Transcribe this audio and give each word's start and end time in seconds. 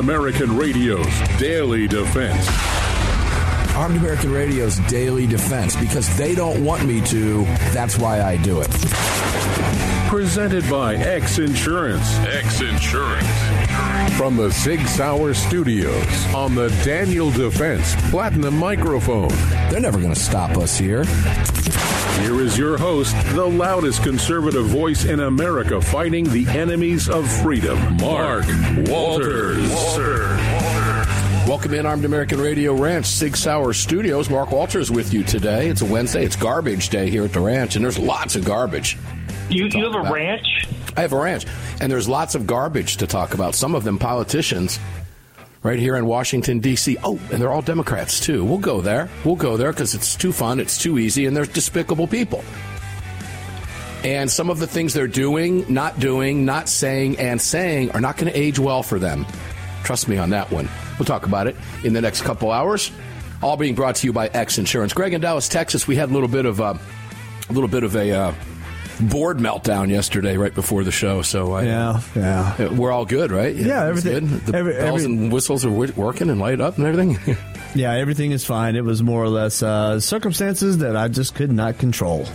American 0.00 0.56
Radio's 0.56 1.20
Daily 1.38 1.86
Defense. 1.86 2.48
Armed 3.76 3.98
American 3.98 4.32
Radio's 4.32 4.78
Daily 4.88 5.26
Defense 5.26 5.76
because 5.76 6.16
they 6.16 6.34
don't 6.34 6.64
want 6.64 6.86
me 6.86 7.02
to. 7.02 7.44
That's 7.74 7.98
why 7.98 8.22
I 8.22 8.38
do 8.38 8.62
it. 8.62 8.70
Presented 10.08 10.68
by 10.70 10.94
X 10.94 11.38
Insurance. 11.38 12.16
X 12.20 12.62
Insurance. 12.62 13.28
From 14.16 14.38
the 14.38 14.50
Sig 14.50 14.80
Sauer 14.86 15.34
Studios 15.34 16.34
on 16.34 16.54
the 16.54 16.70
Daniel 16.82 17.30
Defense 17.30 17.94
Platinum 18.10 18.56
Microphone. 18.56 19.28
They're 19.70 19.80
never 19.80 19.98
going 19.98 20.14
to 20.14 20.18
stop 20.18 20.56
us 20.56 20.78
here. 20.78 21.04
Here 22.20 22.42
is 22.42 22.58
your 22.58 22.76
host, 22.76 23.16
the 23.34 23.46
loudest 23.46 24.02
conservative 24.02 24.66
voice 24.66 25.06
in 25.06 25.20
America 25.20 25.80
fighting 25.80 26.28
the 26.28 26.46
enemies 26.48 27.08
of 27.08 27.26
freedom, 27.40 27.96
Mark 27.96 28.44
Walters. 28.90 29.72
Sir, 29.94 30.36
welcome 31.48 31.72
in 31.72 31.86
Armed 31.86 32.04
American 32.04 32.38
Radio 32.38 32.74
Ranch, 32.74 33.06
Sig 33.06 33.38
Sauer 33.38 33.72
Studios. 33.72 34.28
Mark 34.28 34.50
Walters 34.50 34.90
with 34.90 35.14
you 35.14 35.24
today. 35.24 35.68
It's 35.68 35.80
a 35.80 35.86
Wednesday. 35.86 36.22
It's 36.22 36.36
garbage 36.36 36.90
day 36.90 37.08
here 37.08 37.24
at 37.24 37.32
the 37.32 37.40
ranch, 37.40 37.76
and 37.76 37.82
there's 37.82 37.98
lots 37.98 38.36
of 38.36 38.44
garbage. 38.44 38.98
You, 39.48 39.64
you 39.72 39.90
have 39.90 40.06
a 40.06 40.12
ranch? 40.12 40.68
I 40.98 41.00
have 41.00 41.14
a 41.14 41.18
ranch, 41.18 41.46
and 41.80 41.90
there's 41.90 42.06
lots 42.06 42.34
of 42.34 42.46
garbage 42.46 42.98
to 42.98 43.06
talk 43.06 43.32
about. 43.32 43.54
Some 43.54 43.74
of 43.74 43.82
them 43.82 43.98
politicians 43.98 44.78
right 45.62 45.78
here 45.78 45.96
in 45.96 46.06
Washington, 46.06 46.60
D.C. 46.60 46.96
Oh, 47.04 47.18
and 47.30 47.40
they're 47.40 47.52
all 47.52 47.62
Democrats, 47.62 48.20
too. 48.20 48.44
We'll 48.44 48.58
go 48.58 48.80
there. 48.80 49.08
We'll 49.24 49.36
go 49.36 49.56
there 49.56 49.72
because 49.72 49.94
it's 49.94 50.16
too 50.16 50.32
fun, 50.32 50.60
it's 50.60 50.78
too 50.78 50.98
easy, 50.98 51.26
and 51.26 51.36
they're 51.36 51.46
despicable 51.46 52.06
people. 52.06 52.44
And 54.02 54.30
some 54.30 54.48
of 54.48 54.58
the 54.58 54.66
things 54.66 54.94
they're 54.94 55.06
doing, 55.06 55.72
not 55.72 56.00
doing, 56.00 56.46
not 56.46 56.68
saying, 56.70 57.18
and 57.18 57.40
saying 57.40 57.90
are 57.90 58.00
not 58.00 58.16
going 58.16 58.32
to 58.32 58.38
age 58.38 58.58
well 58.58 58.82
for 58.82 58.98
them. 58.98 59.26
Trust 59.84 60.08
me 60.08 60.16
on 60.16 60.30
that 60.30 60.50
one. 60.50 60.68
We'll 60.98 61.06
talk 61.06 61.26
about 61.26 61.46
it 61.46 61.56
in 61.84 61.92
the 61.92 62.00
next 62.00 62.22
couple 62.22 62.50
hours. 62.50 62.90
All 63.42 63.56
being 63.56 63.74
brought 63.74 63.96
to 63.96 64.06
you 64.06 64.12
by 64.12 64.28
X 64.28 64.58
Insurance. 64.58 64.92
Greg 64.92 65.12
in 65.12 65.20
Dallas, 65.20 65.48
Texas. 65.48 65.86
We 65.86 65.96
had 65.96 66.10
a 66.10 66.12
little 66.12 66.28
bit 66.28 66.46
of 66.46 66.60
a, 66.60 66.78
a 67.48 67.52
little 67.52 67.68
bit 67.68 67.84
of 67.84 67.94
a 67.94 68.10
uh, 68.10 68.34
board 69.00 69.38
meltdown 69.38 69.88
yesterday, 69.90 70.36
right 70.36 70.54
before 70.54 70.84
the 70.84 70.92
show. 70.92 71.22
So 71.22 71.52
I, 71.52 71.62
Yeah, 71.62 72.00
yeah. 72.14 72.68
we're 72.72 72.92
all 72.92 73.04
good, 73.04 73.32
right? 73.32 73.54
Yeah, 73.54 73.86
Everything's 73.86 74.16
everything- 74.16 74.38
Good? 74.38 74.46
The 74.52 74.58
every- 74.58 74.72
bells 74.74 75.00
every- 75.02 75.04
and 75.16 75.32
whistles 75.32 75.64
are 75.64 75.68
wi- 75.70 75.92
working 75.96 76.30
and 76.30 76.40
light 76.40 76.60
up 76.60 76.78
and 76.78 76.86
everything. 76.86 77.36
Yeah, 77.72 77.92
everything 77.94 78.32
is 78.32 78.44
fine. 78.44 78.74
It 78.74 78.82
was 78.84 79.00
more 79.00 79.22
or 79.22 79.28
less 79.28 79.62
uh, 79.62 80.00
circumstances 80.00 80.78
that 80.78 80.96
I 80.96 81.06
just 81.06 81.36
could 81.36 81.52
not 81.52 81.78
control. 81.78 82.26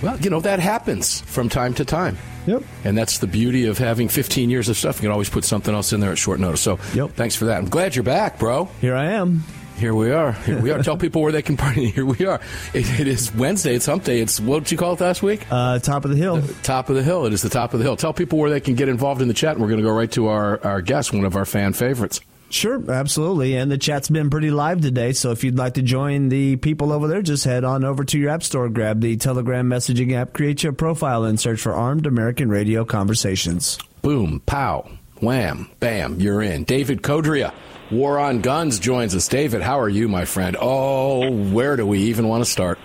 well, 0.00 0.16
you 0.20 0.30
know 0.30 0.38
that 0.40 0.60
happens 0.60 1.22
from 1.22 1.48
time 1.48 1.74
to 1.74 1.84
time. 1.84 2.16
Yep. 2.46 2.62
And 2.84 2.96
that's 2.96 3.18
the 3.18 3.26
beauty 3.26 3.66
of 3.66 3.78
having 3.78 4.06
15 4.08 4.48
years 4.48 4.68
of 4.68 4.76
stuff. 4.76 4.98
You 4.98 5.02
can 5.02 5.10
always 5.10 5.28
put 5.28 5.44
something 5.44 5.74
else 5.74 5.92
in 5.92 5.98
there 5.98 6.12
at 6.12 6.18
short 6.18 6.38
notice. 6.38 6.60
So, 6.60 6.78
Yep. 6.94 7.14
thanks 7.16 7.34
for 7.34 7.46
that. 7.46 7.58
I'm 7.58 7.68
glad 7.68 7.96
you're 7.96 8.04
back, 8.04 8.38
bro. 8.38 8.68
Here 8.80 8.94
I 8.94 9.06
am. 9.06 9.42
Here 9.78 9.94
we 9.94 10.10
are. 10.10 10.32
Here 10.32 10.60
we 10.60 10.70
are. 10.70 10.82
Tell 10.82 10.96
people 10.96 11.20
where 11.20 11.32
they 11.32 11.42
can 11.42 11.56
party. 11.56 11.90
Here 11.90 12.06
we 12.06 12.24
are. 12.24 12.40
It, 12.72 13.00
it 13.00 13.06
is 13.06 13.34
Wednesday. 13.34 13.74
It's 13.74 13.86
Hump 13.86 14.04
Day. 14.04 14.20
It's 14.20 14.40
what 14.40 14.64
did 14.64 14.72
you 14.72 14.78
call 14.78 14.94
it 14.94 15.00
last 15.00 15.22
week? 15.22 15.46
Uh, 15.50 15.78
top 15.78 16.04
of 16.04 16.10
the 16.10 16.16
hill. 16.16 16.42
Top 16.62 16.88
of 16.88 16.96
the 16.96 17.02
hill. 17.02 17.26
It 17.26 17.32
is 17.32 17.42
the 17.42 17.50
top 17.50 17.74
of 17.74 17.78
the 17.78 17.84
hill. 17.84 17.96
Tell 17.96 18.14
people 18.14 18.38
where 18.38 18.50
they 18.50 18.60
can 18.60 18.74
get 18.74 18.88
involved 18.88 19.20
in 19.20 19.28
the 19.28 19.34
chat. 19.34 19.52
And 19.52 19.60
we're 19.60 19.68
going 19.68 19.80
to 19.80 19.86
go 19.86 19.94
right 19.94 20.10
to 20.12 20.28
our, 20.28 20.64
our 20.64 20.80
guest, 20.80 21.12
one 21.12 21.24
of 21.24 21.36
our 21.36 21.44
fan 21.44 21.74
favorites. 21.74 22.20
Sure, 22.48 22.90
absolutely. 22.90 23.56
And 23.56 23.70
the 23.70 23.78
chat's 23.78 24.08
been 24.08 24.30
pretty 24.30 24.50
live 24.50 24.80
today. 24.80 25.12
So 25.12 25.30
if 25.30 25.42
you'd 25.42 25.58
like 25.58 25.74
to 25.74 25.82
join 25.82 26.28
the 26.28 26.56
people 26.56 26.92
over 26.92 27.08
there, 27.08 27.20
just 27.20 27.44
head 27.44 27.64
on 27.64 27.84
over 27.84 28.04
to 28.04 28.18
your 28.18 28.30
app 28.30 28.42
store, 28.42 28.68
grab 28.68 29.00
the 29.00 29.16
Telegram 29.16 29.68
messaging 29.68 30.14
app, 30.14 30.32
create 30.32 30.62
your 30.62 30.72
profile, 30.72 31.24
and 31.24 31.38
search 31.40 31.60
for 31.60 31.74
Armed 31.74 32.06
American 32.06 32.48
Radio 32.48 32.84
Conversations. 32.84 33.78
Boom, 34.00 34.40
pow, 34.46 34.88
wham, 35.20 35.68
bam, 35.80 36.20
you're 36.20 36.40
in. 36.40 36.62
David 36.62 37.02
Codrea, 37.02 37.52
War 37.90 38.18
on 38.18 38.40
Guns, 38.40 38.80
joins 38.80 39.14
us. 39.14 39.28
David, 39.28 39.62
how 39.62 39.78
are 39.78 39.88
you, 39.88 40.08
my 40.08 40.24
friend? 40.24 40.56
Oh, 40.60 41.30
where 41.30 41.76
do 41.76 41.86
we 41.86 42.00
even 42.00 42.26
want 42.26 42.44
to 42.44 42.50
start? 42.50 42.80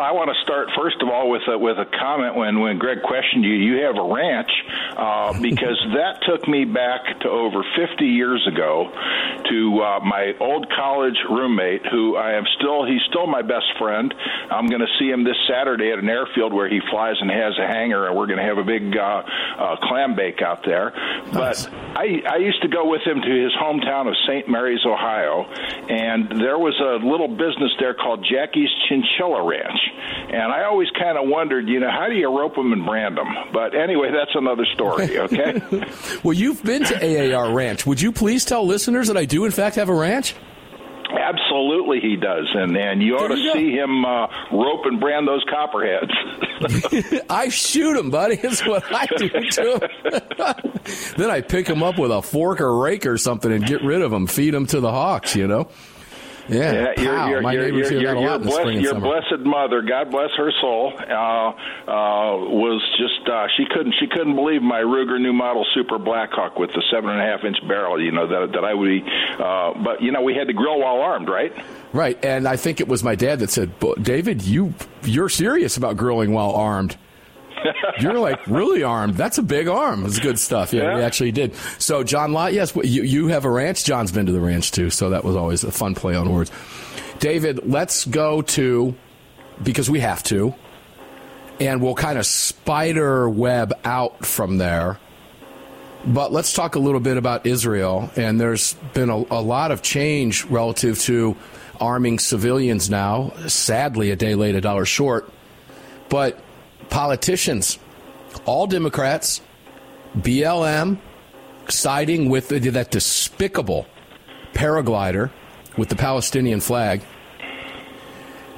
I 0.00 0.12
want 0.12 0.30
to 0.32 0.38
start 0.42 0.68
first 0.76 0.96
of 1.02 1.08
all 1.08 1.30
with 1.30 1.42
a, 1.48 1.58
with 1.58 1.78
a 1.78 1.86
comment 1.98 2.34
when 2.34 2.60
when 2.60 2.78
Greg 2.78 3.02
questioned 3.02 3.44
you. 3.44 3.54
You 3.54 3.84
have 3.84 3.96
a 3.96 4.06
ranch 4.08 4.50
uh, 4.96 5.38
because 5.40 5.78
that 5.94 6.22
took 6.26 6.48
me 6.48 6.64
back 6.64 7.20
to 7.20 7.28
over 7.28 7.62
50 7.76 8.04
years 8.04 8.46
ago 8.48 8.90
to 9.48 9.80
uh, 9.80 10.00
my 10.00 10.32
old 10.40 10.66
college 10.70 11.16
roommate, 11.28 11.86
who 11.86 12.16
I 12.16 12.32
am 12.32 12.44
still 12.58 12.84
he's 12.86 13.02
still 13.08 13.26
my 13.26 13.42
best 13.42 13.66
friend. 13.78 14.12
I'm 14.50 14.66
going 14.66 14.80
to 14.80 14.92
see 14.98 15.10
him 15.10 15.24
this 15.24 15.36
Saturday 15.48 15.92
at 15.92 15.98
an 15.98 16.08
airfield 16.08 16.52
where 16.52 16.68
he 16.68 16.80
flies 16.90 17.16
and 17.20 17.30
has 17.30 17.58
a 17.58 17.66
hangar, 17.66 18.06
and 18.06 18.16
we're 18.16 18.26
going 18.26 18.38
to 18.38 18.44
have 18.44 18.58
a 18.58 18.64
big 18.64 18.96
uh, 18.96 19.22
uh, 19.58 19.76
clam 19.82 20.14
bake 20.14 20.42
out 20.42 20.64
there. 20.64 20.92
Nice. 21.32 21.66
But 21.66 21.74
I, 21.96 22.22
I 22.28 22.36
used 22.36 22.62
to 22.62 22.68
go 22.68 22.88
with 22.88 23.02
him 23.02 23.20
to 23.20 23.30
his 23.30 23.52
hometown 23.60 24.08
of 24.08 24.14
St. 24.26 24.48
Mary's, 24.48 24.84
Ohio, 24.86 25.44
and 25.88 26.40
there 26.40 26.58
was 26.58 26.74
a 26.80 27.04
little 27.04 27.28
business 27.28 27.72
there 27.78 27.94
called 27.94 28.24
Jackie's 28.24 28.70
Chinchilla 28.88 29.42
Ranch. 29.46 29.80
And 30.32 30.52
I 30.52 30.64
always 30.64 30.88
kind 30.98 31.18
of 31.18 31.28
wondered, 31.28 31.68
you 31.68 31.80
know, 31.80 31.90
how 31.90 32.08
do 32.08 32.14
you 32.14 32.28
rope 32.28 32.54
them 32.54 32.72
and 32.72 32.84
brand 32.86 33.16
them? 33.16 33.26
But 33.52 33.74
anyway, 33.74 34.10
that's 34.12 34.34
another 34.34 34.64
story, 34.74 35.18
okay? 35.18 35.60
Well, 36.22 36.34
you've 36.34 36.62
been 36.62 36.84
to 36.84 37.34
AAR 37.34 37.52
Ranch. 37.54 37.86
Would 37.86 38.00
you 38.00 38.12
please 38.12 38.44
tell 38.44 38.66
listeners 38.66 39.08
that 39.08 39.16
I 39.16 39.24
do, 39.24 39.44
in 39.44 39.50
fact, 39.50 39.76
have 39.76 39.88
a 39.88 39.94
ranch? 39.94 40.34
Absolutely, 41.12 42.00
he 42.00 42.16
does. 42.16 42.48
And, 42.54 42.76
and 42.76 43.02
you 43.02 43.16
ought 43.16 43.28
to 43.28 43.36
go. 43.36 43.52
see 43.52 43.72
him 43.72 44.04
uh, 44.04 44.26
rope 44.52 44.84
and 44.84 45.00
brand 45.00 45.26
those 45.26 45.44
copperheads. 45.50 46.12
I 47.30 47.48
shoot 47.48 47.94
them, 47.94 48.10
buddy. 48.10 48.36
That's 48.36 48.64
what 48.66 48.84
I 48.92 49.06
do 49.06 49.28
to 49.28 49.90
then 51.16 51.30
I 51.30 51.40
pick 51.40 51.66
them 51.66 51.82
up 51.82 51.98
with 51.98 52.10
a 52.10 52.22
fork 52.22 52.60
or 52.60 52.78
rake 52.78 53.06
or 53.06 53.18
something 53.18 53.50
and 53.50 53.64
get 53.66 53.82
rid 53.82 54.02
of 54.02 54.10
them, 54.10 54.26
feed 54.26 54.54
them 54.54 54.66
to 54.66 54.80
the 54.80 54.90
hawks, 54.90 55.34
you 55.34 55.46
know? 55.46 55.68
Yeah, 56.50 56.72
Yeah, 56.72 56.94
pow. 56.94 57.02
your, 57.02 57.30
your, 57.30 57.42
My 57.42 57.52
your, 57.52 57.62
neighbors 57.62 57.90
your, 57.90 58.00
hear 58.00 58.14
that 58.14 58.16
a 58.16 58.20
lot 58.20 58.42
blessed, 58.42 58.80
your 58.80 59.00
blessed 59.00 59.40
mother, 59.40 59.82
God 59.82 60.10
bless 60.10 60.30
her 60.36 60.50
soul, 60.60 60.92
uh, 60.98 61.02
uh, 61.02 61.52
was 61.86 62.82
just 62.98 63.28
uh, 63.28 63.46
she 63.56 63.64
couldn't 63.70 63.94
she 64.00 64.06
couldn't 64.06 64.34
believe 64.34 64.62
my 64.62 64.80
Ruger 64.80 65.20
new 65.20 65.32
model 65.32 65.64
Super 65.74 65.98
Blackhawk 65.98 66.58
with 66.58 66.70
the 66.72 66.82
seven 66.90 67.10
and 67.10 67.20
a 67.20 67.24
half 67.24 67.44
inch 67.44 67.56
barrel. 67.66 68.02
You 68.02 68.12
know 68.12 68.26
that 68.26 68.52
that 68.52 68.64
I 68.64 68.74
would 68.74 68.86
be, 68.86 69.02
uh, 69.38 69.74
but 69.82 70.02
you 70.02 70.12
know 70.12 70.22
we 70.22 70.34
had 70.34 70.48
to 70.48 70.52
grill 70.52 70.80
while 70.80 71.00
armed, 71.00 71.28
right? 71.28 71.52
Right, 71.92 72.22
and 72.24 72.46
I 72.46 72.56
think 72.56 72.80
it 72.80 72.88
was 72.88 73.02
my 73.02 73.14
dad 73.14 73.40
that 73.40 73.50
said, 73.50 73.72
"David, 74.00 74.42
you 74.42 74.74
you're 75.02 75.28
serious 75.28 75.76
about 75.76 75.96
grilling 75.96 76.32
while 76.32 76.52
armed. 76.52 76.96
You're 78.00 78.18
like 78.18 78.46
really 78.46 78.82
armed. 78.82 79.14
That's 79.14 79.38
a 79.38 79.42
big 79.42 79.68
arm. 79.68 80.04
It's 80.04 80.18
good 80.18 80.38
stuff. 80.38 80.72
Yeah, 80.72 80.96
we 80.96 81.02
actually 81.02 81.32
did. 81.32 81.54
So, 81.78 82.02
John 82.02 82.32
Lott, 82.32 82.52
yes, 82.52 82.74
you 82.76 83.02
you 83.02 83.28
have 83.28 83.44
a 83.44 83.50
ranch. 83.50 83.84
John's 83.84 84.12
been 84.12 84.26
to 84.26 84.32
the 84.32 84.40
ranch 84.40 84.72
too, 84.72 84.90
so 84.90 85.10
that 85.10 85.24
was 85.24 85.36
always 85.36 85.64
a 85.64 85.72
fun 85.72 85.94
play 85.94 86.14
on 86.14 86.32
words. 86.32 86.50
David, 87.18 87.68
let's 87.68 88.04
go 88.06 88.42
to 88.42 88.94
because 89.62 89.90
we 89.90 90.00
have 90.00 90.22
to, 90.24 90.54
and 91.60 91.82
we'll 91.82 91.94
kind 91.94 92.18
of 92.18 92.26
spider 92.26 93.28
web 93.28 93.74
out 93.84 94.24
from 94.24 94.58
there. 94.58 94.98
But 96.04 96.32
let's 96.32 96.54
talk 96.54 96.76
a 96.76 96.78
little 96.78 97.00
bit 97.00 97.18
about 97.18 97.44
Israel. 97.44 98.10
And 98.16 98.40
there's 98.40 98.74
been 98.94 99.10
a, 99.10 99.16
a 99.16 99.42
lot 99.42 99.70
of 99.70 99.82
change 99.82 100.44
relative 100.46 100.98
to 101.00 101.36
arming 101.78 102.18
civilians 102.18 102.88
now. 102.88 103.32
Sadly, 103.46 104.10
a 104.10 104.16
day 104.16 104.34
late, 104.34 104.54
a 104.54 104.60
dollar 104.60 104.86
short. 104.86 105.30
But 106.08 106.42
politicians, 106.90 107.78
all 108.44 108.66
Democrats, 108.66 109.40
BLM, 110.16 110.98
siding 111.68 112.28
with 112.28 112.48
that 112.48 112.90
despicable 112.90 113.86
paraglider 114.52 115.30
with 115.76 115.88
the 115.88 115.96
Palestinian 115.96 116.60
flag. 116.60 117.02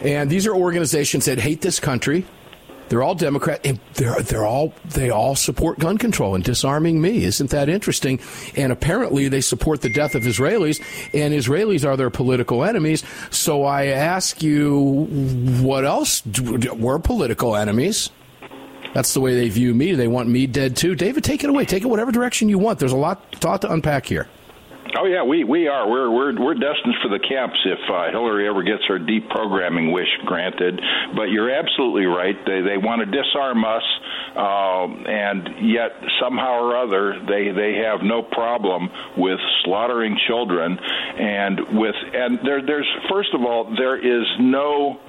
And 0.00 0.28
these 0.30 0.46
are 0.46 0.54
organizations 0.54 1.26
that 1.26 1.38
hate 1.38 1.60
this 1.60 1.78
country. 1.78 2.24
They're 2.88 3.02
all 3.02 3.14
Democrat. 3.14 3.62
They're 3.94 4.20
they're 4.20 4.44
all 4.44 4.74
they 4.84 5.08
all 5.08 5.34
support 5.34 5.78
gun 5.78 5.96
control 5.96 6.34
and 6.34 6.44
disarming 6.44 7.00
me. 7.00 7.24
Isn't 7.24 7.48
that 7.50 7.70
interesting? 7.70 8.20
And 8.54 8.70
apparently 8.70 9.28
they 9.28 9.40
support 9.40 9.80
the 9.80 9.90
death 9.90 10.14
of 10.14 10.24
Israelis, 10.24 10.78
and 11.14 11.32
Israelis 11.32 11.88
are 11.88 11.96
their 11.96 12.10
political 12.10 12.64
enemies. 12.64 13.02
So 13.30 13.64
I 13.64 13.86
ask 13.86 14.42
you, 14.42 15.06
what 15.62 15.86
else? 15.86 16.22
We're 16.26 16.98
political 16.98 17.56
enemies. 17.56 18.10
That's 18.94 19.14
the 19.14 19.20
way 19.20 19.34
they 19.34 19.48
view 19.48 19.74
me. 19.74 19.94
They 19.94 20.08
want 20.08 20.28
me 20.28 20.46
dead 20.46 20.76
too. 20.76 20.94
David, 20.94 21.24
take 21.24 21.44
it 21.44 21.50
away. 21.50 21.64
Take 21.64 21.82
it 21.82 21.86
whatever 21.86 22.12
direction 22.12 22.48
you 22.48 22.58
want. 22.58 22.78
There's 22.78 22.92
a 22.92 22.96
lot, 22.96 23.42
lot 23.44 23.62
to 23.62 23.72
unpack 23.72 24.06
here. 24.06 24.28
Oh 24.94 25.06
yeah, 25.06 25.22
we 25.22 25.42
we 25.42 25.68
are. 25.68 25.88
We're 25.88 26.10
we're 26.10 26.38
we're 26.38 26.54
destined 26.54 26.94
for 27.02 27.08
the 27.08 27.18
camps 27.18 27.58
if 27.64 27.78
uh, 27.88 28.10
Hillary 28.10 28.46
ever 28.46 28.62
gets 28.62 28.82
her 28.88 28.98
deprogramming 28.98 29.92
wish 29.92 30.08
granted. 30.26 30.80
But 31.16 31.30
you're 31.30 31.50
absolutely 31.50 32.04
right. 32.04 32.36
They 32.44 32.60
they 32.60 32.76
want 32.76 33.00
to 33.00 33.06
disarm 33.06 33.64
us, 33.64 33.82
um, 34.36 35.06
and 35.06 35.72
yet 35.72 35.92
somehow 36.20 36.60
or 36.60 36.76
other 36.76 37.18
they 37.26 37.50
they 37.52 37.80
have 37.88 38.02
no 38.02 38.22
problem 38.22 38.90
with 39.16 39.40
slaughtering 39.64 40.18
children, 40.28 40.78
and 40.78 41.60
with 41.78 41.96
and 42.12 42.38
there 42.44 42.60
there's 42.60 42.88
first 43.08 43.30
of 43.32 43.40
all 43.42 43.74
there 43.74 43.96
is 43.96 44.26
no 44.40 45.00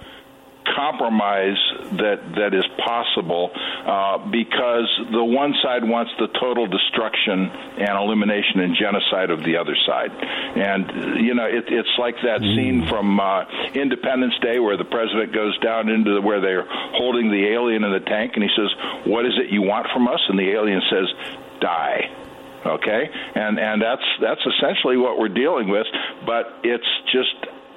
compromise 0.75 1.57
that 1.97 2.19
that 2.35 2.53
is 2.53 2.65
possible 2.83 3.51
uh, 3.53 4.17
because 4.29 4.89
the 5.11 5.23
one 5.23 5.53
side 5.61 5.83
wants 5.83 6.11
the 6.19 6.27
total 6.39 6.67
destruction 6.67 7.49
and 7.77 7.93
elimination 7.97 8.59
and 8.59 8.75
genocide 8.75 9.29
of 9.29 9.43
the 9.43 9.57
other 9.57 9.75
side, 9.85 10.11
and 10.11 11.23
you 11.23 11.33
know 11.33 11.45
it, 11.45 11.65
it's 11.67 11.95
like 11.97 12.15
that 12.23 12.41
mm. 12.41 12.55
scene 12.55 12.87
from 12.87 13.19
uh, 13.19 13.45
Independence 13.73 14.33
Day 14.41 14.59
where 14.59 14.77
the 14.77 14.85
president 14.85 15.33
goes 15.33 15.57
down 15.59 15.89
into 15.89 16.15
the, 16.15 16.21
where 16.21 16.41
they're 16.41 16.67
holding 16.67 17.29
the 17.29 17.53
alien 17.53 17.83
in 17.83 17.91
the 17.91 17.99
tank 17.99 18.33
and 18.35 18.43
he 18.43 18.49
says, 18.55 18.69
"What 19.05 19.25
is 19.25 19.33
it 19.37 19.51
you 19.51 19.61
want 19.61 19.87
from 19.93 20.07
us?" 20.07 20.21
and 20.27 20.37
the 20.37 20.51
alien 20.51 20.81
says, 20.89 21.07
"Die." 21.59 22.23
okay 22.65 23.09
and 23.35 23.59
and 23.59 23.81
that's 23.81 24.03
that's 24.21 24.39
essentially 24.45 24.95
what 24.95 25.19
we're 25.19 25.27
dealing 25.27 25.67
with 25.67 25.85
but 26.25 26.59
it's 26.63 26.87
just 27.11 27.35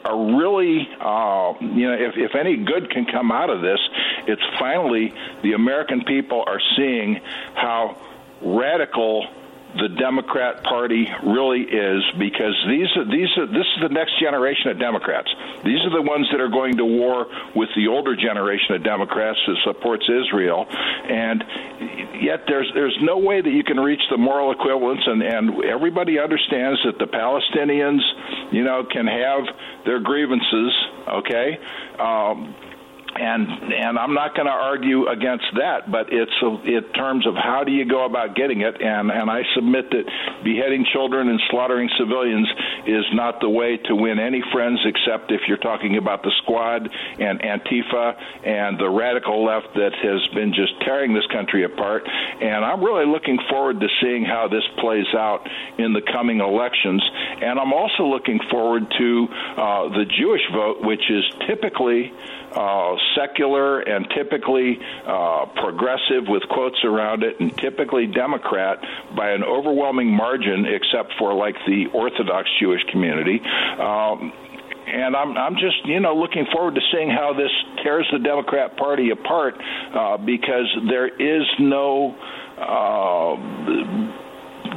a 0.08 0.36
really, 0.36 0.88
uh, 1.00 1.54
you 1.60 1.88
know, 1.88 1.96
if, 1.98 2.16
if 2.16 2.34
any 2.34 2.56
good 2.56 2.90
can 2.90 3.06
come 3.06 3.32
out 3.32 3.50
of 3.50 3.60
this, 3.60 3.80
it's 4.26 4.42
finally 4.58 5.12
the 5.42 5.52
American 5.52 6.04
people 6.04 6.44
are 6.46 6.60
seeing 6.76 7.20
how 7.54 7.96
radical 8.40 9.26
the 9.78 9.88
Democrat 9.88 10.62
Party 10.64 11.08
really 11.22 11.62
is 11.62 12.02
because 12.18 12.54
these 12.68 12.88
are 12.96 13.04
these 13.04 13.28
are 13.36 13.46
this 13.46 13.66
is 13.76 13.82
the 13.82 13.92
next 13.92 14.18
generation 14.20 14.70
of 14.70 14.78
Democrats. 14.78 15.28
These 15.64 15.80
are 15.84 15.90
the 15.90 16.02
ones 16.02 16.26
that 16.32 16.40
are 16.40 16.48
going 16.48 16.76
to 16.76 16.84
war 16.84 17.26
with 17.54 17.68
the 17.76 17.88
older 17.88 18.16
generation 18.16 18.74
of 18.74 18.82
Democrats 18.82 19.38
that 19.46 19.56
supports 19.64 20.04
Israel, 20.08 20.66
and 20.68 21.44
yet 22.20 22.44
there's 22.48 22.70
there's 22.74 22.96
no 23.02 23.18
way 23.18 23.40
that 23.40 23.50
you 23.50 23.64
can 23.64 23.78
reach 23.78 24.02
the 24.10 24.16
moral 24.16 24.52
equivalence, 24.52 25.02
and 25.06 25.22
and 25.22 25.64
everybody 25.64 26.18
understands 26.18 26.80
that 26.84 26.98
the 26.98 27.06
Palestinians, 27.06 28.00
you 28.52 28.64
know, 28.64 28.84
can 28.84 29.06
have 29.06 29.44
their 29.84 30.00
grievances, 30.00 30.72
okay. 31.08 31.58
Um, 31.98 32.54
and 33.18 33.72
and 33.72 33.98
I'm 33.98 34.14
not 34.14 34.34
going 34.34 34.46
to 34.46 34.52
argue 34.52 35.08
against 35.08 35.46
that, 35.54 35.90
but 35.90 36.12
it's 36.12 36.32
in 36.42 36.82
terms 36.92 37.26
of 37.26 37.34
how 37.34 37.64
do 37.64 37.72
you 37.72 37.84
go 37.84 38.04
about 38.04 38.36
getting 38.36 38.60
it, 38.60 38.80
and 38.80 39.10
and 39.10 39.30
I 39.30 39.42
submit 39.54 39.90
that 39.90 40.04
beheading 40.44 40.86
children 40.92 41.28
and 41.28 41.40
slaughtering 41.50 41.88
civilians 41.98 42.48
is 42.86 43.04
not 43.12 43.40
the 43.40 43.48
way 43.48 43.76
to 43.76 43.94
win 43.94 44.18
any 44.18 44.42
friends, 44.52 44.80
except 44.84 45.32
if 45.32 45.42
you're 45.48 45.56
talking 45.56 45.96
about 45.96 46.22
the 46.22 46.32
squad 46.42 46.88
and 47.18 47.40
Antifa 47.40 48.16
and 48.44 48.78
the 48.78 48.88
radical 48.88 49.44
left 49.44 49.74
that 49.74 49.94
has 49.94 50.26
been 50.34 50.52
just 50.52 50.80
tearing 50.82 51.14
this 51.14 51.26
country 51.26 51.64
apart. 51.64 52.06
And 52.06 52.64
I'm 52.64 52.82
really 52.82 53.06
looking 53.06 53.38
forward 53.48 53.80
to 53.80 53.88
seeing 54.00 54.24
how 54.24 54.48
this 54.48 54.64
plays 54.78 55.06
out 55.14 55.48
in 55.78 55.92
the 55.92 56.02
coming 56.02 56.40
elections, 56.40 57.02
and 57.42 57.58
I'm 57.58 57.72
also 57.72 58.04
looking 58.04 58.40
forward 58.50 58.90
to 58.98 59.28
uh, 59.56 59.88
the 59.88 60.04
Jewish 60.04 60.42
vote, 60.52 60.82
which 60.82 61.10
is 61.10 61.24
typically 61.46 62.12
uh, 62.56 62.96
secular 63.14 63.80
and 63.80 64.08
typically 64.16 64.78
uh, 65.06 65.46
progressive 65.56 66.26
with 66.26 66.42
quotes 66.48 66.82
around 66.84 67.22
it, 67.22 67.38
and 67.38 67.56
typically 67.58 68.06
Democrat 68.06 68.78
by 69.14 69.30
an 69.30 69.44
overwhelming 69.44 70.10
margin, 70.10 70.64
except 70.66 71.12
for 71.18 71.34
like 71.34 71.54
the 71.66 71.86
Orthodox 71.92 72.48
Jewish 72.58 72.82
community. 72.90 73.40
Um, 73.78 74.32
and 74.86 75.16
I'm 75.16 75.36
I'm 75.36 75.54
just 75.54 75.84
you 75.84 76.00
know 76.00 76.14
looking 76.16 76.46
forward 76.52 76.76
to 76.76 76.80
seeing 76.92 77.10
how 77.10 77.32
this 77.34 77.50
tears 77.82 78.08
the 78.12 78.18
Democrat 78.20 78.76
Party 78.76 79.10
apart 79.10 79.54
uh, 79.94 80.16
because 80.16 80.66
there 80.88 81.08
is 81.08 81.46
no. 81.58 82.16
Uh, 82.56 84.22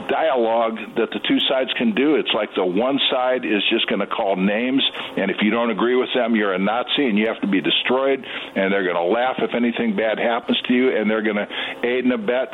dialogue 0.09 0.77
that 0.97 1.09
the 1.13 1.19
two 1.27 1.39
sides 1.47 1.69
can 1.77 1.93
do. 1.93 2.15
It's 2.15 2.33
like 2.33 2.49
the 2.55 2.65
one 2.65 2.99
side 3.09 3.45
is 3.45 3.61
just 3.69 3.87
going 3.87 4.01
to 4.01 4.07
call 4.07 4.35
names, 4.35 4.83
and 5.15 5.31
if 5.31 5.37
you 5.41 5.51
don't 5.51 5.69
agree 5.69 5.95
with 5.95 6.09
them, 6.13 6.35
you're 6.35 6.53
a 6.53 6.59
Nazi 6.59 7.05
and 7.05 7.17
you 7.17 7.27
have 7.27 7.39
to 7.41 7.47
be 7.47 7.61
destroyed. 7.61 8.25
And 8.55 8.73
they're 8.73 8.83
going 8.83 8.99
to 8.99 9.09
laugh 9.09 9.37
if 9.39 9.53
anything 9.55 9.95
bad 9.95 10.17
happens 10.17 10.59
to 10.67 10.73
you, 10.73 10.95
and 10.95 11.09
they're 11.09 11.23
going 11.23 11.37
to 11.37 11.47
aid 11.83 12.03
and 12.03 12.13
abet 12.13 12.49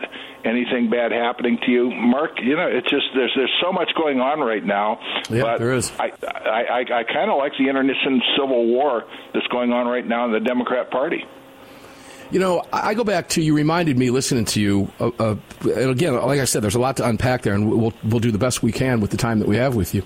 anything 0.46 0.90
bad 0.90 1.12
happening 1.12 1.58
to 1.66 1.72
you. 1.72 1.92
Mark, 1.92 2.38
you 2.42 2.56
know, 2.56 2.68
it's 2.68 2.90
just 2.90 3.06
there's 3.16 3.34
there's 3.36 3.54
so 3.62 3.72
much 3.72 3.90
going 3.98 4.20
on 4.20 4.40
right 4.40 4.64
now. 4.64 5.00
Yeah, 5.30 5.42
but 5.42 5.58
there 5.58 5.74
is. 5.74 5.92
I 6.00 6.12
I, 6.24 6.62
I, 6.62 6.80
I 6.80 7.04
kind 7.04 7.32
of 7.32 7.38
like 7.38 7.54
the 7.58 7.68
internecine 7.68 8.22
civil 8.38 8.68
war 8.68 9.04
that's 9.34 9.48
going 9.48 9.72
on 9.72 9.88
right 9.88 10.06
now 10.06 10.26
in 10.26 10.32
the 10.32 10.40
Democrat 10.40 10.92
Party. 10.92 11.24
You 12.32 12.40
know, 12.40 12.64
I 12.74 12.96
go 12.96 13.04
back 13.04 13.30
to 13.30 13.42
you 13.42 13.56
reminded 13.56 13.98
me 13.98 14.10
listening 14.10 14.46
to 14.46 14.62
you. 14.62 14.92
Uh, 15.00 15.12
uh, 15.20 15.36
and 15.62 15.92
again, 15.92 16.16
like 16.16 16.40
I 16.40 16.46
said, 16.46 16.64
there's 16.64 16.76
a 16.76 16.80
lot 16.80 16.98
to 16.98 17.08
unpack 17.08 17.44
there, 17.44 17.54
and 17.54 17.70
we'll 17.70 17.94
we'll 18.04 18.20
do 18.20 18.32
the 18.32 18.38
best 18.38 18.64
we 18.64 18.72
can 18.72 19.00
with 19.00 19.12
the 19.12 19.18
time 19.18 19.40
that 19.40 19.48
we 19.48 19.58
have 19.58 19.76
with 19.76 19.94
you. 19.94 20.04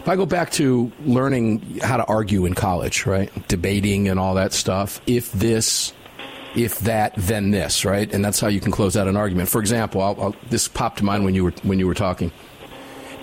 If 0.00 0.08
I 0.08 0.16
go 0.16 0.26
back 0.26 0.50
to 0.52 0.90
learning 1.04 1.80
how 1.82 1.98
to 1.98 2.04
argue 2.04 2.44
in 2.46 2.54
college, 2.54 3.06
right, 3.06 3.30
debating 3.48 4.08
and 4.08 4.18
all 4.18 4.34
that 4.34 4.52
stuff, 4.52 5.00
if 5.06 5.30
this, 5.32 5.92
if 6.56 6.80
that, 6.80 7.14
then 7.16 7.50
this, 7.50 7.84
right, 7.84 8.10
and 8.12 8.24
that's 8.24 8.40
how 8.40 8.48
you 8.48 8.60
can 8.60 8.72
close 8.72 8.96
out 8.96 9.06
an 9.06 9.16
argument. 9.16 9.48
For 9.48 9.60
example, 9.60 10.00
I'll, 10.00 10.20
I'll, 10.20 10.36
this 10.48 10.66
popped 10.66 10.98
to 10.98 11.04
mind 11.04 11.24
when 11.24 11.34
you 11.34 11.44
were 11.44 11.54
when 11.62 11.78
you 11.78 11.86
were 11.86 11.94
talking. 11.94 12.32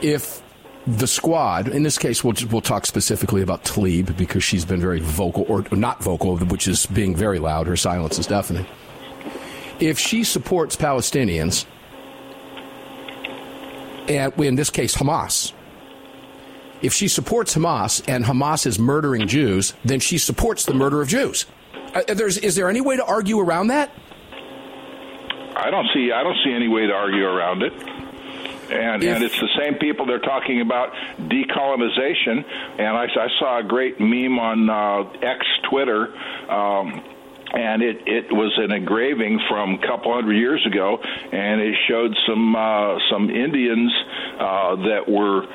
If 0.01 0.41
the 0.87 1.07
squad, 1.07 1.67
in 1.67 1.83
this 1.83 1.97
case, 1.97 2.23
we'll, 2.23 2.35
we'll 2.51 2.61
talk 2.61 2.85
specifically 2.85 3.41
about 3.41 3.63
Tlaib 3.63 4.15
because 4.17 4.43
she's 4.43 4.65
been 4.65 4.79
very 4.79 4.99
vocal, 4.99 5.45
or 5.47 5.63
not 5.71 6.03
vocal, 6.03 6.37
which 6.37 6.67
is 6.67 6.85
being 6.85 7.15
very 7.15 7.39
loud. 7.39 7.67
Her 7.67 7.75
silence 7.75 8.19
is 8.19 8.27
deafening. 8.27 8.65
If 9.79 9.97
she 9.97 10.23
supports 10.23 10.75
Palestinians, 10.75 11.65
and 14.07 14.33
in 14.39 14.55
this 14.55 14.69
case, 14.69 14.95
Hamas, 14.95 15.53
if 16.81 16.93
she 16.93 17.07
supports 17.07 17.55
Hamas 17.55 18.03
and 18.07 18.23
Hamas 18.23 18.67
is 18.67 18.77
murdering 18.77 19.27
Jews, 19.27 19.73
then 19.83 19.99
she 19.99 20.19
supports 20.19 20.65
the 20.65 20.73
murder 20.73 21.01
of 21.01 21.07
Jews. 21.07 21.47
Uh, 21.95 22.01
is 22.07 22.55
there 22.55 22.69
any 22.69 22.81
way 22.81 22.95
to 22.95 23.05
argue 23.05 23.39
around 23.39 23.67
that? 23.67 23.91
I 25.55 25.71
don't 25.71 25.87
see. 25.93 26.11
I 26.11 26.21
don't 26.21 26.37
see 26.43 26.53
any 26.53 26.67
way 26.67 26.85
to 26.85 26.93
argue 26.93 27.25
around 27.25 27.63
it 27.63 27.73
and 28.71 29.03
if, 29.03 29.15
and 29.15 29.23
it's 29.23 29.39
the 29.39 29.49
same 29.57 29.75
people 29.75 30.05
they're 30.05 30.19
talking 30.19 30.61
about 30.61 30.93
decolonization. 31.19 32.43
And 32.79 32.97
I, 32.97 33.05
I 33.05 33.27
saw 33.39 33.59
a 33.59 33.63
great 33.63 33.99
meme 33.99 34.39
on 34.39 34.69
uh, 34.69 35.09
X 35.21 35.45
Twitter. 35.69 36.15
Um, 36.49 37.03
and 37.53 37.81
it, 37.81 38.07
it 38.07 38.31
was 38.31 38.51
an 38.57 38.71
engraving 38.71 39.39
from 39.47 39.75
a 39.75 39.87
couple 39.87 40.13
hundred 40.13 40.33
years 40.33 40.65
ago, 40.65 40.97
and 40.97 41.61
it 41.61 41.75
showed 41.87 42.13
some 42.27 42.55
uh, 42.55 42.97
some 43.09 43.29
Indians 43.29 43.93
uh, 44.39 44.75
that 44.75 45.03
were 45.07 45.47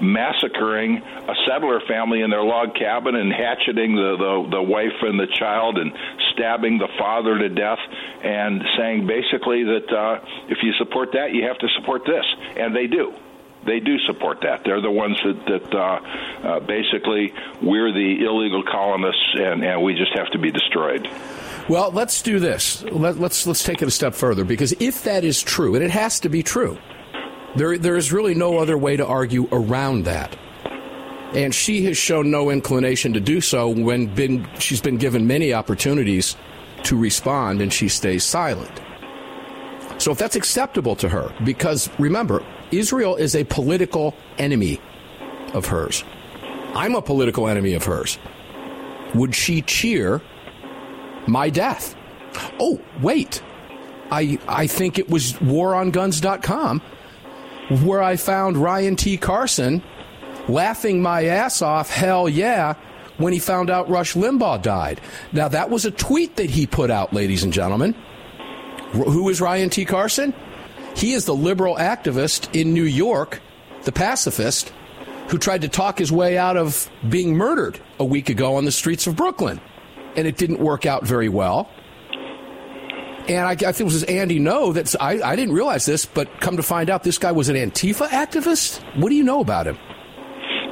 massacring 0.00 0.98
a 0.98 1.34
settler 1.46 1.80
family 1.86 2.22
in 2.22 2.30
their 2.30 2.42
log 2.42 2.74
cabin 2.74 3.14
and 3.14 3.32
hatcheting 3.32 3.94
the, 3.94 4.16
the, 4.18 4.56
the 4.56 4.62
wife 4.62 4.98
and 5.02 5.18
the 5.18 5.26
child 5.38 5.78
and 5.78 5.92
stabbing 6.34 6.78
the 6.78 6.88
father 6.98 7.38
to 7.38 7.48
death 7.48 7.78
and 8.22 8.62
saying 8.76 9.06
basically 9.06 9.64
that 9.64 9.92
uh, 9.92 10.20
if 10.48 10.58
you 10.62 10.72
support 10.78 11.12
that, 11.12 11.32
you 11.32 11.44
have 11.44 11.58
to 11.58 11.68
support 11.80 12.02
this. 12.04 12.24
And 12.56 12.74
they 12.74 12.86
do 12.86 13.14
they 13.66 13.80
do 13.80 13.98
support 14.00 14.40
that. 14.42 14.62
They're 14.64 14.80
the 14.80 14.90
ones 14.90 15.16
that, 15.24 15.46
that 15.46 15.74
uh, 15.74 15.78
uh, 16.46 16.60
basically 16.60 17.32
we're 17.62 17.92
the 17.92 18.24
illegal 18.24 18.62
colonists, 18.62 19.34
and, 19.34 19.64
and 19.64 19.82
we 19.82 19.94
just 19.94 20.12
have 20.14 20.30
to 20.32 20.38
be 20.38 20.50
destroyed. 20.50 21.08
Well, 21.68 21.90
let's 21.90 22.20
do 22.20 22.38
this. 22.38 22.82
Let, 22.84 23.18
let's 23.18 23.46
let's 23.46 23.62
take 23.62 23.80
it 23.80 23.88
a 23.88 23.90
step 23.90 24.14
further 24.14 24.44
because 24.44 24.72
if 24.80 25.04
that 25.04 25.24
is 25.24 25.42
true, 25.42 25.74
and 25.74 25.82
it 25.82 25.90
has 25.90 26.20
to 26.20 26.28
be 26.28 26.42
true, 26.42 26.76
there, 27.56 27.78
there 27.78 27.96
is 27.96 28.12
really 28.12 28.34
no 28.34 28.58
other 28.58 28.76
way 28.76 28.96
to 28.96 29.06
argue 29.06 29.48
around 29.50 30.04
that. 30.04 30.36
And 31.34 31.54
she 31.54 31.84
has 31.84 31.96
shown 31.96 32.30
no 32.30 32.50
inclination 32.50 33.12
to 33.14 33.20
do 33.20 33.40
so 33.40 33.68
when 33.68 34.06
been, 34.06 34.46
she's 34.58 34.80
been 34.80 34.98
given 34.98 35.26
many 35.26 35.52
opportunities 35.52 36.36
to 36.84 36.96
respond 36.96 37.60
and 37.60 37.72
she 37.72 37.88
stays 37.88 38.22
silent. 38.22 38.80
So 39.98 40.12
if 40.12 40.18
that's 40.18 40.36
acceptable 40.36 40.96
to 40.96 41.08
her, 41.08 41.32
because 41.44 41.90
remember, 41.98 42.44
Israel 42.70 43.16
is 43.16 43.34
a 43.34 43.44
political 43.44 44.14
enemy 44.38 44.80
of 45.54 45.66
hers. 45.66 46.04
I'm 46.74 46.94
a 46.94 47.02
political 47.02 47.48
enemy 47.48 47.74
of 47.74 47.84
hers. 47.84 48.18
Would 49.14 49.34
she 49.34 49.62
cheer 49.62 50.20
my 51.26 51.50
death? 51.50 51.96
Oh, 52.58 52.80
wait. 53.00 53.42
I, 54.10 54.38
I 54.48 54.66
think 54.66 54.98
it 54.98 55.08
was 55.08 55.32
waronguns.com 55.34 56.82
where 57.82 58.02
I 58.02 58.16
found 58.16 58.56
Ryan 58.56 58.96
T. 58.96 59.16
Carson 59.16 59.82
laughing 60.48 61.02
my 61.02 61.24
ass 61.24 61.62
off, 61.62 61.90
hell 61.90 62.28
yeah, 62.28 62.74
when 63.16 63.32
he 63.32 63.38
found 63.38 63.70
out 63.70 63.88
Rush 63.88 64.14
Limbaugh 64.14 64.62
died. 64.62 65.00
Now, 65.32 65.48
that 65.48 65.70
was 65.70 65.84
a 65.84 65.90
tweet 65.90 66.36
that 66.36 66.50
he 66.50 66.66
put 66.66 66.90
out, 66.90 67.12
ladies 67.12 67.42
and 67.42 67.52
gentlemen. 67.52 67.94
Who 68.92 69.28
is 69.28 69.40
Ryan 69.40 69.70
T. 69.70 69.84
Carson? 69.84 70.34
He 70.96 71.12
is 71.12 71.24
the 71.24 71.34
liberal 71.34 71.76
activist 71.76 72.54
in 72.58 72.72
New 72.72 72.84
York, 72.84 73.40
the 73.82 73.92
pacifist, 73.92 74.72
who 75.28 75.38
tried 75.38 75.62
to 75.62 75.68
talk 75.68 75.98
his 75.98 76.12
way 76.12 76.38
out 76.38 76.56
of 76.56 76.88
being 77.08 77.36
murdered 77.36 77.80
a 77.98 78.04
week 78.04 78.28
ago 78.28 78.56
on 78.56 78.64
the 78.64 78.72
streets 78.72 79.06
of 79.06 79.16
Brooklyn. 79.16 79.60
And 80.16 80.28
it 80.28 80.36
didn't 80.36 80.60
work 80.60 80.86
out 80.86 81.04
very 81.04 81.28
well. 81.28 81.68
And 83.26 83.38
I, 83.46 83.52
I 83.52 83.56
think 83.56 83.80
it 83.80 83.84
was 83.84 84.02
Andy 84.04 84.38
Ngo 84.38 84.74
that 84.74 84.94
I, 85.00 85.20
I 85.22 85.34
didn't 85.34 85.54
realize 85.54 85.86
this, 85.86 86.04
but 86.04 86.28
come 86.40 86.58
to 86.58 86.62
find 86.62 86.90
out, 86.90 87.02
this 87.02 87.18
guy 87.18 87.32
was 87.32 87.48
an 87.48 87.56
Antifa 87.56 88.06
activist. 88.08 88.80
What 89.00 89.08
do 89.08 89.14
you 89.14 89.24
know 89.24 89.40
about 89.40 89.66
him? 89.66 89.78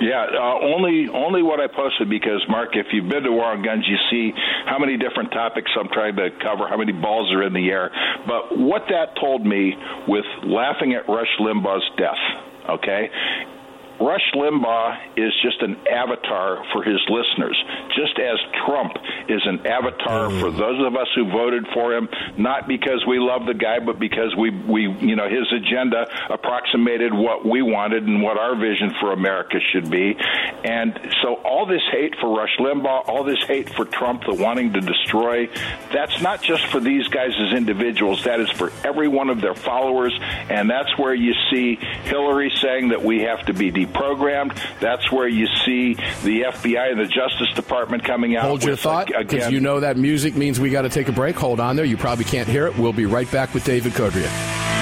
Yeah, 0.02 0.26
uh, 0.34 0.58
only 0.66 1.06
only 1.14 1.44
what 1.44 1.60
I 1.60 1.68
posted 1.68 2.10
because 2.10 2.42
Mark, 2.48 2.70
if 2.74 2.86
you've 2.92 3.08
been 3.08 3.22
to 3.22 3.30
War 3.30 3.54
on 3.54 3.62
Guns, 3.62 3.86
you 3.86 3.96
see 4.10 4.32
how 4.66 4.76
many 4.76 4.96
different 4.98 5.30
topics 5.30 5.70
I'm 5.78 5.88
trying 5.94 6.16
to 6.16 6.28
cover, 6.42 6.66
how 6.66 6.76
many 6.76 6.90
balls 6.90 7.30
are 7.32 7.44
in 7.46 7.52
the 7.52 7.70
air. 7.70 7.88
But 8.26 8.58
what 8.58 8.82
that 8.90 9.14
told 9.20 9.46
me 9.46 9.74
with 10.08 10.24
laughing 10.42 10.94
at 10.94 11.08
Rush 11.08 11.30
Limbaugh's 11.38 11.88
death, 11.96 12.18
okay, 12.68 13.10
Rush 14.00 14.32
Limbaugh 14.34 15.16
is 15.16 15.32
just 15.42 15.62
an 15.62 15.76
avatar 15.86 16.64
for 16.72 16.82
his 16.82 17.00
listeners, 17.08 17.56
just 17.96 18.18
as 18.18 18.38
Trump 18.66 18.92
is 19.28 19.40
an 19.44 19.66
avatar 19.66 20.28
mm. 20.28 20.40
for 20.40 20.50
those 20.50 20.84
of 20.84 20.96
us 20.96 21.08
who 21.14 21.30
voted 21.30 21.66
for 21.72 21.94
him, 21.94 22.08
not 22.36 22.66
because 22.66 23.04
we 23.06 23.18
love 23.18 23.46
the 23.46 23.54
guy, 23.54 23.78
but 23.78 23.98
because 23.98 24.34
we, 24.36 24.50
we, 24.50 24.82
you 25.00 25.16
know, 25.16 25.28
his 25.28 25.46
agenda 25.52 26.06
approximated 26.30 27.12
what 27.14 27.46
we 27.46 27.62
wanted 27.62 28.04
and 28.04 28.22
what 28.22 28.38
our 28.38 28.56
vision 28.56 28.92
for 29.00 29.12
America 29.12 29.58
should 29.72 29.90
be. 29.90 30.16
And 30.64 30.98
so 31.22 31.34
all 31.44 31.66
this 31.66 31.82
hate 31.90 32.14
for 32.20 32.36
Rush 32.36 32.56
Limbaugh, 32.58 33.08
all 33.08 33.24
this 33.24 33.42
hate 33.46 33.68
for 33.70 33.84
Trump, 33.84 34.24
the 34.24 34.34
wanting 34.34 34.72
to 34.72 34.80
destroy, 34.80 35.48
that's 35.92 36.20
not 36.22 36.42
just 36.42 36.66
for 36.66 36.80
these 36.80 37.06
guys 37.08 37.32
as 37.38 37.54
individuals, 37.56 38.24
that 38.24 38.40
is 38.40 38.50
for 38.50 38.72
every 38.84 39.08
one 39.08 39.30
of 39.30 39.40
their 39.40 39.54
followers. 39.54 40.18
And 40.50 40.68
that's 40.68 40.96
where 40.98 41.14
you 41.14 41.34
see 41.50 41.76
Hillary 42.04 42.50
saying 42.60 42.88
that 42.88 43.02
we 43.02 43.22
have 43.22 43.46
to 43.46 43.52
be 43.52 43.70
deprogrammed. 43.86 44.58
That's 44.80 45.10
where 45.10 45.28
you 45.28 45.46
see 45.64 45.94
the 46.24 46.42
FBI 46.42 46.90
and 46.90 47.00
the 47.00 47.06
Justice 47.06 47.52
Department 47.54 48.04
coming 48.04 48.36
out. 48.36 48.44
Hold 48.44 48.64
your 48.64 48.76
thought, 48.76 49.08
because 49.08 49.50
you 49.50 49.60
know 49.60 49.80
that 49.80 49.96
music 49.96 50.36
means 50.36 50.60
we 50.60 50.70
got 50.70 50.82
to 50.82 50.88
take 50.88 51.08
a 51.08 51.12
break. 51.12 51.36
Hold 51.36 51.60
on 51.60 51.76
there. 51.76 51.84
You 51.84 51.96
probably 51.96 52.24
can't 52.24 52.48
hear 52.48 52.66
it. 52.66 52.76
We'll 52.76 52.92
be 52.92 53.06
right 53.06 53.30
back 53.30 53.54
with 53.54 53.64
David 53.64 53.92
Codrea. 53.92 54.81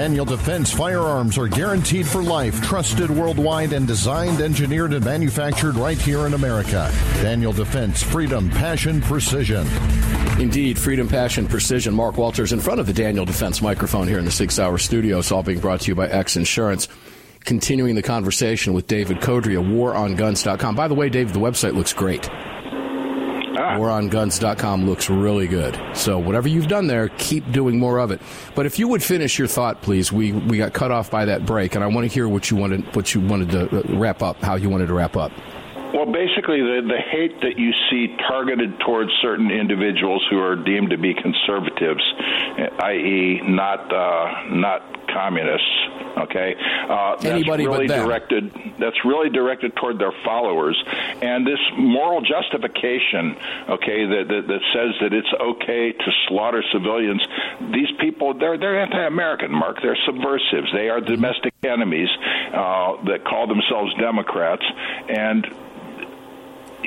Daniel 0.00 0.24
Defense 0.24 0.72
firearms 0.72 1.36
are 1.36 1.46
guaranteed 1.46 2.06
for 2.06 2.22
life, 2.22 2.62
trusted 2.62 3.10
worldwide, 3.10 3.74
and 3.74 3.86
designed, 3.86 4.40
engineered, 4.40 4.94
and 4.94 5.04
manufactured 5.04 5.74
right 5.74 5.98
here 5.98 6.26
in 6.26 6.32
America. 6.32 6.90
Daniel 7.16 7.52
Defense, 7.52 8.02
freedom, 8.02 8.48
passion, 8.48 9.02
precision. 9.02 9.66
Indeed, 10.40 10.78
freedom, 10.78 11.06
passion, 11.06 11.46
precision. 11.46 11.92
Mark 11.92 12.16
Walters 12.16 12.54
in 12.54 12.60
front 12.60 12.80
of 12.80 12.86
the 12.86 12.94
Daniel 12.94 13.26
Defense 13.26 13.60
microphone 13.60 14.08
here 14.08 14.18
in 14.18 14.24
the 14.24 14.30
Sig 14.30 14.50
Sauer 14.50 14.78
studio. 14.78 15.18
It's 15.18 15.32
all 15.32 15.42
being 15.42 15.60
brought 15.60 15.82
to 15.82 15.88
you 15.88 15.94
by 15.94 16.08
X 16.08 16.34
Insurance. 16.34 16.88
Continuing 17.40 17.94
the 17.94 18.02
conversation 18.02 18.72
with 18.72 18.86
David 18.86 19.18
Codrea, 19.18 19.62
waronguns.com. 19.62 20.76
By 20.76 20.88
the 20.88 20.94
way, 20.94 21.10
David, 21.10 21.34
the 21.34 21.40
website 21.40 21.74
looks 21.74 21.92
great. 21.92 22.26
Ah. 23.70 23.78
Waronguns.com 23.78 24.86
looks 24.86 25.08
really 25.08 25.46
good. 25.46 25.80
So 25.94 26.18
whatever 26.18 26.48
you've 26.48 26.68
done 26.68 26.86
there, 26.86 27.08
keep 27.18 27.50
doing 27.52 27.78
more 27.78 27.98
of 27.98 28.10
it. 28.10 28.20
But 28.54 28.66
if 28.66 28.78
you 28.78 28.88
would 28.88 29.02
finish 29.02 29.38
your 29.38 29.48
thought, 29.48 29.82
please. 29.82 30.12
We 30.12 30.32
we 30.32 30.58
got 30.58 30.72
cut 30.72 30.90
off 30.90 31.10
by 31.10 31.24
that 31.26 31.46
break, 31.46 31.74
and 31.74 31.84
I 31.84 31.86
want 31.86 32.08
to 32.08 32.12
hear 32.12 32.28
what 32.28 32.50
you 32.50 32.56
wanted 32.56 32.94
what 32.96 33.14
you 33.14 33.20
wanted 33.20 33.50
to 33.50 33.78
uh, 33.78 33.98
wrap 33.98 34.22
up. 34.22 34.42
How 34.42 34.56
you 34.56 34.68
wanted 34.68 34.86
to 34.88 34.94
wrap 34.94 35.16
up. 35.16 35.32
Well, 35.92 36.06
basically, 36.06 36.60
the, 36.60 36.82
the 36.86 36.98
hate 36.98 37.40
that 37.40 37.58
you 37.58 37.72
see 37.90 38.16
targeted 38.28 38.78
towards 38.80 39.10
certain 39.20 39.50
individuals 39.50 40.24
who 40.30 40.38
are 40.38 40.56
deemed 40.56 40.90
to 40.90 40.98
be 40.98 41.14
conservatives, 41.14 42.02
i.e., 42.78 43.40
not 43.44 43.92
uh, 43.92 44.44
not 44.50 45.08
communists. 45.12 45.66
Okay, 46.16 46.54
uh, 46.88 47.16
that's 47.16 47.24
Anybody 47.24 47.66
really 47.66 47.86
directed. 47.86 48.52
That's 48.78 49.04
really 49.04 49.30
directed 49.30 49.74
toward 49.76 49.98
their 49.98 50.12
followers, 50.24 50.80
and 51.22 51.46
this 51.46 51.58
moral 51.76 52.20
justification. 52.20 53.36
Okay, 53.68 54.06
that, 54.06 54.24
that 54.28 54.46
that 54.46 54.62
says 54.74 54.94
that 55.00 55.12
it's 55.12 55.32
okay 55.40 55.92
to 55.92 56.10
slaughter 56.28 56.62
civilians. 56.72 57.22
These 57.72 57.90
people, 58.00 58.34
they're 58.34 58.58
they're 58.58 58.80
anti-American. 58.80 59.52
Mark, 59.52 59.78
they're 59.82 59.98
subversives. 60.06 60.70
They 60.72 60.88
are 60.88 61.00
domestic 61.00 61.54
enemies 61.62 62.08
uh, 62.54 63.02
that 63.06 63.24
call 63.24 63.46
themselves 63.46 63.94
Democrats, 63.98 64.64
and 65.08 65.46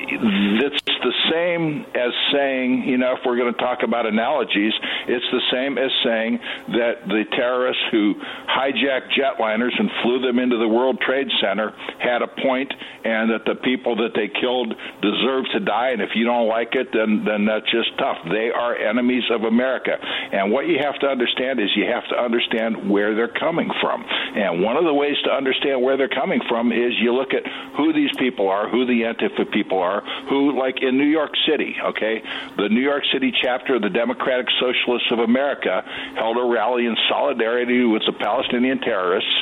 it's 0.08 0.84
the 1.02 1.14
same 1.30 1.86
as 1.94 2.12
saying, 2.32 2.84
you 2.88 2.98
know, 2.98 3.14
if 3.14 3.20
we're 3.24 3.36
going 3.36 3.52
to 3.52 3.60
talk 3.60 3.82
about 3.82 4.06
analogies, 4.06 4.72
it's 5.08 5.24
the 5.32 5.42
same 5.52 5.78
as 5.78 5.90
saying 6.04 6.38
that 6.68 7.06
the 7.06 7.24
terrorists 7.32 7.82
who 7.90 8.14
hijacked 8.48 9.12
jetliners 9.12 9.72
and 9.78 9.90
flew 10.02 10.20
them 10.20 10.38
into 10.38 10.56
the 10.56 10.68
World 10.68 11.00
Trade 11.00 11.28
Center 11.40 11.72
had 11.98 12.22
a 12.22 12.28
point, 12.28 12.72
and 13.04 13.30
that 13.30 13.44
the 13.44 13.54
people 13.56 13.96
that 13.96 14.12
they 14.14 14.28
killed 14.28 14.74
deserve 15.02 15.44
to 15.52 15.60
die. 15.60 15.90
And 15.90 16.00
if 16.00 16.10
you 16.14 16.24
don't 16.24 16.48
like 16.48 16.74
it, 16.74 16.88
then 16.92 17.24
then 17.24 17.44
that's 17.44 17.70
just 17.70 17.96
tough. 17.98 18.18
They 18.30 18.50
are 18.50 18.76
enemies 18.76 19.24
of 19.30 19.42
America. 19.42 19.96
And 20.00 20.52
what 20.52 20.66
you 20.66 20.78
have 20.80 20.98
to 21.00 21.06
understand 21.06 21.60
is 21.60 21.68
you 21.76 21.84
have 21.86 22.06
to 22.08 22.16
understand 22.16 22.90
where 22.90 23.14
they're 23.14 23.28
coming 23.28 23.70
from. 23.80 24.04
And 24.04 24.62
one 24.62 24.76
of 24.76 24.84
the 24.84 24.94
ways 24.94 25.16
to 25.24 25.30
understand 25.30 25.82
where 25.82 25.96
they're 25.96 26.08
coming 26.08 26.40
from 26.48 26.72
is 26.72 26.92
you 27.00 27.12
look 27.12 27.34
at 27.34 27.44
who 27.76 27.92
these 27.92 28.10
people 28.18 28.48
are, 28.48 28.68
who 28.68 28.86
the 28.86 29.02
Antifa 29.02 29.50
people 29.52 29.78
are, 29.78 29.93
who, 30.28 30.58
like 30.58 30.82
in 30.82 30.96
New 30.98 31.08
York 31.08 31.32
City, 31.48 31.76
okay, 31.84 32.22
the 32.56 32.68
New 32.68 32.80
York 32.80 33.02
City 33.12 33.32
chapter 33.42 33.76
of 33.76 33.82
the 33.82 33.90
Democratic 33.90 34.46
Socialists 34.60 35.10
of 35.10 35.18
America 35.18 35.82
held 36.16 36.36
a 36.36 36.44
rally 36.44 36.86
in 36.86 36.96
solidarity 37.08 37.84
with 37.84 38.02
the 38.06 38.12
Palestinian 38.12 38.80
terrorists, 38.80 39.34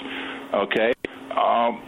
okay. 0.55 0.93
Um, 1.33 1.81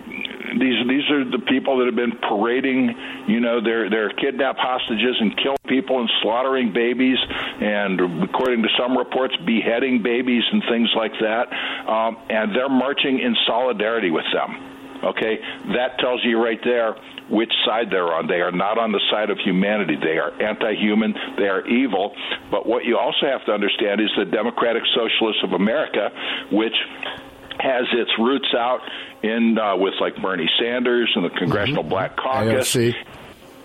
these 0.59 0.87
these 0.89 1.11
are 1.11 1.25
the 1.25 1.43
people 1.49 1.79
that 1.79 1.87
have 1.87 1.97
been 1.97 2.17
parading, 2.17 2.95
you 3.29 3.41
know, 3.41 3.61
their 3.63 3.91
their 3.91 4.09
kidnap 4.11 4.57
hostages 4.57 5.17
and 5.21 5.37
kill 5.37 5.57
people 5.69 6.01
and 6.01 6.11
slaughtering 6.23 6.73
babies, 6.73 7.19
and 7.61 8.01
according 8.25 8.63
to 8.63 8.69
some 8.79 8.97
reports, 8.97 9.35
beheading 9.45 10.03
babies 10.03 10.45
and 10.51 10.63
things 10.71 10.89
like 10.97 11.13
that. 11.21 11.53
Um, 11.89 12.17
and 12.31 12.55
they're 12.55 12.69
marching 12.69 13.19
in 13.21 13.37
solidarity 13.47 14.11
with 14.11 14.25
them. 14.33 14.74
Okay, 15.05 15.39
that 15.77 15.99
tells 15.99 16.21
you 16.25 16.43
right 16.43 16.61
there 16.65 16.97
which 17.31 17.53
side 17.65 17.89
they're 17.91 18.13
on. 18.13 18.27
They 18.27 18.41
are 18.41 18.53
not 18.53 18.79
on 18.79 18.93
the 18.93 19.01
side 19.11 19.31
of 19.31 19.39
humanity. 19.39 19.97
They 19.97 20.19
are 20.19 20.31
anti-human. 20.43 21.15
They 21.37 21.49
are 21.49 21.67
evil. 21.67 22.15
But 22.51 22.67
what 22.67 22.85
you 22.85 22.99
also 22.99 23.27
have 23.27 23.45
to 23.47 23.53
understand 23.53 24.01
is 24.01 24.11
the 24.17 24.27
Democratic 24.27 24.83
Socialists 24.95 25.43
of 25.43 25.53
America, 25.53 26.11
which 26.53 26.77
has 27.61 27.85
its 27.93 28.11
roots 28.19 28.53
out 28.57 28.81
in 29.23 29.57
uh, 29.59 29.77
with 29.77 29.95
like 30.01 30.21
Bernie 30.21 30.51
Sanders 30.61 31.11
and 31.15 31.25
the 31.25 31.31
Congressional 31.31 31.83
mm-hmm. 31.83 31.91
Black 31.91 32.17
Caucus. 32.17 32.75
AOC 32.75 32.95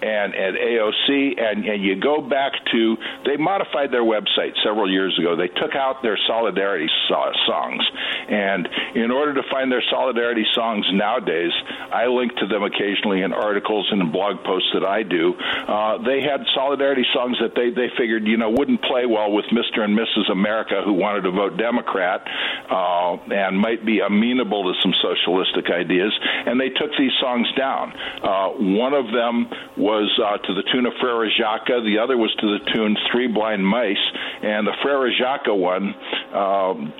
and 0.02 0.34
at 0.36 0.54
AOC, 0.56 1.42
and, 1.42 1.66
and 1.66 1.84
you 1.84 2.00
go 2.00 2.22
back 2.22 2.54
to 2.72 2.98
they 3.26 3.38
modified 3.38 3.92
their 3.92 4.04
website 4.04 4.54
several 4.64 4.90
years 4.90 5.18
ago. 5.20 5.36
They 5.36 5.48
took 5.48 5.76
out 5.76 6.02
their 6.02 6.18
solidarity 6.28 6.88
so- 7.08 7.32
songs, 7.48 7.84
and 8.30 8.68
in 8.96 9.12
order 9.12 9.34
to 9.34 9.44
find 9.52 9.72
their 9.72 9.84
solidarity 9.90 10.46
songs 10.56 10.86
nowadays, 10.94 11.52
I 11.92 12.08
link 12.08 12.36
to 12.38 12.48
them 12.48 12.64
occasionally 12.64 13.22
in 13.22 13.34
articles 13.34 13.88
and 13.92 14.02
in 14.02 14.12
blog 14.12 14.44
posts 14.44 14.70
that 14.74 14.86
I 14.86 15.04
do. 15.04 15.34
Uh, 15.36 15.98
they 16.04 16.22
had 16.22 16.46
solidarity 16.56 17.06
songs 17.14 17.38
that 17.42 17.56
they 17.56 17.70
they 17.70 17.90
figured 17.98 18.26
you 18.26 18.38
know 18.38 18.50
wouldn't 18.50 18.82
play 18.84 19.06
well 19.06 19.32
with 19.32 19.46
Mr. 19.52 19.82
and 19.82 19.98
Mrs. 19.98 20.32
America 20.32 20.82
who 20.84 20.94
wanted 20.94 21.22
to 21.22 21.32
vote 21.32 21.58
Democrat 21.58 22.22
uh, 22.70 23.16
and 23.34 23.60
might 23.60 23.86
be 23.86 24.00
amenable 24.00 24.64
to 24.72 24.80
some 24.82 24.94
socialistic 25.02 25.72
ideas, 25.72 26.14
and 26.46 26.60
they 26.60 26.70
took 26.70 26.92
these 26.98 27.12
songs 27.20 27.48
down. 27.58 27.92
Uh, 28.24 28.50
one 28.80 28.94
of 28.94 29.12
them 29.12 29.50
was 29.78 29.89
uh, 29.90 30.38
to 30.38 30.54
the 30.54 30.64
tune 30.72 30.86
of 30.86 30.94
Frere 31.02 31.30
Jacques. 31.38 31.68
The 31.68 31.98
other 32.02 32.18
was 32.18 32.34
to 32.40 32.60
the 32.60 32.72
tune 32.72 32.96
Three 33.12 33.28
Blind 33.28 33.66
Mice. 33.66 33.98
And 34.42 34.68
the 34.68 34.74
Frere 34.84 35.12
Jacques 35.18 35.48
one, 35.48 35.96
um, 36.34 36.94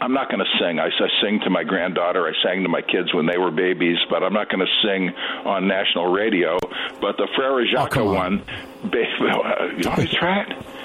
I'm 0.00 0.12
not 0.12 0.28
going 0.28 0.40
to 0.40 0.50
sing. 0.58 0.78
I, 0.78 0.86
I 0.86 1.08
sing 1.22 1.40
to 1.44 1.50
my 1.50 1.62
granddaughter. 1.62 2.26
I 2.26 2.32
sang 2.42 2.62
to 2.64 2.68
my 2.68 2.82
kids 2.82 3.14
when 3.14 3.26
they 3.26 3.38
were 3.38 3.50
babies, 3.50 3.98
but 4.10 4.22
I'm 4.22 4.32
not 4.32 4.48
going 4.50 4.66
to 4.66 4.72
sing 4.82 5.10
on 5.44 5.68
national 5.68 6.12
radio. 6.12 6.58
But 7.00 7.16
the 7.16 7.28
Frere 7.36 7.66
Jacques 7.70 7.96
oh, 7.98 8.12
one, 8.12 8.42
baby, 8.82 9.08
you 9.78 9.88
always 9.88 10.10
try 10.10 10.42
it. 10.42 10.81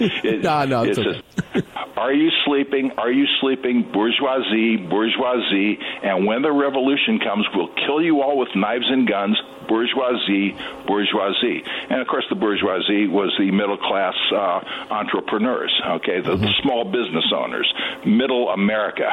It, 0.00 0.42
no, 0.42 0.64
no, 0.64 0.82
it's, 0.84 0.98
it's 0.98 1.22
okay. 1.56 1.66
are 1.96 2.12
you 2.12 2.30
sleeping? 2.44 2.92
Are 2.98 3.10
you 3.10 3.26
sleeping? 3.40 3.90
Bourgeoisie, 3.92 4.76
bourgeoisie, 4.76 5.78
and 6.02 6.26
when 6.26 6.42
the 6.42 6.52
revolution 6.52 7.18
comes, 7.18 7.46
we'll 7.54 7.74
kill 7.86 8.02
you 8.02 8.22
all 8.22 8.38
with 8.38 8.48
knives 8.54 8.86
and 8.88 9.08
guns 9.08 9.36
bourgeoisie, 9.66 10.56
bourgeoisie. 10.86 11.64
And 11.90 12.00
of 12.00 12.06
course, 12.06 12.24
the 12.28 12.36
bourgeoisie 12.36 13.06
was 13.08 13.34
the 13.38 13.50
middle 13.50 13.76
class 13.76 14.14
uh, 14.32 14.60
entrepreneurs, 14.90 15.72
okay, 16.00 16.20
the, 16.20 16.36
mm-hmm. 16.36 16.44
the 16.44 16.52
small 16.62 16.84
business 16.84 17.24
owners, 17.34 17.72
middle 18.06 18.48
America. 18.50 19.08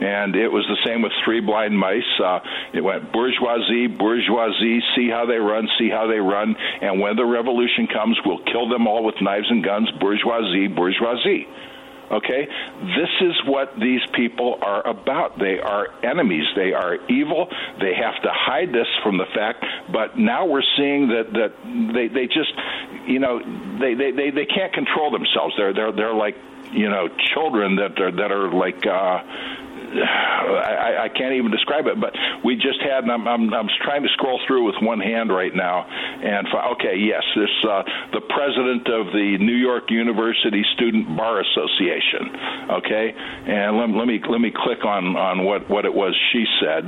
And 0.00 0.36
it 0.36 0.48
was 0.48 0.64
the 0.68 0.78
same 0.84 1.02
with 1.02 1.12
Three 1.24 1.40
Blind 1.40 1.78
Mice. 1.78 2.02
Uh, 2.22 2.40
it 2.72 2.82
went 2.82 3.12
bourgeoisie, 3.12 3.86
bourgeoisie, 3.86 4.80
see 4.94 5.08
how 5.08 5.26
they 5.26 5.38
run, 5.38 5.68
see 5.78 5.90
how 5.90 6.06
they 6.06 6.20
run. 6.20 6.56
And 6.80 7.00
when 7.00 7.16
the 7.16 7.24
revolution 7.24 7.86
comes, 7.86 8.18
we'll 8.24 8.44
kill 8.44 8.68
them 8.68 8.86
all 8.86 9.04
with 9.04 9.16
knives 9.20 9.46
and 9.50 9.55
guns, 9.62 9.90
bourgeoisie, 10.00 10.68
bourgeoisie. 10.68 11.46
Okay? 12.10 12.46
This 12.46 13.10
is 13.20 13.34
what 13.46 13.74
these 13.78 14.00
people 14.14 14.58
are 14.62 14.86
about. 14.86 15.38
They 15.38 15.58
are 15.58 15.88
enemies. 16.04 16.44
They 16.54 16.72
are 16.72 16.96
evil. 17.08 17.48
They 17.80 17.94
have 17.94 18.22
to 18.22 18.30
hide 18.32 18.68
this 18.68 18.86
from 19.02 19.18
the 19.18 19.26
fact, 19.34 19.64
but 19.92 20.16
now 20.16 20.46
we're 20.46 20.62
seeing 20.76 21.08
that, 21.08 21.32
that 21.32 21.92
they, 21.92 22.08
they 22.08 22.26
just, 22.26 22.52
you 23.08 23.18
know, 23.18 23.40
they, 23.80 23.94
they, 23.94 24.12
they, 24.12 24.30
they 24.30 24.46
can't 24.46 24.72
control 24.72 25.10
themselves. 25.10 25.54
They're, 25.56 25.74
they're, 25.74 25.92
they're 25.92 26.14
like, 26.14 26.36
you 26.72 26.88
know, 26.88 27.08
children 27.34 27.76
that 27.76 28.00
are, 28.00 28.12
that 28.12 28.30
are 28.30 28.52
like, 28.52 28.86
uh, 28.86 29.22
I, 29.94 31.06
I 31.06 31.08
can't 31.08 31.34
even 31.34 31.50
describe 31.50 31.86
it. 31.86 32.00
But 32.00 32.12
we 32.44 32.56
just 32.56 32.80
had, 32.82 33.04
and 33.04 33.12
I'm, 33.12 33.26
I'm, 33.26 33.52
I'm 33.52 33.68
trying 33.84 34.02
to 34.02 34.08
scroll 34.14 34.40
through 34.46 34.64
with 34.66 34.76
one 34.82 35.00
hand 35.00 35.30
right 35.30 35.54
now, 35.54 35.86
and 35.86 36.46
okay, 36.76 36.96
yes, 36.96 37.22
this 37.36 37.54
uh, 37.68 37.82
the 38.12 38.22
president 38.28 38.86
of 38.88 39.12
the 39.12 39.38
New 39.40 39.56
York 39.56 39.90
University 39.90 40.62
Student 40.74 41.16
Bar 41.16 41.40
Association. 41.40 42.76
Okay, 42.80 43.14
and 43.14 43.76
let, 43.78 43.90
let 43.90 44.06
me 44.06 44.20
let 44.28 44.40
me 44.40 44.52
click 44.54 44.84
on 44.84 45.16
on 45.16 45.44
what 45.44 45.68
what 45.70 45.84
it 45.84 45.94
was 45.94 46.14
she 46.32 46.44
said. 46.60 46.84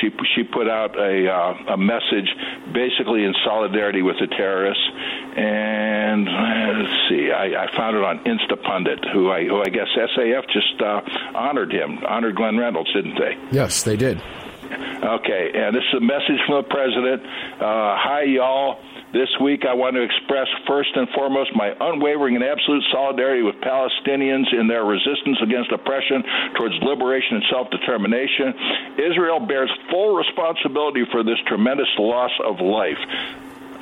She 0.00 0.08
she 0.34 0.42
put 0.44 0.68
out 0.68 0.96
a 0.96 1.28
uh, 1.28 1.74
a 1.74 1.76
message 1.76 2.28
basically 2.72 3.24
in 3.24 3.34
solidarity 3.44 4.02
with 4.02 4.16
the 4.18 4.26
terrorists, 4.26 4.84
and 5.36 6.24
let's 6.24 7.08
see, 7.08 7.30
I, 7.30 7.64
I 7.64 7.76
found 7.76 7.96
it 7.96 8.04
on 8.04 8.18
Instapundit, 8.24 9.12
who 9.12 9.30
I 9.30 9.44
who 9.44 9.60
I 9.60 9.68
guess 9.68 9.88
SAF 9.96 10.44
just 10.52 10.80
uh, 10.80 11.00
honored 11.34 11.72
him, 11.72 11.98
honored 12.06 12.36
Glenn 12.36 12.56
Reynolds, 12.56 12.92
didn't 12.92 13.18
they? 13.18 13.36
Yes, 13.52 13.82
they 13.82 13.96
did. 13.96 14.22
Okay, 14.70 15.50
and 15.54 15.74
this 15.74 15.82
is 15.92 15.98
a 15.98 16.00
message 16.00 16.38
from 16.46 16.62
the 16.62 16.68
president. 16.68 17.22
Uh, 17.60 17.96
hi, 17.98 18.22
y'all. 18.22 18.78
This 19.12 19.28
week, 19.42 19.66
I 19.66 19.74
want 19.74 19.96
to 19.96 20.02
express 20.02 20.46
first 20.68 20.90
and 20.94 21.08
foremost 21.10 21.50
my 21.56 21.74
unwavering 21.80 22.36
and 22.36 22.44
absolute 22.44 22.84
solidarity 22.92 23.42
with 23.42 23.56
Palestinians 23.56 24.46
in 24.54 24.68
their 24.68 24.84
resistance 24.84 25.38
against 25.42 25.72
oppression 25.72 26.22
towards 26.54 26.74
liberation 26.82 27.42
and 27.42 27.44
self 27.50 27.70
determination. 27.70 28.54
Israel 29.02 29.40
bears 29.40 29.70
full 29.90 30.14
responsibility 30.14 31.02
for 31.10 31.24
this 31.24 31.38
tremendous 31.46 31.90
loss 31.98 32.30
of 32.44 32.60
life. 32.60 33.02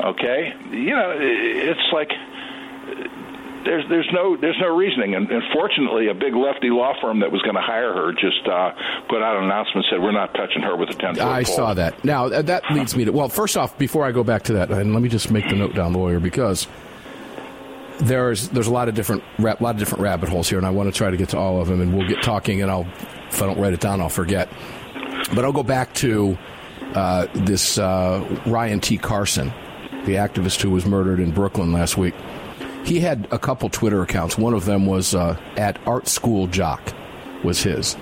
Okay? 0.01 0.55
You 0.73 0.97
know, 0.97 1.13
it's 1.21 1.93
like 1.93 2.09
there's 3.69 3.85
there's 3.91 4.09
no 4.15 4.35
there's 4.37 4.57
no 4.61 4.75
reasoning, 4.75 5.15
and, 5.15 5.31
and 5.31 5.43
fortunately, 5.53 6.09
a 6.09 6.15
big 6.15 6.35
lefty 6.35 6.71
law 6.71 6.95
firm 7.03 7.21
that 7.21 7.31
was 7.31 7.43
going 7.43 7.55
to 7.55 7.61
hire 7.61 7.93
her 7.93 8.13
just 8.13 8.49
uh, 8.49 8.73
put 9.09 9.23
out 9.23 9.37
an 9.37 9.45
announcement 9.45 9.87
said 9.91 10.01
we're 10.01 10.11
not 10.11 10.33
touching 10.33 10.63
her 10.63 10.75
with 10.75 10.89
a 10.89 10.95
ten. 10.95 11.11
I 11.21 11.23
pole. 11.23 11.29
I 11.29 11.43
saw 11.43 11.75
that. 11.75 12.03
Now 12.03 12.29
that 12.29 12.65
leads 12.71 12.97
me 12.97 13.05
to 13.05 13.13
well, 13.13 13.29
first 13.29 13.59
off, 13.59 13.77
before 13.77 14.07
I 14.07 14.13
go 14.13 14.25
back 14.25 14.45
to 14.45 14.55
that, 14.55 14.71
and 14.71 14.95
let 14.95 15.03
me 15.03 15.11
just 15.11 15.31
make 15.31 15.47
the 15.49 15.55
note 15.55 15.75
down, 15.75 15.93
lawyer, 15.93 16.19
because 16.19 16.67
there's 18.01 18.49
there's 18.49 18.69
a 18.69 18.73
lot 18.73 18.89
of 18.89 18.95
different 18.95 19.23
a 19.39 19.43
lot 19.43 19.75
of 19.75 19.79
different 19.79 20.03
rabbit 20.03 20.31
holes 20.31 20.49
here, 20.49 20.57
and 20.57 20.67
I 20.67 20.71
want 20.71 20.91
to 20.91 20.97
try 20.97 21.11
to 21.11 21.17
get 21.19 21.29
to 21.31 21.39
all 21.39 21.61
of 21.61 21.69
them, 21.69 21.83
and 21.83 21.95
we'll 21.95 22.09
get 22.09 22.23
talking, 22.23 22.63
and 22.63 22.71
I'll 22.71 22.89
if 23.29 23.43
I 23.43 23.47
don't 23.47 23.61
write 23.61 23.75
it 23.75 23.81
down, 23.81 24.01
I'll 24.01 24.09
forget. 24.09 24.49
But 25.35 25.45
I'll 25.45 25.53
go 25.53 25.63
back 25.63 25.93
to 25.97 26.39
uh, 26.95 27.27
this 27.35 27.77
uh, 27.77 28.41
Ryan 28.47 28.81
T. 28.81 28.97
Carson, 28.97 29.53
the 30.07 30.15
activist 30.15 30.63
who 30.63 30.71
was 30.71 30.87
murdered 30.87 31.21
in 31.21 31.33
Brooklyn 31.33 31.71
last 31.71 31.99
week 31.99 32.15
he 32.89 33.01
had 33.01 33.29
a 33.31 33.39
couple 33.39 33.69
Twitter 33.69 34.01
accounts. 34.03 34.39
One 34.39 34.55
of 34.55 34.65
them 34.65 34.87
was 34.87 35.15
uh, 35.15 35.39
at 35.59 35.79
Art 35.87 36.09
School 36.09 36.47
Jock, 36.47 36.95
was 37.45 37.63
his. 37.63 37.97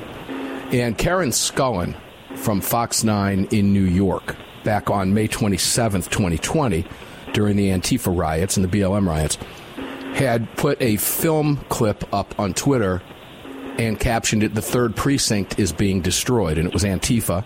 And 0.70 0.96
Karen 0.96 1.31
Scullin 1.31 1.96
from 2.37 2.61
Fox 2.61 3.03
9 3.03 3.49
in 3.51 3.72
New 3.72 3.83
York, 3.83 4.37
back 4.62 4.88
on 4.88 5.12
May 5.12 5.27
27th, 5.27 6.09
2020, 6.09 6.87
during 7.33 7.57
the 7.57 7.70
Antifa 7.70 8.16
riots 8.16 8.57
and 8.57 8.64
the 8.64 8.79
BLM 8.79 9.09
riots, 9.09 9.38
had 10.14 10.49
put 10.57 10.81
a 10.81 10.96
film 10.99 11.57
clip 11.68 12.05
up 12.14 12.38
on 12.38 12.55
Twitter 12.55 13.03
and 13.79 13.99
captioned 13.99 14.44
it, 14.44 14.55
The 14.55 14.62
Third 14.62 14.94
Precinct 14.94 15.59
is 15.59 15.72
being 15.72 16.01
destroyed. 16.01 16.59
And 16.59 16.68
it 16.68 16.72
was 16.72 16.85
Antifa 16.85 17.44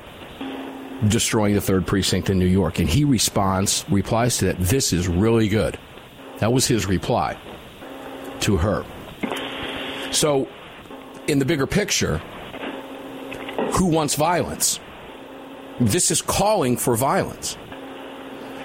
destroying 1.09 1.55
the 1.55 1.63
Third 1.63 1.87
Precinct 1.87 2.29
in 2.29 2.39
New 2.39 2.45
York. 2.45 2.79
And 2.79 2.89
he 2.89 3.05
responds, 3.05 3.87
replies 3.89 4.37
to 4.39 4.45
that, 4.45 4.59
This 4.59 4.93
is 4.93 5.09
really 5.09 5.49
good. 5.49 5.79
That 6.41 6.53
was 6.53 6.67
his 6.67 6.87
reply 6.87 7.39
to 8.41 8.57
her. 8.57 8.85
So, 10.11 10.49
in 11.27 11.39
the 11.39 11.45
bigger 11.45 11.67
picture, 11.67 12.19
who 13.75 13.87
wants 13.87 14.15
violence? 14.15 14.81
This 15.79 16.11
is 16.11 16.21
calling 16.21 16.77
for 16.77 16.97
violence. 16.97 17.57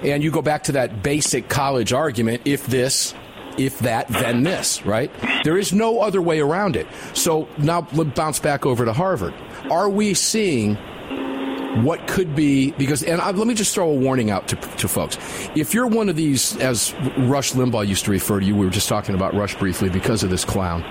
And 0.02 0.22
you 0.22 0.30
go 0.30 0.42
back 0.42 0.64
to 0.64 0.72
that 0.72 1.02
basic 1.02 1.48
college 1.48 1.92
argument 1.92 2.42
if 2.44 2.66
this, 2.66 3.14
if 3.56 3.78
that, 3.80 4.08
then 4.08 4.42
this, 4.42 4.84
right? 4.84 5.10
There 5.44 5.56
is 5.56 5.72
no 5.72 6.00
other 6.00 6.20
way 6.20 6.40
around 6.40 6.76
it. 6.76 6.86
So 7.14 7.48
now 7.58 7.86
let's 7.92 8.10
bounce 8.10 8.38
back 8.38 8.66
over 8.66 8.84
to 8.84 8.92
Harvard. 8.92 9.34
Are 9.70 9.88
we 9.88 10.14
seeing 10.14 10.76
what 11.84 12.06
could 12.06 12.34
be 12.34 12.72
because 12.72 13.02
and 13.02 13.20
I, 13.20 13.30
let 13.32 13.46
me 13.46 13.54
just 13.54 13.74
throw 13.74 13.90
a 13.90 13.94
warning 13.94 14.30
out 14.30 14.48
to, 14.48 14.56
to 14.56 14.88
folks. 14.88 15.18
If 15.54 15.74
you're 15.74 15.86
one 15.86 16.08
of 16.08 16.16
these 16.16 16.56
as 16.58 16.94
rush 17.18 17.52
limbaugh 17.52 17.86
used 17.86 18.04
to 18.06 18.10
refer 18.10 18.40
to 18.40 18.46
you 18.46 18.56
we 18.56 18.64
were 18.64 18.70
just 18.70 18.88
talking 18.88 19.14
about 19.14 19.34
rush 19.34 19.54
briefly 19.56 19.88
because 19.88 20.22
of 20.22 20.30
this 20.30 20.44
clown. 20.44 20.82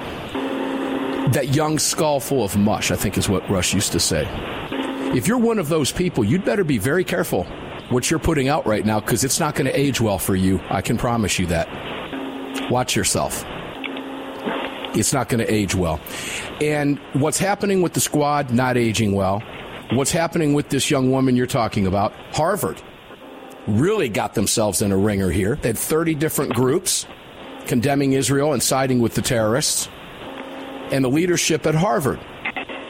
That 1.31 1.55
young 1.55 1.79
skull 1.79 2.19
full 2.19 2.43
of 2.43 2.55
mush 2.55 2.91
i 2.91 2.95
think 2.95 3.17
is 3.17 3.27
what 3.27 3.49
rush 3.49 3.73
used 3.73 3.91
to 3.93 3.99
say. 3.99 4.27
If 5.15 5.27
you're 5.27 5.37
one 5.37 5.59
of 5.59 5.69
those 5.69 5.91
people 5.91 6.23
you'd 6.23 6.45
better 6.45 6.63
be 6.63 6.77
very 6.77 7.03
careful 7.03 7.45
what 7.89 8.09
you're 8.09 8.19
putting 8.19 8.47
out 8.47 8.65
right 8.65 8.85
now 8.85 8.99
because 8.99 9.23
it's 9.23 9.39
not 9.39 9.55
going 9.55 9.67
to 9.67 9.79
age 9.79 10.01
well 10.01 10.17
for 10.17 10.35
you. 10.35 10.59
I 10.69 10.81
can 10.81 10.97
promise 10.97 11.37
you 11.37 11.45
that. 11.47 11.69
Watch 12.71 12.95
yourself. 12.95 13.43
It's 14.97 15.13
not 15.13 15.29
going 15.29 15.45
to 15.45 15.53
age 15.53 15.75
well. 15.75 15.99
And 16.61 16.99
what's 17.13 17.37
happening 17.37 17.81
with 17.81 17.93
the 17.93 17.99
squad 17.99 18.51
not 18.51 18.77
aging 18.77 19.11
well 19.11 19.43
what's 19.91 20.11
happening 20.11 20.53
with 20.53 20.69
this 20.69 20.89
young 20.89 21.11
woman 21.11 21.35
you're 21.35 21.47
talking 21.47 21.87
about, 21.87 22.13
Harvard 22.31 22.81
really 23.67 24.09
got 24.09 24.33
themselves 24.33 24.81
in 24.81 24.91
a 24.91 24.97
wringer 24.97 25.29
here. 25.29 25.57
They 25.61 25.69
had 25.69 25.77
30 25.77 26.15
different 26.15 26.53
groups 26.53 27.05
condemning 27.67 28.13
Israel 28.13 28.53
and 28.53 28.61
siding 28.61 28.99
with 28.99 29.15
the 29.15 29.21
terrorists. 29.21 29.89
And 30.91 31.03
the 31.03 31.09
leadership 31.09 31.65
at 31.65 31.75
Harvard 31.75 32.19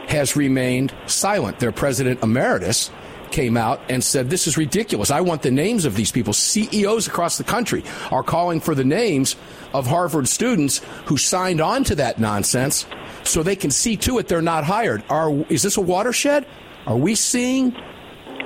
has 0.07 0.35
remained 0.35 0.93
silent. 1.07 1.59
Their 1.59 1.71
president 1.71 2.21
emeritus 2.21 2.91
came 3.31 3.57
out 3.57 3.81
and 3.89 4.03
said, 4.03 4.29
This 4.29 4.47
is 4.47 4.57
ridiculous. 4.57 5.11
I 5.11 5.21
want 5.21 5.41
the 5.41 5.51
names 5.51 5.85
of 5.85 5.95
these 5.95 6.11
people. 6.11 6.33
CEOs 6.33 7.07
across 7.07 7.37
the 7.37 7.43
country 7.43 7.83
are 8.11 8.23
calling 8.23 8.59
for 8.59 8.75
the 8.75 8.83
names 8.83 9.35
of 9.73 9.87
Harvard 9.87 10.27
students 10.27 10.81
who 11.05 11.17
signed 11.17 11.61
on 11.61 11.83
to 11.85 11.95
that 11.95 12.19
nonsense 12.19 12.85
so 13.23 13.43
they 13.43 13.55
can 13.55 13.71
see 13.71 13.97
to 13.97 14.19
it 14.19 14.27
they're 14.27 14.41
not 14.41 14.63
hired. 14.63 15.03
Are, 15.09 15.31
is 15.49 15.63
this 15.63 15.77
a 15.77 15.81
watershed? 15.81 16.45
Are 16.87 16.97
we 16.97 17.15
seeing 17.15 17.75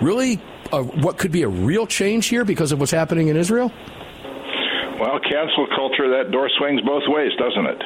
really 0.01 0.41
a, 0.71 0.83
what 0.83 1.17
could 1.17 1.31
be 1.31 1.43
a 1.43 1.47
real 1.47 1.85
change 1.85 2.27
here 2.27 2.45
because 2.45 2.71
of 2.71 2.79
what's 2.79 2.91
happening 2.91 3.27
in 3.27 3.37
Israel? 3.37 3.71
Well, 4.99 5.19
cancel 5.19 5.67
culture, 5.75 6.09
that 6.17 6.31
door 6.31 6.49
swings 6.57 6.81
both 6.81 7.03
ways, 7.07 7.31
doesn't 7.37 7.65
it? 7.65 7.81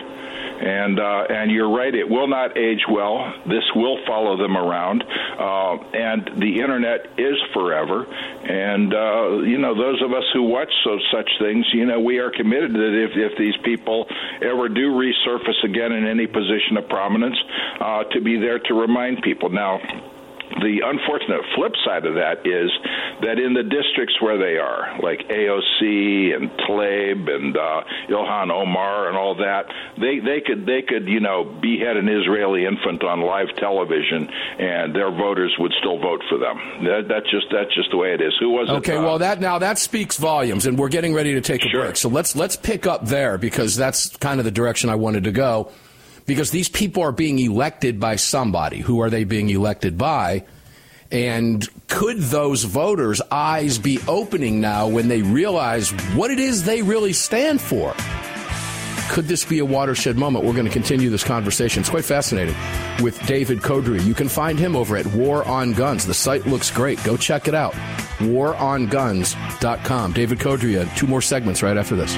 and 0.63 0.99
uh, 0.99 1.25
and 1.29 1.51
you're 1.51 1.69
right, 1.69 1.93
it 1.93 2.07
will 2.07 2.27
not 2.27 2.57
age 2.57 2.85
well. 2.89 3.33
This 3.45 3.63
will 3.75 3.97
follow 4.07 4.37
them 4.37 4.55
around, 4.55 5.03
uh, 5.03 5.75
and 5.93 6.39
the 6.39 6.61
internet 6.61 7.07
is 7.17 7.35
forever. 7.53 8.05
And 8.05 8.93
uh, 8.93 9.43
you 9.43 9.57
know, 9.57 9.75
those 9.75 10.01
of 10.01 10.11
us 10.11 10.23
who 10.33 10.43
watch 10.43 10.71
so 10.83 10.97
such 11.11 11.29
things, 11.39 11.65
you 11.73 11.85
know, 11.85 11.99
we 11.99 12.19
are 12.19 12.31
committed 12.31 12.71
that 12.73 12.93
if 12.95 13.11
if 13.15 13.37
these 13.37 13.55
people 13.63 14.07
ever 14.41 14.69
do 14.69 14.91
resurface 14.91 15.63
again 15.63 15.91
in 15.91 16.07
any 16.07 16.27
position 16.27 16.77
of 16.77 16.87
prominence, 16.87 17.37
uh, 17.81 18.03
to 18.05 18.21
be 18.21 18.39
there 18.39 18.59
to 18.59 18.73
remind 18.73 19.21
people. 19.21 19.49
Now 19.49 19.79
the 20.61 20.81
unfortunate 20.85 21.41
flip 21.55 21.73
side 21.85 22.05
of 22.05 22.15
that 22.15 22.45
is 22.45 22.69
that 23.21 23.39
in 23.39 23.53
the 23.53 23.63
districts 23.63 24.15
where 24.21 24.37
they 24.37 24.57
are, 24.57 24.99
like 25.01 25.19
AOC 25.29 26.35
and 26.35 26.49
Tlaib 26.67 27.29
and 27.29 27.57
uh, 27.57 27.81
Ilhan 28.09 28.51
Omar 28.51 29.09
and 29.09 29.17
all 29.17 29.35
that, 29.35 29.65
they 29.97 30.19
they 30.19 30.41
could 30.45 30.65
they 30.65 30.81
could 30.81 31.07
you 31.07 31.19
know 31.19 31.43
behead 31.61 31.97
an 31.97 32.09
Israeli 32.09 32.65
infant 32.65 33.03
on 33.03 33.21
live 33.21 33.55
television, 33.57 34.27
and 34.59 34.95
their 34.95 35.11
voters 35.11 35.55
would 35.59 35.73
still 35.79 35.99
vote 35.99 36.21
for 36.29 36.37
them. 36.37 36.57
That, 36.85 37.05
that's 37.07 37.29
just 37.31 37.47
that's 37.51 37.73
just 37.75 37.91
the 37.91 37.97
way 37.97 38.13
it 38.13 38.21
is. 38.21 38.33
Who 38.39 38.51
was 38.51 38.69
okay, 38.69 38.93
it? 38.93 38.95
Okay, 38.95 39.05
well 39.05 39.19
that 39.19 39.39
now 39.39 39.59
that 39.59 39.77
speaks 39.77 40.17
volumes, 40.17 40.65
and 40.65 40.77
we're 40.77 40.89
getting 40.89 41.13
ready 41.13 41.33
to 41.33 41.41
take 41.41 41.65
a 41.65 41.69
sure. 41.69 41.85
break. 41.85 41.97
So 41.97 42.09
let's 42.09 42.35
let's 42.35 42.55
pick 42.55 42.87
up 42.87 43.05
there 43.05 43.37
because 43.37 43.75
that's 43.75 44.15
kind 44.17 44.39
of 44.39 44.45
the 44.45 44.51
direction 44.51 44.89
I 44.89 44.95
wanted 44.95 45.23
to 45.25 45.31
go 45.31 45.71
because 46.25 46.51
these 46.51 46.69
people 46.69 47.03
are 47.03 47.11
being 47.11 47.39
elected 47.39 47.99
by 47.99 48.15
somebody. 48.15 48.79
Who 48.79 49.01
are 49.01 49.09
they 49.09 49.23
being 49.23 49.49
elected 49.49 49.97
by? 49.97 50.45
And 51.11 51.67
could 51.87 52.17
those 52.17 52.63
voters' 52.63 53.21
eyes 53.29 53.77
be 53.77 53.99
opening 54.07 54.61
now 54.61 54.87
when 54.87 55.09
they 55.09 55.21
realize 55.21 55.91
what 56.15 56.31
it 56.31 56.39
is 56.39 56.63
they 56.63 56.81
really 56.81 57.13
stand 57.13 57.61
for? 57.61 57.93
Could 59.09 59.25
this 59.25 59.45
be 59.45 59.59
a 59.59 59.65
watershed 59.65 60.17
moment? 60.17 60.43
We're 60.43 60.53
going 60.53 60.65
to 60.65 60.71
continue 60.71 61.11
this 61.11 61.23
conversation. 61.23 61.81
It's 61.81 61.89
quite 61.89 62.05
fascinating 62.05 62.55
with 62.99 63.23
David 63.27 63.59
Codrea. 63.59 64.03
You 64.03 64.15
can 64.15 64.27
find 64.27 64.57
him 64.57 64.75
over 64.75 64.97
at 64.97 65.05
War 65.07 65.47
on 65.47 65.73
Guns. 65.73 66.07
The 66.07 66.15
site 66.15 66.47
looks 66.47 66.71
great. 66.71 67.03
Go 67.03 67.15
check 67.15 67.47
it 67.47 67.53
out. 67.53 67.73
WarOnGuns.com. 68.17 70.13
David 70.13 70.39
Codrea, 70.39 70.87
uh, 70.87 70.95
two 70.95 71.05
more 71.05 71.21
segments 71.21 71.61
right 71.61 71.77
after 71.77 71.95
this. 71.95 72.17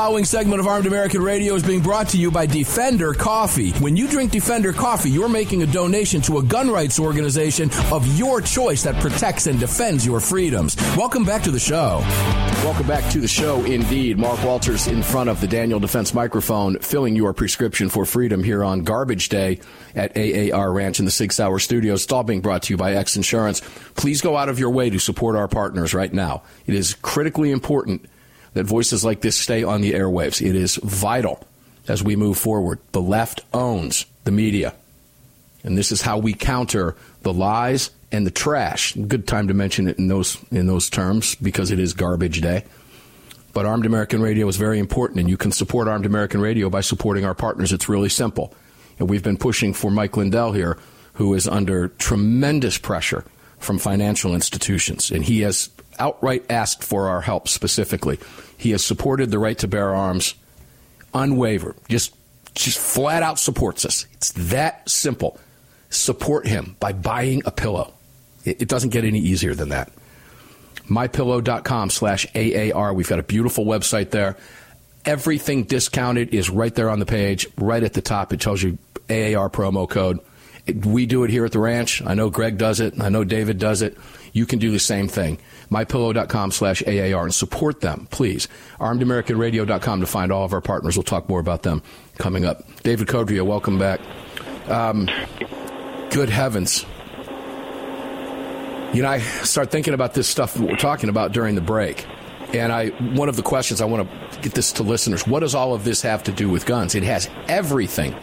Following 0.00 0.24
segment 0.24 0.60
of 0.60 0.66
Armed 0.66 0.86
American 0.86 1.22
Radio 1.22 1.54
is 1.54 1.62
being 1.62 1.82
brought 1.82 2.08
to 2.08 2.16
you 2.16 2.30
by 2.30 2.46
Defender 2.46 3.12
Coffee. 3.12 3.72
When 3.72 3.98
you 3.98 4.08
drink 4.08 4.32
Defender 4.32 4.72
Coffee, 4.72 5.10
you're 5.10 5.28
making 5.28 5.62
a 5.62 5.66
donation 5.66 6.22
to 6.22 6.38
a 6.38 6.42
gun 6.42 6.70
rights 6.70 6.98
organization 6.98 7.70
of 7.92 8.06
your 8.16 8.40
choice 8.40 8.82
that 8.84 8.98
protects 8.98 9.46
and 9.46 9.60
defends 9.60 10.06
your 10.06 10.18
freedoms. 10.18 10.74
Welcome 10.96 11.24
back 11.24 11.42
to 11.42 11.50
the 11.50 11.60
show. 11.60 11.98
Welcome 12.64 12.86
back 12.86 13.12
to 13.12 13.20
the 13.20 13.28
show 13.28 13.62
indeed. 13.66 14.18
Mark 14.18 14.42
Walters 14.42 14.86
in 14.86 15.02
front 15.02 15.28
of 15.28 15.38
the 15.42 15.46
Daniel 15.46 15.78
Defense 15.78 16.14
microphone, 16.14 16.78
filling 16.78 17.14
your 17.14 17.34
prescription 17.34 17.90
for 17.90 18.06
freedom 18.06 18.42
here 18.42 18.64
on 18.64 18.84
Garbage 18.84 19.28
Day 19.28 19.60
at 19.94 20.16
AAR 20.16 20.72
Ranch 20.72 20.98
in 20.98 21.04
the 21.04 21.10
Sig 21.10 21.30
Sauer 21.30 21.58
Studios. 21.58 22.04
It's 22.04 22.12
all 22.12 22.24
being 22.24 22.40
brought 22.40 22.62
to 22.62 22.72
you 22.72 22.78
by 22.78 22.94
X 22.94 23.16
Insurance. 23.16 23.60
Please 23.96 24.22
go 24.22 24.34
out 24.34 24.48
of 24.48 24.58
your 24.58 24.70
way 24.70 24.88
to 24.88 24.98
support 24.98 25.36
our 25.36 25.46
partners 25.46 25.92
right 25.92 26.10
now. 26.12 26.42
It 26.64 26.74
is 26.74 26.94
critically 26.94 27.50
important 27.50 28.06
that 28.54 28.64
voices 28.64 29.04
like 29.04 29.20
this 29.20 29.36
stay 29.36 29.62
on 29.62 29.80
the 29.80 29.92
airwaves. 29.92 30.44
It 30.44 30.56
is 30.56 30.76
vital 30.76 31.42
as 31.88 32.02
we 32.02 32.16
move 32.16 32.38
forward. 32.38 32.78
The 32.92 33.02
left 33.02 33.42
owns 33.52 34.06
the 34.24 34.30
media. 34.30 34.74
And 35.62 35.76
this 35.76 35.92
is 35.92 36.02
how 36.02 36.18
we 36.18 36.32
counter 36.34 36.96
the 37.22 37.32
lies 37.32 37.90
and 38.12 38.26
the 38.26 38.30
trash. 38.30 38.94
Good 38.94 39.26
time 39.26 39.48
to 39.48 39.54
mention 39.54 39.88
it 39.88 39.98
in 39.98 40.08
those 40.08 40.38
in 40.50 40.66
those 40.66 40.90
terms 40.90 41.34
because 41.34 41.70
it 41.70 41.78
is 41.78 41.92
garbage 41.92 42.40
day. 42.40 42.64
But 43.52 43.66
Armed 43.66 43.86
American 43.86 44.22
Radio 44.22 44.46
is 44.46 44.56
very 44.56 44.78
important, 44.78 45.20
and 45.20 45.28
you 45.28 45.36
can 45.36 45.50
support 45.50 45.88
Armed 45.88 46.06
American 46.06 46.40
Radio 46.40 46.70
by 46.70 46.82
supporting 46.82 47.24
our 47.24 47.34
partners. 47.34 47.72
It's 47.72 47.88
really 47.88 48.08
simple. 48.08 48.54
And 48.98 49.10
we've 49.10 49.24
been 49.24 49.36
pushing 49.36 49.74
for 49.74 49.90
Mike 49.90 50.16
Lindell 50.16 50.52
here, 50.52 50.78
who 51.14 51.34
is 51.34 51.48
under 51.48 51.88
tremendous 51.88 52.78
pressure 52.78 53.24
from 53.58 53.78
financial 53.78 54.34
institutions. 54.34 55.10
And 55.10 55.24
he 55.24 55.40
has 55.40 55.68
outright 56.00 56.44
asked 56.50 56.82
for 56.82 57.08
our 57.08 57.20
help 57.20 57.48
specifically. 57.48 58.18
He 58.56 58.70
has 58.72 58.84
supported 58.84 59.30
the 59.30 59.38
right 59.38 59.58
to 59.58 59.68
bear 59.68 59.94
arms 59.94 60.34
unwavered, 61.14 61.76
just, 61.88 62.14
just 62.54 62.78
flat 62.78 63.22
out 63.22 63.38
supports 63.38 63.84
us. 63.84 64.06
It's 64.14 64.32
that 64.50 64.88
simple. 64.88 65.38
Support 65.90 66.46
him 66.46 66.76
by 66.80 66.92
buying 66.92 67.42
a 67.44 67.50
pillow. 67.50 67.92
It, 68.44 68.62
it 68.62 68.68
doesn't 68.68 68.90
get 68.90 69.04
any 69.04 69.18
easier 69.18 69.54
than 69.54 69.70
that. 69.70 69.92
MyPillow.com 70.88 71.90
slash 71.90 72.26
AAR. 72.34 72.94
We've 72.94 73.08
got 73.08 73.18
a 73.18 73.24
beautiful 73.24 73.64
website 73.64 74.10
there. 74.10 74.36
Everything 75.04 75.64
discounted 75.64 76.34
is 76.34 76.50
right 76.50 76.74
there 76.74 76.90
on 76.90 76.98
the 76.98 77.06
page. 77.06 77.46
Right 77.56 77.82
at 77.82 77.94
the 77.94 78.02
top, 78.02 78.32
it 78.32 78.40
tells 78.40 78.62
you 78.62 78.76
AAR 79.08 79.48
promo 79.50 79.88
code. 79.88 80.20
We 80.72 81.06
do 81.06 81.24
it 81.24 81.30
here 81.30 81.44
at 81.44 81.52
the 81.52 81.58
ranch. 81.58 82.02
I 82.04 82.14
know 82.14 82.30
Greg 82.30 82.58
does 82.58 82.80
it. 82.80 83.00
I 83.00 83.08
know 83.08 83.24
David 83.24 83.58
does 83.58 83.82
it. 83.82 83.96
You 84.32 84.46
can 84.46 84.58
do 84.58 84.70
the 84.70 84.78
same 84.78 85.08
thing. 85.08 85.38
MyPillow.com 85.70 86.52
slash 86.52 86.82
AAR 86.86 87.24
and 87.24 87.34
support 87.34 87.80
them, 87.80 88.06
please. 88.10 88.48
ArmedAmericanRadio.com 88.78 90.00
to 90.00 90.06
find 90.06 90.32
all 90.32 90.44
of 90.44 90.52
our 90.52 90.60
partners. 90.60 90.96
We'll 90.96 91.04
talk 91.04 91.28
more 91.28 91.40
about 91.40 91.62
them 91.62 91.82
coming 92.18 92.44
up. 92.44 92.62
David 92.82 93.08
Codrea, 93.08 93.44
welcome 93.44 93.78
back. 93.78 94.00
Um, 94.68 95.08
good 96.10 96.28
heavens. 96.28 96.84
You 98.92 99.02
know, 99.02 99.08
I 99.08 99.18
start 99.18 99.70
thinking 99.70 99.94
about 99.94 100.14
this 100.14 100.28
stuff 100.28 100.58
we're 100.58 100.76
talking 100.76 101.10
about 101.10 101.32
during 101.32 101.54
the 101.54 101.60
break. 101.60 102.06
And 102.52 102.72
I, 102.72 102.88
one 102.88 103.28
of 103.28 103.36
the 103.36 103.42
questions 103.42 103.80
I 103.80 103.84
want 103.84 104.10
to 104.32 104.40
get 104.40 104.54
this 104.54 104.72
to 104.72 104.82
listeners: 104.82 105.24
What 105.24 105.40
does 105.40 105.54
all 105.54 105.74
of 105.74 105.84
this 105.84 106.02
have 106.02 106.24
to 106.24 106.32
do 106.32 106.48
with 106.48 106.66
guns? 106.66 106.96
It 106.96 107.04
has 107.04 107.30
everything 107.46 108.16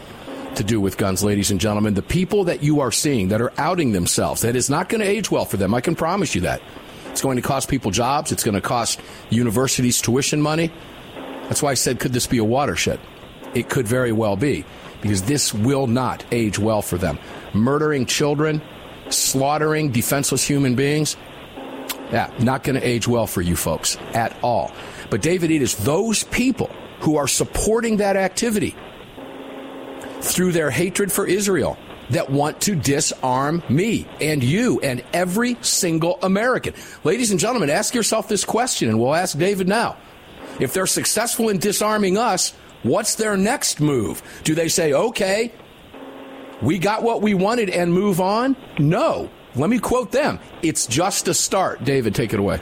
to 0.58 0.63
do 0.63 0.82
with 0.82 0.98
guns, 0.98 1.24
ladies 1.24 1.52
and 1.52 1.60
gentlemen. 1.60 1.93
The 1.93 2.02
people 2.02 2.46
that 2.46 2.62
you 2.62 2.82
are 2.82 2.91
seeing 2.91 3.30
that 3.30 3.41
are 3.41 3.54
outing 3.58 3.91
themselves, 3.93 4.41
that 4.41 4.56
is 4.56 4.70
not 4.70 4.89
going 4.89 5.02
to 5.02 5.08
age 5.08 5.32
well 5.32 5.46
for 5.46 5.58
them. 5.58 5.74
I 5.74 5.82
can 5.82 5.96
promise 5.96 6.36
you 6.36 6.41
that. 6.41 6.62
It's 7.10 7.22
going 7.22 7.38
to 7.38 7.41
cost 7.41 7.70
people 7.70 7.91
jobs. 7.91 8.32
It's 8.32 8.43
going 8.43 8.56
to 8.56 8.62
cost 8.62 9.00
universities 9.30 10.02
tuition 10.02 10.41
money. 10.41 10.72
That's 11.43 11.63
why 11.63 11.72
I 11.72 11.76
said, 11.76 12.00
could 12.00 12.13
this 12.13 12.28
be 12.28 12.38
a 12.38 12.43
watershed? 12.43 13.00
It 13.54 13.70
could 13.70 13.88
very 13.88 14.12
well 14.12 14.36
be, 14.36 14.65
because 15.02 15.24
this 15.24 15.54
will 15.54 15.88
not 15.88 16.26
age 16.32 16.60
well 16.60 16.82
for 16.82 16.98
them. 16.98 17.17
Murdering 17.54 18.06
children, 18.06 18.62
slaughtering 19.10 19.91
defenseless 19.91 20.43
human 20.43 20.76
beings, 20.76 21.15
yeah, 22.12 22.32
not 22.39 22.63
going 22.63 22.80
to 22.80 22.86
age 22.86 23.08
well 23.08 23.28
for 23.28 23.41
you 23.41 23.56
folks 23.56 23.98
at 24.13 24.36
all. 24.41 24.72
But 25.10 25.22
David, 25.22 25.52
it 25.52 25.62
is 25.62 25.76
those 25.76 26.24
people 26.24 26.70
who 27.00 27.15
are 27.15 27.28
supporting 27.28 27.98
that 27.98 28.15
activity 28.15 28.76
through 30.21 30.51
their 30.51 30.69
hatred 30.71 31.12
for 31.12 31.25
Israel 31.25 31.77
that 32.10 32.30
want 32.30 32.62
to 32.62 32.75
disarm 32.75 33.62
me 33.69 34.08
and 34.21 34.43
you 34.43 34.80
and 34.80 35.03
every 35.13 35.58
single 35.62 36.19
American. 36.21 36.73
Ladies 37.03 37.32
and 37.32 37.39
gentlemen, 37.39 37.69
ask 37.69 37.93
yourself 37.93 38.27
this 38.27 38.45
question, 38.45 38.89
and 38.89 38.99
we'll 38.99 39.15
ask 39.15 39.38
David 39.38 39.67
now. 39.67 39.97
If 40.60 40.73
they're 40.73 40.88
successful 40.88 41.49
in 41.49 41.60
disarming 41.60 42.17
us, 42.17 42.51
what's 42.84 43.15
their 43.15 43.38
next 43.38 43.80
move? 43.80 44.23
Do 44.43 44.56
they 44.56 44.69
say, 44.69 44.93
okay, 44.93 45.51
we 46.62 46.80
got 46.80 47.03
what 47.03 47.21
we 47.21 47.34
wanted 47.34 47.69
and 47.69 47.93
move 47.93 48.19
on? 48.19 48.56
No. 48.80 49.30
Let 49.56 49.69
me 49.69 49.80
quote 49.80 50.12
them. 50.12 50.39
It's 50.62 50.88
just 50.88 51.27
a 51.27 51.34
start. 51.34 51.84
David, 51.84 52.15
take 52.15 52.34
it 52.34 52.39
away. 52.39 52.60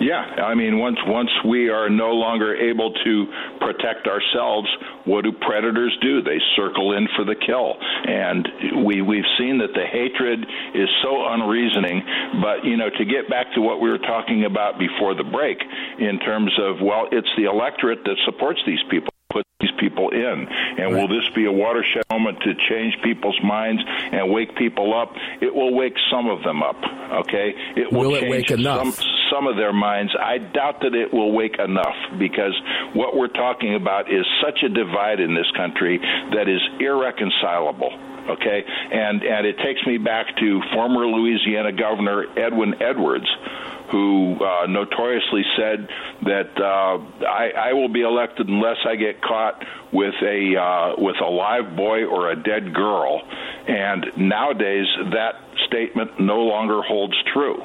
Yeah, 0.00 0.22
I 0.42 0.54
mean, 0.54 0.78
once 0.78 0.96
once 1.06 1.30
we 1.46 1.68
are 1.68 1.90
no 1.90 2.12
longer 2.12 2.56
able 2.56 2.90
to 3.04 3.26
protect 3.60 4.06
ourselves, 4.06 4.66
what 5.04 5.24
do 5.24 5.32
predators 5.32 5.96
do? 6.02 6.22
They 6.22 6.38
circle 6.56 6.96
in 6.96 7.08
for 7.16 7.24
the 7.24 7.34
kill, 7.34 7.74
and 7.78 8.84
we 8.84 9.02
we've 9.02 9.28
seen 9.38 9.58
that 9.58 9.72
the 9.74 9.86
hatred 9.86 10.40
is 10.74 10.88
so 11.02 11.26
unreasoning. 11.28 12.02
But 12.42 12.64
you 12.64 12.76
know, 12.76 12.90
to 12.90 13.04
get 13.04 13.28
back 13.28 13.52
to 13.54 13.60
what 13.60 13.80
we 13.80 13.90
were 13.90 13.98
talking 13.98 14.44
about 14.44 14.78
before 14.78 15.14
the 15.14 15.24
break, 15.24 15.58
in 15.98 16.18
terms 16.20 16.52
of 16.60 16.80
well, 16.82 17.08
it's 17.12 17.30
the 17.36 17.44
electorate 17.44 18.04
that 18.04 18.16
supports 18.24 18.60
these 18.66 18.82
people 18.90 19.09
people 19.80 20.10
in. 20.10 20.46
And 20.78 20.94
will 20.94 21.08
this 21.08 21.28
be 21.34 21.46
a 21.46 21.52
watershed 21.52 22.04
moment 22.10 22.38
to 22.40 22.54
change 22.68 22.94
people's 23.02 23.38
minds 23.42 23.82
and 23.86 24.30
wake 24.30 24.54
people 24.56 24.94
up? 24.94 25.14
It 25.40 25.54
will 25.54 25.74
wake 25.74 25.94
some 26.10 26.28
of 26.28 26.42
them 26.44 26.62
up. 26.62 26.76
Okay, 27.24 27.54
it 27.76 27.92
will, 27.92 28.10
will 28.10 28.14
it 28.14 28.46
change 28.46 28.62
some 28.62 28.92
some 29.30 29.46
of 29.46 29.56
their 29.56 29.72
minds. 29.72 30.12
I 30.20 30.38
doubt 30.38 30.80
that 30.82 30.94
it 30.94 31.12
will 31.12 31.32
wake 31.32 31.58
enough 31.58 31.96
because 32.18 32.54
what 32.94 33.16
we're 33.16 33.28
talking 33.28 33.74
about 33.74 34.12
is 34.12 34.26
such 34.44 34.62
a 34.62 34.68
divide 34.68 35.20
in 35.20 35.34
this 35.34 35.50
country 35.56 35.98
that 36.34 36.48
is 36.48 36.60
irreconcilable 36.80 37.92
okay 38.28 38.62
and 38.92 39.22
and 39.22 39.46
it 39.46 39.56
takes 39.64 39.80
me 39.86 39.96
back 39.96 40.26
to 40.36 40.60
former 40.74 41.06
Louisiana 41.06 41.72
governor 41.72 42.26
Edwin 42.38 42.74
Edwards 42.82 43.26
who 43.90 44.36
uh, 44.40 44.66
notoriously 44.66 45.42
said 45.56 45.88
that 46.22 46.50
uh, 46.58 47.26
I, 47.26 47.70
I 47.70 47.72
will 47.72 47.88
be 47.88 48.02
elected 48.02 48.48
unless 48.48 48.78
I 48.86 48.96
get 48.96 49.20
caught 49.20 49.64
with 49.92 50.14
a 50.22 50.56
uh, 50.56 50.94
with 50.98 51.16
a 51.20 51.28
live 51.28 51.76
boy 51.76 52.04
or 52.04 52.30
a 52.30 52.36
dead 52.36 52.74
girl, 52.74 53.20
and 53.66 54.06
nowadays 54.16 54.86
that 55.12 55.34
statement 55.66 56.20
no 56.20 56.40
longer 56.40 56.82
holds 56.82 57.16
true. 57.32 57.62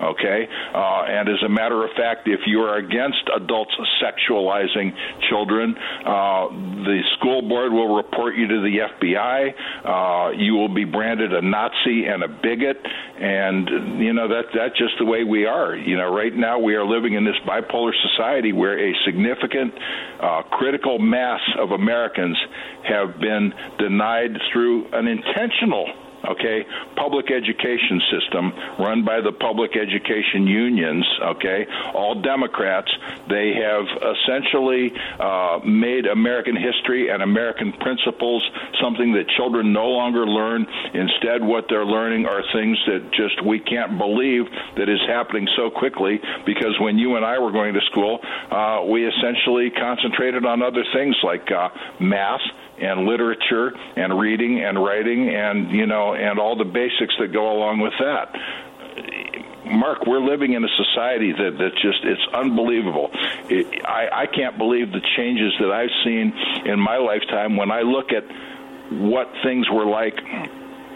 Okay, 0.00 0.46
uh, 0.74 1.02
and 1.08 1.28
as 1.28 1.42
a 1.44 1.48
matter 1.48 1.84
of 1.84 1.90
fact, 1.96 2.28
if 2.28 2.40
you 2.46 2.60
are 2.60 2.76
against 2.76 3.18
adults 3.34 3.72
sexualizing 4.00 4.94
children, 5.28 5.74
uh, 6.06 6.46
the 6.86 7.00
school 7.18 7.42
board 7.42 7.72
will 7.72 7.96
report 7.96 8.36
you 8.36 8.46
to 8.46 8.60
the 8.60 8.78
FBI. 8.78 9.54
Uh, 9.84 10.30
you 10.38 10.54
will 10.54 10.72
be 10.72 10.84
branded 10.84 11.32
a 11.32 11.42
Nazi 11.42 12.06
and 12.06 12.22
a 12.22 12.28
bigot, 12.28 12.78
and 13.18 13.98
you 13.98 14.12
know 14.12 14.28
that 14.28 14.54
that's 14.54 14.78
just 14.78 14.94
the 15.00 15.04
way 15.04 15.24
we 15.24 15.46
are. 15.46 15.74
You 15.74 15.96
know, 15.96 16.14
right 16.14 16.34
now 16.34 16.60
we 16.60 16.76
are 16.76 16.84
living 16.84 17.14
in 17.14 17.24
this 17.24 17.36
bipolar 17.44 17.92
society 18.10 18.52
where 18.52 18.78
a 18.78 18.94
significant 19.04 19.74
uh, 20.22 20.42
critical 20.52 21.00
mass 21.00 21.40
of 21.58 21.72
Americans 21.72 22.38
have 22.84 23.18
been 23.18 23.52
denied 23.78 24.38
through 24.52 24.86
an 24.92 25.08
intentional 25.08 25.86
okay, 26.32 26.64
public 26.96 27.30
education 27.30 28.00
system 28.10 28.52
run 28.78 29.04
by 29.04 29.20
the 29.20 29.32
public 29.32 29.76
education 29.76 30.46
unions, 30.46 31.04
okay, 31.22 31.66
all 31.94 32.20
Democrats. 32.20 32.90
They 33.28 33.54
have 33.54 33.86
essentially 33.86 34.92
uh, 35.18 35.60
made 35.64 36.06
American 36.06 36.56
history 36.56 37.10
and 37.10 37.22
American 37.22 37.72
principles 37.72 38.42
something 38.80 39.12
that 39.12 39.28
children 39.36 39.72
no 39.72 39.88
longer 39.88 40.26
learn. 40.26 40.66
Instead, 40.94 41.42
what 41.42 41.66
they're 41.68 41.86
learning 41.86 42.26
are 42.26 42.42
things 42.52 42.78
that 42.86 43.10
just 43.12 43.44
we 43.44 43.60
can't 43.60 43.98
believe 43.98 44.44
that 44.76 44.88
is 44.88 45.00
happening 45.06 45.48
so 45.56 45.70
quickly 45.70 46.20
because 46.46 46.78
when 46.80 46.98
you 46.98 47.16
and 47.16 47.24
I 47.24 47.38
were 47.38 47.52
going 47.52 47.74
to 47.74 47.80
school, 47.90 48.20
uh, 48.50 48.84
we 48.88 49.06
essentially 49.06 49.70
concentrated 49.70 50.44
on 50.44 50.62
other 50.62 50.84
things 50.92 51.16
like 51.22 51.50
uh, 51.50 51.68
math 52.00 52.40
and 52.80 53.06
literature 53.06 53.72
and 53.96 54.18
reading 54.18 54.64
and 54.64 54.82
writing 54.82 55.28
and 55.28 55.70
you 55.70 55.86
know 55.86 56.14
and 56.14 56.38
all 56.38 56.56
the 56.56 56.64
basics 56.64 57.14
that 57.18 57.32
go 57.32 57.52
along 57.52 57.80
with 57.80 57.94
that. 57.98 58.34
Mark, 59.66 60.06
we're 60.06 60.20
living 60.20 60.54
in 60.54 60.64
a 60.64 60.68
society 60.76 61.32
that 61.32 61.58
that 61.58 61.72
just 61.82 62.04
it's 62.04 62.26
unbelievable. 62.32 63.10
It, 63.50 63.84
I, 63.84 64.24
I 64.24 64.26
can't 64.26 64.56
believe 64.56 64.92
the 64.92 65.04
changes 65.16 65.52
that 65.60 65.70
I've 65.70 65.92
seen 66.04 66.32
in 66.64 66.80
my 66.80 66.96
lifetime 66.96 67.56
when 67.56 67.70
I 67.70 67.82
look 67.82 68.12
at 68.12 68.24
what 68.90 69.28
things 69.44 69.68
were 69.70 69.84
like 69.84 70.16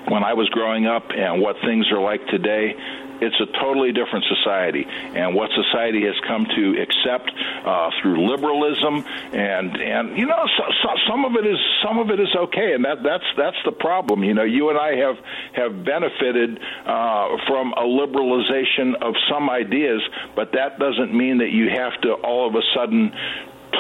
when 0.09 0.25
I 0.25 0.35
was 0.35 0.49
growing 0.49 0.87
up 0.87 1.05
and 1.11 1.41
what 1.41 1.57
things 1.65 1.87
are 1.93 2.01
like 2.01 2.27
today 2.27 2.75
it's 3.23 3.41
a 3.41 3.47
totally 3.61 3.93
different 3.93 4.25
society, 4.27 4.85
and 5.15 5.35
what 5.35 5.51
society 5.55 6.03
has 6.05 6.19
come 6.27 6.45
to 6.45 6.83
accept 6.83 7.31
uh, 7.65 7.91
through 8.01 8.29
liberalism, 8.29 9.07
and 9.33 9.77
and 9.77 10.19
you 10.19 10.27
know, 10.27 10.45
so, 10.59 10.65
so, 10.83 10.89
some 11.09 11.25
of 11.25 11.37
it 11.37 11.47
is 11.47 11.59
some 11.85 11.99
of 11.99 12.11
it 12.11 12.21
is 12.21 12.35
okay, 12.35 12.75
and 12.75 12.85
that 12.85 13.03
that's 13.03 13.25
that's 13.37 13.57
the 13.65 13.73
problem. 13.73 14.25
You 14.25 14.35
know, 14.35 14.45
you 14.45 14.71
and 14.71 14.79
I 14.79 14.97
have 14.97 15.17
have 15.55 15.85
benefited 15.85 16.59
uh, 16.59 17.37
from 17.47 17.73
a 17.73 17.87
liberalization 17.87 19.01
of 19.01 19.15
some 19.31 19.49
ideas, 19.49 20.03
but 20.35 20.53
that 20.53 20.79
doesn't 20.79 21.15
mean 21.15 21.39
that 21.39 21.51
you 21.51 21.71
have 21.71 22.01
to 22.03 22.13
all 22.15 22.49
of 22.49 22.55
a 22.55 22.63
sudden 22.75 23.13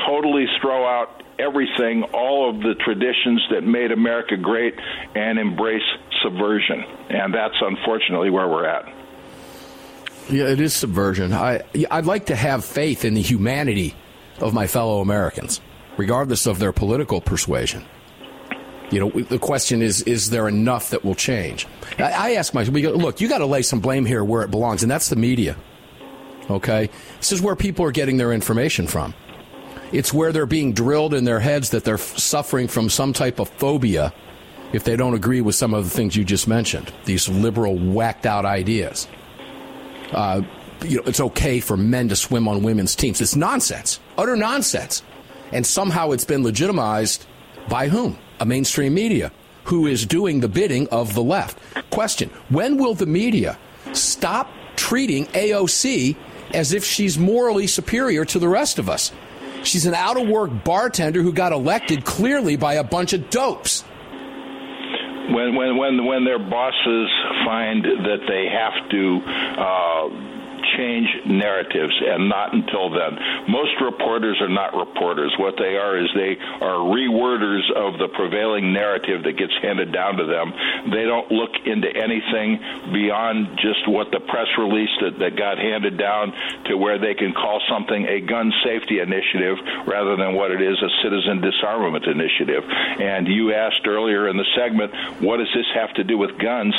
totally 0.07 0.47
throw 0.61 0.87
out 0.87 1.23
everything, 1.39 2.05
all 2.15 2.51
of 2.51 2.61
the 2.61 2.75
traditions 2.85 3.43
that 3.51 3.63
made 3.63 3.93
America 3.93 4.37
great, 4.37 4.75
and 5.15 5.39
embrace 5.39 5.83
subversion. 6.23 6.85
And 7.11 7.35
that's 7.35 7.57
unfortunately 7.61 8.31
where 8.31 8.49
we're 8.49 8.67
at. 8.67 9.02
Yeah, 10.31 10.45
it 10.45 10.61
is 10.61 10.73
subversion. 10.75 11.33
I 11.33 11.63
I'd 11.91 12.07
like 12.07 12.27
to 12.27 12.37
have 12.37 12.65
faith 12.65 13.05
in 13.05 13.15
the 13.15 13.23
humanity 13.23 13.95
of 14.41 14.55
my 14.55 14.67
fellow 14.67 15.01
Americans, 15.01 15.61
regardless 15.97 16.47
of 16.47 16.59
their 16.59 16.73
political 16.73 17.21
persuasion. 17.21 17.85
You 18.91 19.01
know, 19.01 19.11
the 19.11 19.39
question 19.39 19.83
is: 19.83 20.03
Is 20.03 20.31
there 20.31 20.49
enough 20.49 20.91
that 20.91 21.05
will 21.05 21.15
change? 21.15 21.67
I, 21.99 22.13
I 22.13 22.31
ask 22.33 22.55
myself, 22.55 22.75
look, 22.77 23.21
you 23.21 23.29
got 23.29 23.39
to 23.39 23.47
lay 23.47 23.63
some 23.63 23.81
blame 23.81 24.05
here 24.05 24.23
where 24.23 24.43
it 24.43 24.51
belongs, 24.51 24.83
and 24.83 24.91
that's 24.91 25.09
the 25.09 25.17
media. 25.17 25.57
Okay? 26.51 26.91
This 27.19 27.33
is 27.33 27.41
where 27.41 27.57
people 27.57 27.85
are 27.85 27.93
getting 27.93 28.17
their 28.17 28.33
information 28.33 28.87
from. 28.87 29.15
It's 29.93 30.13
where 30.13 30.33
they're 30.33 30.47
being 30.47 30.73
drilled 30.73 31.15
in 31.15 31.25
their 31.25 31.41
heads 31.41 31.71
that 31.71 31.85
they're 31.85 31.99
suffering 31.99 32.69
from 32.69 32.89
some 32.89 33.13
type 33.13 33.39
of 33.39 33.49
phobia 33.51 34.13
if 34.73 34.85
they 34.85 34.97
don't 34.97 35.15
agree 35.15 35.43
with 35.43 35.55
some 35.55 35.75
of 35.75 35.85
the 35.85 35.91
things 35.91 36.17
you 36.17 36.25
just 36.25 36.49
mentioned, 36.49 36.93
these 37.05 37.29
liberal, 37.29 37.77
whacked 37.77 38.25
out 38.25 38.47
ideas. 38.47 39.07
Uh, 40.13 40.43
you 40.85 40.97
know, 40.97 41.03
it's 41.07 41.21
okay 41.21 41.61
for 41.61 41.77
men 41.77 42.09
to 42.09 42.17
swim 42.17 42.49
on 42.49 42.63
women's 42.63 42.95
teams. 42.95 43.21
It's 43.21 43.37
nonsense, 43.37 44.01
utter 44.19 44.37
nonsense. 44.37 45.03
And 45.53 45.67
somehow 45.67 46.13
it's 46.13 46.25
been 46.25 46.43
legitimized 46.43 47.27
by 47.69 47.89
whom? 47.89 48.19
A 48.41 48.47
mainstream 48.47 48.95
media 48.95 49.33
who 49.65 49.87
is 49.87 50.07
doing 50.07 50.41
the 50.41 50.49
bidding 50.49 50.89
of 50.89 51.15
the 51.15 51.23
left. 51.23 51.59
Question 51.91 52.31
When 52.49 52.79
will 52.79 52.95
the 52.95 53.07
media 53.07 53.59
stop 53.93 54.51
treating 54.77 55.27
AOC 55.27 56.17
as 56.53 56.73
if 56.73 56.85
she's 56.85 57.19
morally 57.19 57.67
superior 57.67 58.25
to 58.25 58.39
the 58.39 58.49
rest 58.49 58.79
of 58.79 58.89
us? 58.89 59.13
She's 59.63 59.87
an 59.87 59.95
out 59.95 60.21
of 60.21 60.29
work 60.29 60.65
bartender 60.65 61.23
who 61.23 61.33
got 61.33 61.53
elected 61.53 62.05
clearly 62.05 62.57
by 62.57 62.75
a 62.75 62.85
bunch 62.85 63.13
of 63.13 63.31
dopes 63.31 63.85
when 65.31 65.55
when 65.55 65.77
when 65.77 66.05
when 66.05 66.25
their 66.25 66.39
bosses 66.39 67.11
find 67.45 67.85
that 67.85 68.21
they 68.27 68.49
have 68.49 68.91
to 68.91 69.21
uh, 69.59 70.32
change 70.77 71.09
narratives, 71.27 71.95
and 72.01 72.29
not 72.29 72.55
until 72.55 72.91
then. 72.91 73.19
Most 73.49 73.73
reporters 73.81 74.39
are 74.41 74.49
not 74.49 74.75
reporters. 74.75 75.35
What 75.39 75.55
they 75.59 75.77
are 75.77 75.99
is 75.99 76.09
they 76.15 76.37
are 76.61 76.83
reworders 76.85 77.65
of 77.75 77.99
the 77.99 78.09
prevailing 78.15 78.73
narrative 78.73 79.23
that 79.25 79.37
gets 79.37 79.53
handed 79.63 79.93
down 79.93 80.17
to 80.17 80.27
them. 80.27 80.53
They 80.91 81.05
don't 81.05 81.31
look 81.31 81.53
into 81.65 81.89
anything 81.89 82.59
beyond 82.93 83.59
just 83.59 83.89
what 83.89 84.11
the 84.11 84.21
press 84.21 84.49
release 84.59 84.93
that, 85.01 85.19
that 85.19 85.37
got 85.37 85.59
handed 85.59 85.99
down 85.99 86.33
to 86.67 86.77
where 86.77 86.99
they 86.99 87.15
can 87.15 87.33
call 87.33 87.61
something 87.69 88.07
a 88.07 88.21
gun 88.21 88.53
safety 88.65 89.01
initiative 89.01 89.59
rather 89.87 90.17
than 90.17 90.35
what 90.35 90.51
it 90.51 90.61
is 90.61 90.77
a 90.83 90.91
citizen 91.03 91.41
disarmament 91.41 92.07
initiative. 92.07 92.65
And 92.69 93.27
you 93.29 93.53
asked 93.53 93.87
earlier 93.87 94.29
in 94.29 94.37
the 94.37 94.47
segment, 94.57 94.93
what 95.21 95.39
does 95.39 95.51
this 95.55 95.67
have 95.75 95.93
to 95.95 96.05
do 96.05 96.19
with 96.19 96.39
guns? 96.39 96.75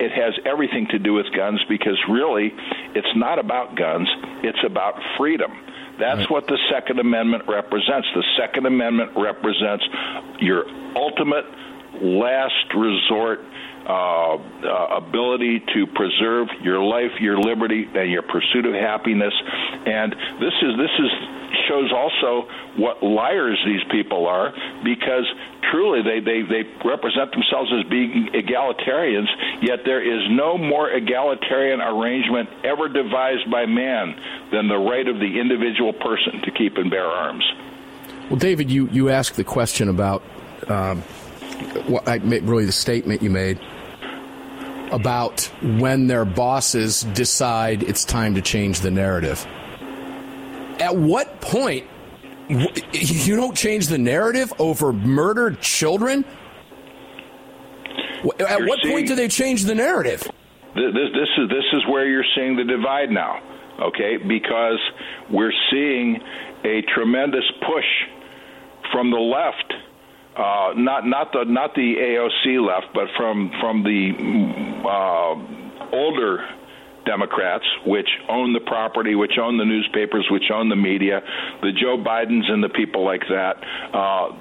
It 0.00 0.12
has 0.12 0.32
everything 0.46 0.88
to 0.90 0.98
do 0.98 1.14
with 1.14 1.26
guns 1.36 1.60
because 1.68 1.98
really 2.08 2.52
it's 2.94 3.14
not 3.14 3.38
about 3.38 3.76
guns, 3.76 4.08
it's 4.42 4.64
about 4.64 4.94
freedom. 5.18 5.52
That's 5.98 6.20
right. 6.20 6.30
what 6.30 6.46
the 6.46 6.58
Second 6.72 6.98
Amendment 6.98 7.44
represents. 7.46 8.08
The 8.14 8.24
Second 8.38 8.64
Amendment 8.64 9.12
represents 9.14 9.84
your 10.40 10.64
ultimate 10.96 11.44
last 12.00 12.72
resort 12.74 13.40
uh, 13.90 14.36
uh, 14.36 15.02
ability 15.02 15.58
to 15.74 15.86
preserve 15.88 16.46
your 16.62 16.78
life, 16.78 17.10
your 17.18 17.40
liberty, 17.40 17.88
and 17.92 18.08
your 18.08 18.22
pursuit 18.22 18.64
of 18.64 18.72
happiness. 18.72 19.34
And 19.84 20.12
this 20.38 20.54
is 20.62 20.78
this 20.78 20.94
is 20.98 21.10
shows 21.68 21.90
also 21.92 22.48
what 22.76 23.02
liars 23.02 23.58
these 23.66 23.82
people 23.90 24.26
are 24.28 24.52
because 24.84 25.26
truly 25.72 26.02
they, 26.02 26.20
they, 26.20 26.42
they 26.42 26.62
represent 26.84 27.32
themselves 27.32 27.70
as 27.78 27.88
being 27.90 28.28
egalitarians, 28.32 29.26
yet 29.60 29.80
there 29.84 30.02
is 30.02 30.22
no 30.30 30.56
more 30.56 30.88
egalitarian 30.90 31.80
arrangement 31.80 32.48
ever 32.64 32.88
devised 32.88 33.50
by 33.50 33.66
man 33.66 34.14
than 34.52 34.68
the 34.68 34.78
right 34.78 35.08
of 35.08 35.16
the 35.16 35.40
individual 35.40 35.92
person 35.92 36.40
to 36.42 36.50
keep 36.52 36.76
and 36.76 36.90
bear 36.90 37.06
arms. 37.06 37.44
Well, 38.28 38.38
David, 38.38 38.70
you, 38.70 38.88
you 38.92 39.10
asked 39.10 39.34
the 39.34 39.44
question 39.44 39.88
about 39.88 40.22
um, 40.68 41.02
what 41.86 42.08
I, 42.08 42.16
really 42.16 42.66
the 42.66 42.72
statement 42.72 43.22
you 43.22 43.30
made 43.30 43.58
about 44.92 45.50
when 45.62 46.06
their 46.06 46.24
bosses 46.24 47.02
decide 47.14 47.82
it's 47.82 48.04
time 48.04 48.34
to 48.34 48.42
change 48.42 48.80
the 48.80 48.90
narrative. 48.90 49.46
At 50.78 50.96
what 50.96 51.40
point 51.40 51.86
you 52.48 53.36
don't 53.36 53.56
change 53.56 53.88
the 53.88 53.98
narrative 53.98 54.52
over 54.58 54.92
murdered 54.92 55.60
children? 55.60 56.24
At 58.40 58.58
you're 58.58 58.66
what 58.66 58.80
seeing, 58.82 58.94
point 58.94 59.08
do 59.08 59.14
they 59.14 59.28
change 59.28 59.64
the 59.64 59.74
narrative? 59.74 60.22
This, 60.74 60.92
this 60.94 61.28
is 61.38 61.48
this 61.48 61.64
is 61.72 61.82
where 61.88 62.06
you're 62.06 62.24
seeing 62.34 62.56
the 62.56 62.64
divide 62.64 63.10
now, 63.10 63.40
okay? 63.80 64.16
Because 64.16 64.80
we're 65.30 65.52
seeing 65.70 66.20
a 66.64 66.82
tremendous 66.94 67.44
push 67.60 67.84
from 68.92 69.10
the 69.10 69.18
left, 69.18 69.72
uh, 70.36 70.72
not 70.76 71.06
not 71.06 71.32
the 71.32 71.44
not 71.46 71.74
the 71.74 71.96
AOC 71.96 72.66
left, 72.66 72.94
but 72.94 73.08
from 73.16 73.50
from 73.60 73.82
the 73.82 74.14
uh, 74.86 75.96
older 75.96 76.46
Democrats, 77.04 77.64
which 77.86 78.08
own 78.28 78.52
the 78.52 78.60
property, 78.60 79.14
which 79.14 79.38
own 79.40 79.58
the 79.58 79.64
newspapers, 79.64 80.26
which 80.30 80.50
own 80.52 80.68
the 80.68 80.76
media, 80.76 81.20
the 81.62 81.72
Joe 81.72 81.96
Bidens 81.96 82.50
and 82.50 82.62
the 82.62 82.68
people 82.68 83.04
like 83.04 83.22
that. 83.28 83.56
Uh, 83.92 84.36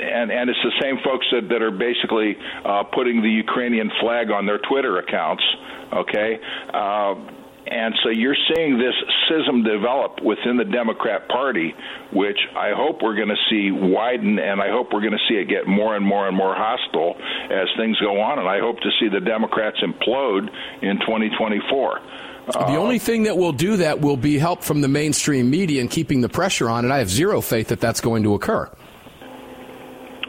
and 0.00 0.32
and 0.32 0.50
it's 0.50 0.58
the 0.64 0.72
same 0.80 0.96
folks 1.04 1.26
that, 1.30 1.48
that 1.50 1.62
are 1.62 1.70
basically 1.70 2.36
uh, 2.64 2.84
putting 2.84 3.22
the 3.22 3.30
Ukrainian 3.30 3.90
flag 4.00 4.30
on 4.30 4.46
their 4.46 4.58
Twitter 4.58 4.98
accounts. 4.98 5.44
Okay. 5.92 6.40
Uh, 6.72 7.14
and 7.66 7.94
so 8.02 8.10
you're 8.10 8.36
seeing 8.54 8.78
this 8.78 8.94
schism 9.24 9.62
develop 9.62 10.20
within 10.22 10.56
the 10.56 10.64
Democrat 10.64 11.28
Party, 11.28 11.74
which 12.12 12.38
I 12.56 12.72
hope 12.76 13.00
we're 13.02 13.16
going 13.16 13.28
to 13.28 13.40
see 13.48 13.70
widen, 13.70 14.38
and 14.38 14.60
I 14.60 14.68
hope 14.68 14.92
we're 14.92 15.00
going 15.00 15.12
to 15.12 15.26
see 15.28 15.36
it 15.36 15.48
get 15.48 15.66
more 15.66 15.96
and 15.96 16.04
more 16.04 16.28
and 16.28 16.36
more 16.36 16.54
hostile 16.54 17.16
as 17.50 17.68
things 17.78 17.98
go 18.00 18.20
on. 18.20 18.38
And 18.38 18.48
I 18.48 18.60
hope 18.60 18.80
to 18.80 18.90
see 19.00 19.08
the 19.08 19.20
Democrats 19.20 19.78
implode 19.82 20.48
in 20.82 21.00
2024. 21.00 22.00
The 22.46 22.58
uh, 22.58 22.76
only 22.76 22.98
thing 22.98 23.22
that 23.22 23.38
will 23.38 23.52
do 23.52 23.78
that 23.78 24.00
will 24.00 24.18
be 24.18 24.38
help 24.38 24.62
from 24.62 24.82
the 24.82 24.88
mainstream 24.88 25.48
media 25.48 25.80
and 25.80 25.90
keeping 25.90 26.20
the 26.20 26.28
pressure 26.28 26.68
on, 26.68 26.84
and 26.84 26.92
I 26.92 26.98
have 26.98 27.08
zero 27.08 27.40
faith 27.40 27.68
that 27.68 27.80
that's 27.80 28.02
going 28.02 28.24
to 28.24 28.34
occur. 28.34 28.70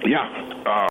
Yeah. 0.05 0.41
Uh, 0.65 0.87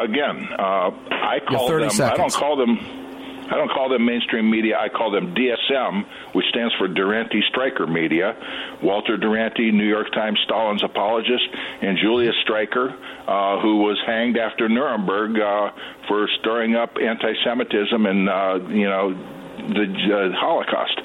again, 0.00 0.48
uh, 0.58 0.90
I 1.10 1.40
call 1.48 1.68
them. 1.68 1.90
Seconds. 1.90 2.00
I 2.00 2.16
don't 2.16 2.32
call 2.32 2.56
them 2.56 3.07
I 3.50 3.56
don't 3.56 3.70
call 3.70 3.88
them 3.88 4.04
mainstream 4.04 4.50
media. 4.50 4.78
I 4.78 4.88
call 4.88 5.10
them 5.10 5.34
DSM, 5.34 6.04
which 6.32 6.46
stands 6.50 6.74
for 6.74 6.86
Duranty 6.86 7.42
Streicher 7.52 7.90
Media. 7.90 8.36
Walter 8.82 9.16
Duranty, 9.16 9.72
New 9.72 9.86
York 9.86 10.12
Times 10.12 10.38
Stalin's 10.44 10.82
apologist, 10.82 11.48
and 11.80 11.96
Julius 11.98 12.34
Streicher, 12.46 12.92
uh, 13.26 13.60
who 13.60 13.78
was 13.78 13.98
hanged 14.06 14.36
after 14.36 14.68
Nuremberg 14.68 15.38
uh, 15.38 15.70
for 16.06 16.28
stirring 16.40 16.76
up 16.76 16.96
anti-Semitism 17.00 18.06
and 18.06 18.28
uh, 18.28 18.58
you 18.68 18.88
know 18.88 19.14
the 19.58 20.32
uh, 20.34 20.38
Holocaust. 20.38 21.00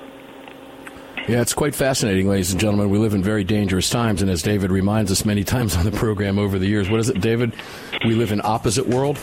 Yeah, 1.28 1.42
it's 1.42 1.54
quite 1.54 1.74
fascinating, 1.74 2.28
ladies 2.28 2.52
and 2.52 2.60
gentlemen. 2.60 2.90
We 2.90 2.98
live 2.98 3.14
in 3.14 3.24
very 3.24 3.46
dangerous 3.46 3.90
times, 3.90 4.22
and 4.22 4.30
as 4.30 4.42
David 4.42 4.72
reminds 4.72 5.10
us 5.10 5.24
many 5.24 5.46
times 5.46 5.78
on 5.78 5.86
the 5.86 5.92
program 5.92 6.38
over 6.38 6.60
the 6.60 6.68
years, 6.68 6.90
what 6.90 7.00
is 7.00 7.10
it, 7.10 7.22
David? 7.22 7.54
We 8.06 8.16
live 8.16 8.34
in 8.34 8.42
opposite 8.44 8.88
world. 8.88 9.18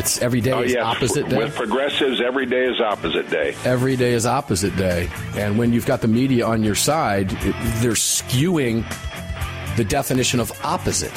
It's 0.00 0.22
every 0.22 0.40
day 0.40 0.52
oh, 0.52 0.62
is 0.62 0.74
opposite 0.76 1.28
day. 1.28 1.36
With 1.36 1.54
progressives, 1.54 2.22
every 2.22 2.46
day 2.46 2.64
is 2.64 2.80
opposite 2.80 3.28
day. 3.28 3.54
Every 3.66 3.96
day 3.96 4.14
is 4.14 4.24
opposite 4.24 4.74
day. 4.74 5.10
And 5.36 5.58
when 5.58 5.74
you've 5.74 5.84
got 5.84 6.00
the 6.00 6.08
media 6.08 6.46
on 6.46 6.62
your 6.62 6.74
side, 6.74 7.30
it, 7.30 7.54
they're 7.82 7.92
skewing 7.92 8.86
the 9.76 9.84
definition 9.84 10.40
of 10.40 10.52
opposite. 10.64 11.12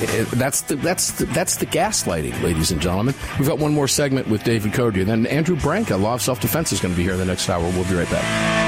It, 0.00 0.28
that's 0.32 0.62
the 0.62 0.74
that's 0.74 1.12
the, 1.12 1.26
that's 1.26 1.58
the 1.58 1.66
gaslighting, 1.66 2.42
ladies 2.42 2.72
and 2.72 2.80
gentlemen. 2.80 3.14
We've 3.38 3.46
got 3.46 3.60
one 3.60 3.72
more 3.72 3.86
segment 3.86 4.26
with 4.26 4.42
David 4.42 4.72
Codrea, 4.72 5.06
then 5.06 5.24
Andrew 5.26 5.54
Branca, 5.54 5.96
Law 5.96 6.14
of 6.14 6.22
Self 6.22 6.40
Defense, 6.40 6.72
is 6.72 6.80
going 6.80 6.94
to 6.94 6.98
be 6.98 7.04
here 7.04 7.12
in 7.12 7.18
the 7.18 7.24
next 7.24 7.48
hour. 7.48 7.62
We'll 7.62 7.84
be 7.84 7.94
right 7.94 8.10
back. 8.10 8.67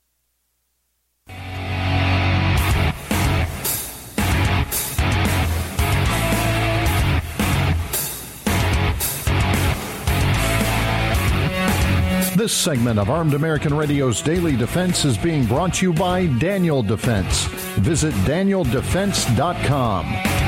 This 12.41 12.53
segment 12.53 12.97
of 12.97 13.11
Armed 13.11 13.35
American 13.35 13.71
Radio's 13.71 14.19
Daily 14.19 14.55
Defense 14.55 15.05
is 15.05 15.15
being 15.15 15.45
brought 15.45 15.75
to 15.75 15.85
you 15.85 15.93
by 15.93 16.25
Daniel 16.25 16.81
Defense. 16.81 17.43
Visit 17.75 18.15
danieldefense.com. 18.25 20.05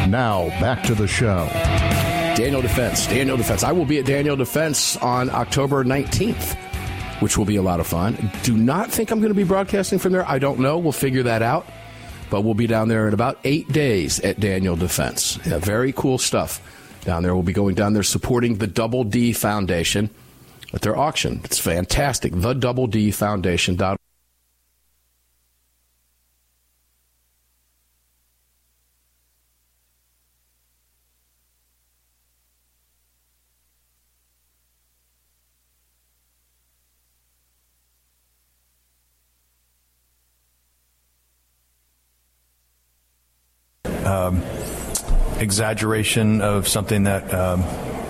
Now, 0.10 0.50
back 0.60 0.82
to 0.86 0.96
the 0.96 1.08
show. 1.08 1.46
Daniel 2.36 2.64
Defense. 2.64 3.06
Daniel 3.06 3.38
Defense. 3.38 3.64
I 3.64 3.74
will 3.74 3.86
be 3.86 4.00
at 4.00 4.08
Daniel 4.08 4.36
Defense 4.36 4.98
on 4.98 5.30
October 5.30 5.84
19th, 5.84 6.56
which 7.22 7.38
will 7.38 7.46
be 7.46 7.58
a 7.58 7.62
lot 7.62 7.80
of 7.80 7.86
fun. 7.86 8.32
Do 8.42 8.58
not 8.58 8.90
think 8.90 9.12
I'm 9.12 9.20
going 9.20 9.30
to 9.30 9.36
be 9.36 9.44
broadcasting 9.44 10.00
from 10.00 10.14
there. 10.14 10.28
I 10.28 10.40
don't 10.40 10.62
know. 10.62 10.80
We'll 10.80 10.94
figure 10.94 11.22
that 11.22 11.44
out. 11.44 11.68
But 12.32 12.42
we'll 12.42 12.56
be 12.56 12.66
down 12.66 12.88
there 12.88 13.08
in 13.08 13.14
about 13.14 13.38
eight 13.44 13.72
days 13.72 14.20
at 14.22 14.40
Daniel 14.40 14.76
Defense. 14.76 15.38
Yeah, 15.46 15.60
very 15.60 15.94
cool 15.94 16.18
stuff 16.18 16.60
down 17.06 17.22
there. 17.22 17.36
We'll 17.36 17.44
be 17.44 17.54
going 17.54 17.76
down 17.76 17.94
there 17.94 18.02
supporting 18.02 18.56
the 18.56 18.66
Double 18.66 19.04
D 19.04 19.32
Foundation 19.32 20.10
at 20.74 20.82
their 20.82 20.98
auction. 20.98 21.42
It's 21.44 21.60
fantastic. 21.60 22.34
The 22.34 22.54
Double 22.54 22.88
D 22.88 23.12
Foundation. 23.12 23.80
Um, 44.06 44.44
exaggeration 45.40 46.42
of 46.42 46.68
something 46.68 47.04
that 47.04 47.34
um, 47.34 47.64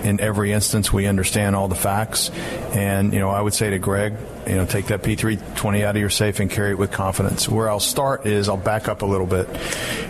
in 0.04 0.20
every 0.20 0.52
instance 0.52 0.92
we 0.92 1.06
understand 1.06 1.56
all 1.56 1.66
the 1.66 1.74
facts. 1.74 2.30
And 2.72 3.12
you 3.12 3.18
know 3.18 3.30
i 3.30 3.40
would 3.40 3.54
say 3.54 3.70
to 3.70 3.78
greg 3.78 4.14
you 4.46 4.56
know 4.56 4.66
take 4.66 4.86
that 4.86 5.02
p320 5.02 5.82
out 5.84 5.96
of 5.96 6.00
your 6.00 6.10
safe 6.10 6.40
and 6.40 6.50
carry 6.50 6.70
it 6.70 6.78
with 6.78 6.92
confidence. 6.92 7.48
Where 7.48 7.68
i'll 7.70 7.80
start 7.80 8.26
is 8.26 8.48
i'll 8.48 8.56
back 8.56 8.88
up 8.88 9.02
a 9.02 9.06
little 9.06 9.26
bit 9.26 9.48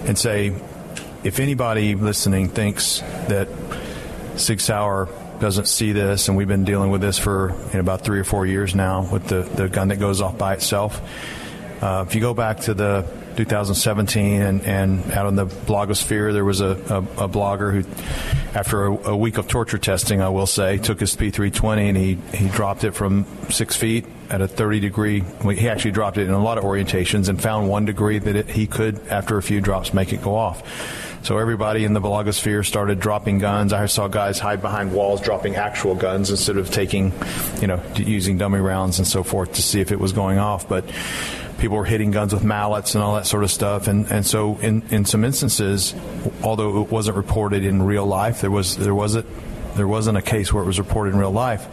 and 0.06 0.18
say 0.18 0.54
if 1.22 1.38
anybody 1.38 1.94
listening 1.94 2.48
thinks 2.48 3.00
that 3.28 3.48
sig 4.36 4.60
sauer 4.60 5.08
doesn't 5.40 5.66
see 5.66 5.92
this 5.92 6.28
and 6.28 6.36
we've 6.36 6.48
been 6.48 6.64
dealing 6.64 6.90
with 6.90 7.00
this 7.00 7.18
for 7.18 7.50
you 7.68 7.74
know, 7.74 7.80
about 7.80 8.02
three 8.02 8.18
or 8.18 8.24
four 8.24 8.46
years 8.46 8.74
now 8.74 9.08
with 9.10 9.26
the, 9.28 9.42
the 9.42 9.68
gun 9.68 9.88
that 9.88 9.98
goes 9.98 10.20
off 10.20 10.36
by 10.36 10.54
itself 10.54 11.00
Uh, 11.80 12.04
if 12.06 12.14
you 12.14 12.20
go 12.20 12.32
back 12.34 12.60
to 12.60 12.72
the 12.72 13.04
2017 13.36 14.42
and, 14.42 14.62
and 14.62 15.12
out 15.12 15.26
in 15.26 15.36
the 15.36 15.46
blogosphere, 15.46 16.32
there 16.32 16.44
was 16.44 16.60
a, 16.60 16.66
a, 16.66 17.24
a 17.24 17.28
blogger 17.28 17.72
who, 17.72 18.58
after 18.58 18.86
a, 18.86 19.10
a, 19.10 19.16
week 19.16 19.38
of 19.38 19.48
torture 19.48 19.78
testing, 19.78 20.20
I 20.20 20.28
will 20.28 20.46
say, 20.46 20.78
took 20.78 21.00
his 21.00 21.14
P320 21.16 21.88
and 21.88 21.96
he, 21.96 22.14
he 22.36 22.48
dropped 22.48 22.84
it 22.84 22.92
from 22.92 23.26
six 23.50 23.76
feet 23.76 24.06
at 24.30 24.40
a 24.40 24.48
30 24.48 24.80
degree. 24.80 25.24
He 25.42 25.68
actually 25.68 25.92
dropped 25.92 26.18
it 26.18 26.26
in 26.26 26.32
a 26.32 26.42
lot 26.42 26.58
of 26.58 26.64
orientations 26.64 27.28
and 27.28 27.40
found 27.40 27.68
one 27.68 27.84
degree 27.84 28.18
that 28.18 28.36
it, 28.36 28.48
he 28.50 28.66
could, 28.66 29.06
after 29.08 29.36
a 29.36 29.42
few 29.42 29.60
drops, 29.60 29.92
make 29.92 30.12
it 30.12 30.22
go 30.22 30.34
off. 30.34 30.62
So 31.24 31.38
everybody 31.38 31.86
in 31.86 31.94
the 31.94 32.02
blogosphere 32.02 32.66
started 32.66 33.00
dropping 33.00 33.38
guns. 33.38 33.72
I 33.72 33.86
saw 33.86 34.08
guys 34.08 34.38
hide 34.38 34.60
behind 34.60 34.92
walls 34.92 35.22
dropping 35.22 35.56
actual 35.56 35.94
guns 35.94 36.30
instead 36.30 36.58
of 36.58 36.70
taking, 36.70 37.14
you 37.62 37.66
know, 37.66 37.82
using 37.96 38.36
dummy 38.36 38.58
rounds 38.58 38.98
and 38.98 39.08
so 39.08 39.22
forth 39.22 39.54
to 39.54 39.62
see 39.62 39.80
if 39.80 39.90
it 39.90 39.98
was 39.98 40.12
going 40.12 40.38
off. 40.38 40.68
But 40.68 40.84
people 41.58 41.76
were 41.76 41.84
hitting 41.84 42.10
guns 42.10 42.32
with 42.32 42.44
mallets 42.44 42.94
and 42.94 43.02
all 43.02 43.14
that 43.14 43.26
sort 43.26 43.44
of 43.44 43.50
stuff. 43.50 43.88
And, 43.88 44.10
and 44.10 44.26
so 44.26 44.58
in, 44.58 44.82
in 44.90 45.04
some 45.04 45.24
instances, 45.24 45.94
although 46.42 46.82
it 46.82 46.90
wasn't 46.90 47.16
reported 47.16 47.64
in 47.64 47.82
real 47.82 48.06
life, 48.06 48.40
there 48.40 48.50
was 48.50 48.76
there 48.76 48.94
wasn't 48.94 49.26
there 49.76 49.88
wasn't 49.88 50.18
a 50.18 50.22
case 50.22 50.52
where 50.52 50.62
it 50.62 50.66
was 50.66 50.78
reported 50.78 51.14
in 51.14 51.18
real 51.18 51.30
life. 51.30 51.66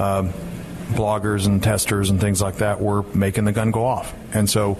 Um, 0.00 0.32
bloggers 0.88 1.46
and 1.46 1.62
testers 1.62 2.08
and 2.08 2.20
things 2.20 2.40
like 2.40 2.56
that 2.56 2.80
were 2.80 3.02
making 3.14 3.44
the 3.44 3.52
gun 3.52 3.70
go 3.70 3.84
off. 3.84 4.14
And 4.32 4.48
so 4.48 4.78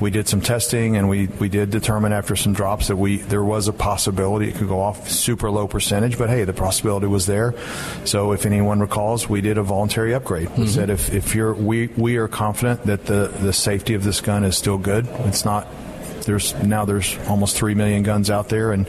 we 0.00 0.10
did 0.10 0.28
some 0.28 0.40
testing 0.40 0.96
and 0.96 1.08
we, 1.08 1.26
we 1.26 1.48
did 1.48 1.70
determine 1.70 2.12
after 2.12 2.36
some 2.36 2.52
drops 2.52 2.88
that 2.88 2.96
we 2.96 3.18
there 3.18 3.44
was 3.44 3.68
a 3.68 3.72
possibility 3.72 4.48
it 4.48 4.54
could 4.54 4.68
go 4.68 4.80
off 4.80 5.08
super 5.08 5.50
low 5.50 5.66
percentage 5.66 6.18
but 6.18 6.28
hey 6.30 6.44
the 6.44 6.52
possibility 6.52 7.06
was 7.06 7.26
there 7.26 7.54
so 8.04 8.32
if 8.32 8.46
anyone 8.46 8.80
recalls 8.80 9.28
we 9.28 9.40
did 9.40 9.58
a 9.58 9.62
voluntary 9.62 10.14
upgrade 10.14 10.48
mm-hmm. 10.48 10.62
we 10.62 10.68
said 10.68 10.90
if, 10.90 11.12
if 11.12 11.34
you're 11.34 11.54
we 11.54 11.88
we 11.88 12.16
are 12.16 12.28
confident 12.28 12.84
that 12.84 13.06
the 13.06 13.28
the 13.40 13.52
safety 13.52 13.94
of 13.94 14.04
this 14.04 14.20
gun 14.20 14.44
is 14.44 14.56
still 14.56 14.78
good 14.78 15.06
it's 15.24 15.44
not 15.44 15.66
there's 16.28 16.54
now 16.62 16.84
there's 16.84 17.18
almost 17.26 17.56
three 17.56 17.74
million 17.74 18.02
guns 18.02 18.30
out 18.30 18.50
there, 18.50 18.72
and 18.72 18.86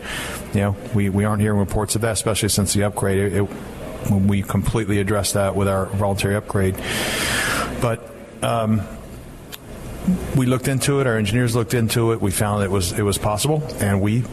you 0.53 0.59
know 0.59 0.75
we, 0.93 1.09
we 1.09 1.23
aren't 1.23 1.41
hearing 1.41 1.57
reports 1.57 1.95
of 1.95 2.01
that, 2.01 2.11
especially 2.11 2.49
since 2.49 2.73
the 2.73 2.83
upgrade. 2.83 3.17
It, 3.17 3.33
it, 3.41 4.11
we 4.11 4.43
completely 4.43 4.99
addressed 4.99 5.35
that 5.35 5.55
with 5.55 5.67
our 5.67 5.87
voluntary 5.87 6.35
upgrade, 6.35 6.75
but. 7.81 8.05
Um, 8.41 8.81
we 10.35 10.45
looked 10.45 10.67
into 10.67 10.99
it. 10.99 11.07
Our 11.07 11.17
engineers 11.17 11.55
looked 11.55 11.73
into 11.73 12.11
it. 12.11 12.21
We 12.21 12.31
found 12.31 12.63
it 12.63 12.71
was 12.71 12.91
it 12.91 13.03
was 13.03 13.17
possible, 13.17 13.63
and 13.79 14.01
we 14.01 14.23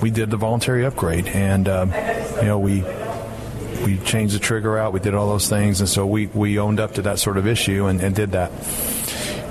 we 0.00 0.10
did 0.10 0.30
the 0.30 0.36
voluntary 0.36 0.84
upgrade. 0.84 1.26
And 1.26 1.68
um, 1.68 1.92
you 2.40 2.46
know 2.46 2.58
we 2.58 2.82
we 3.84 3.98
changed 3.98 4.34
the 4.34 4.38
trigger 4.38 4.78
out. 4.78 4.92
We 4.92 5.00
did 5.00 5.14
all 5.14 5.28
those 5.28 5.48
things, 5.48 5.80
and 5.80 5.88
so 5.88 6.06
we 6.06 6.26
we 6.26 6.58
owned 6.58 6.80
up 6.80 6.94
to 6.94 7.02
that 7.02 7.18
sort 7.18 7.36
of 7.36 7.46
issue 7.46 7.86
and, 7.86 8.00
and 8.00 8.14
did 8.14 8.32
that. 8.32 8.50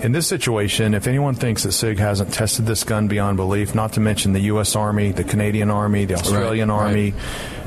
In 0.04 0.14
this 0.14 0.26
situation, 0.26 0.96
if 0.96 1.06
anyone 1.06 1.36
thinks 1.36 1.62
that 1.62 1.74
SIG 1.74 2.00
hasn't 2.00 2.34
tested 2.34 2.66
this 2.66 2.84
gun 2.84 3.08
beyond 3.08 3.38
belief, 3.38 3.76
not 3.76 3.94
to 3.94 4.00
mention 4.00 4.34
the 4.34 4.40
U.S. 4.40 4.76
Army, 4.76 5.12
the 5.12 5.24
Canadian 5.24 5.70
Army, 5.70 6.06
the 6.06 6.16
Australian 6.16 6.70
right, 6.70 6.86
Army. 6.86 7.12
Right 7.12 7.61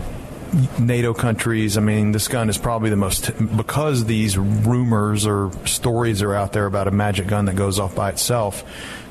NATO 0.79 1.15
countries. 1.15 1.77
I 1.77 1.81
mean, 1.81 2.13
this 2.13 2.29
gun 2.29 2.49
is 2.49 2.59
probably 2.59 2.91
the 2.91 2.97
most 2.97 3.33
because 3.57 4.05
these 4.05 4.39
rumors 4.39 5.27
or 5.27 5.51
stories 5.67 6.23
are 6.23 6.35
out 6.35 6.53
there 6.53 6.67
about 6.67 6.89
a 6.89 6.91
magic 6.91 7.27
gun 7.27 7.47
that 7.47 7.57
goes 7.57 7.79
off 7.79 7.95
by 7.95 8.11
itself. 8.11 8.65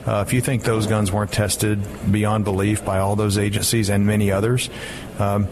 Uh, 0.05 0.23
if 0.27 0.33
you 0.33 0.41
think 0.41 0.63
those 0.63 0.85
guns 0.85 1.11
weren't 1.11 1.31
tested 1.31 1.81
beyond 2.11 2.43
belief 2.43 2.83
by 2.83 2.99
all 2.99 3.15
those 3.15 3.37
agencies 3.37 3.89
and 3.89 4.05
many 4.05 4.31
others, 4.31 4.69
um, 5.17 5.47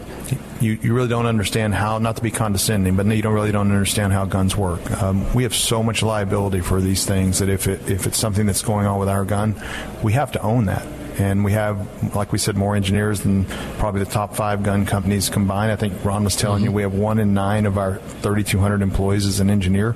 you, 0.60 0.78
you 0.82 0.92
really 0.92 1.08
don't 1.08 1.24
understand 1.24 1.74
how, 1.74 1.98
not 1.98 2.16
to 2.16 2.22
be 2.22 2.30
condescending, 2.30 2.94
but 2.94 3.06
you 3.06 3.22
don't 3.22 3.32
really 3.32 3.52
don't 3.52 3.70
understand 3.72 4.12
how 4.12 4.26
guns 4.26 4.54
work. 4.54 4.90
Um, 5.02 5.32
we 5.32 5.44
have 5.44 5.54
so 5.54 5.82
much 5.82 6.02
liability 6.02 6.60
for 6.60 6.82
these 6.82 7.06
things 7.06 7.38
that 7.38 7.48
if, 7.48 7.66
it, 7.66 7.90
if 7.90 8.06
it's 8.06 8.18
something 8.18 8.44
that's 8.44 8.62
going 8.62 8.86
on 8.86 8.98
with 8.98 9.08
our 9.08 9.24
gun, 9.24 9.54
we 10.02 10.12
have 10.12 10.32
to 10.32 10.42
own 10.42 10.66
that 10.66 10.86
and 11.18 11.44
we 11.44 11.52
have, 11.52 12.14
like 12.14 12.32
we 12.32 12.38
said, 12.38 12.56
more 12.56 12.74
engineers 12.74 13.20
than 13.20 13.44
probably 13.78 14.02
the 14.04 14.10
top 14.10 14.34
five 14.34 14.62
gun 14.62 14.86
companies 14.86 15.28
combined. 15.28 15.72
I 15.72 15.76
think 15.76 16.04
Ron 16.04 16.24
was 16.24 16.36
telling 16.36 16.58
mm-hmm. 16.58 16.70
you 16.70 16.72
we 16.72 16.82
have 16.82 16.94
one 16.94 17.18
in 17.18 17.34
nine 17.34 17.66
of 17.66 17.78
our 17.78 17.96
3,200 17.96 18.82
employees 18.82 19.26
as 19.26 19.40
an 19.40 19.50
engineer. 19.50 19.94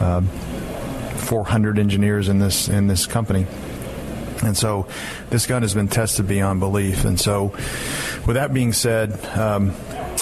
Uh, 0.00 0.22
400 1.26 1.78
engineers 1.78 2.28
in 2.28 2.38
this 2.38 2.68
in 2.68 2.86
this 2.86 3.06
company. 3.06 3.46
And 4.44 4.56
so 4.56 4.86
this 5.30 5.46
gun 5.46 5.62
has 5.62 5.74
been 5.74 5.88
tested 5.88 6.28
beyond 6.28 6.60
belief. 6.60 7.04
And 7.04 7.18
so, 7.18 7.46
with 8.26 8.34
that 8.34 8.52
being 8.52 8.72
said, 8.72 9.24
um, 9.36 9.74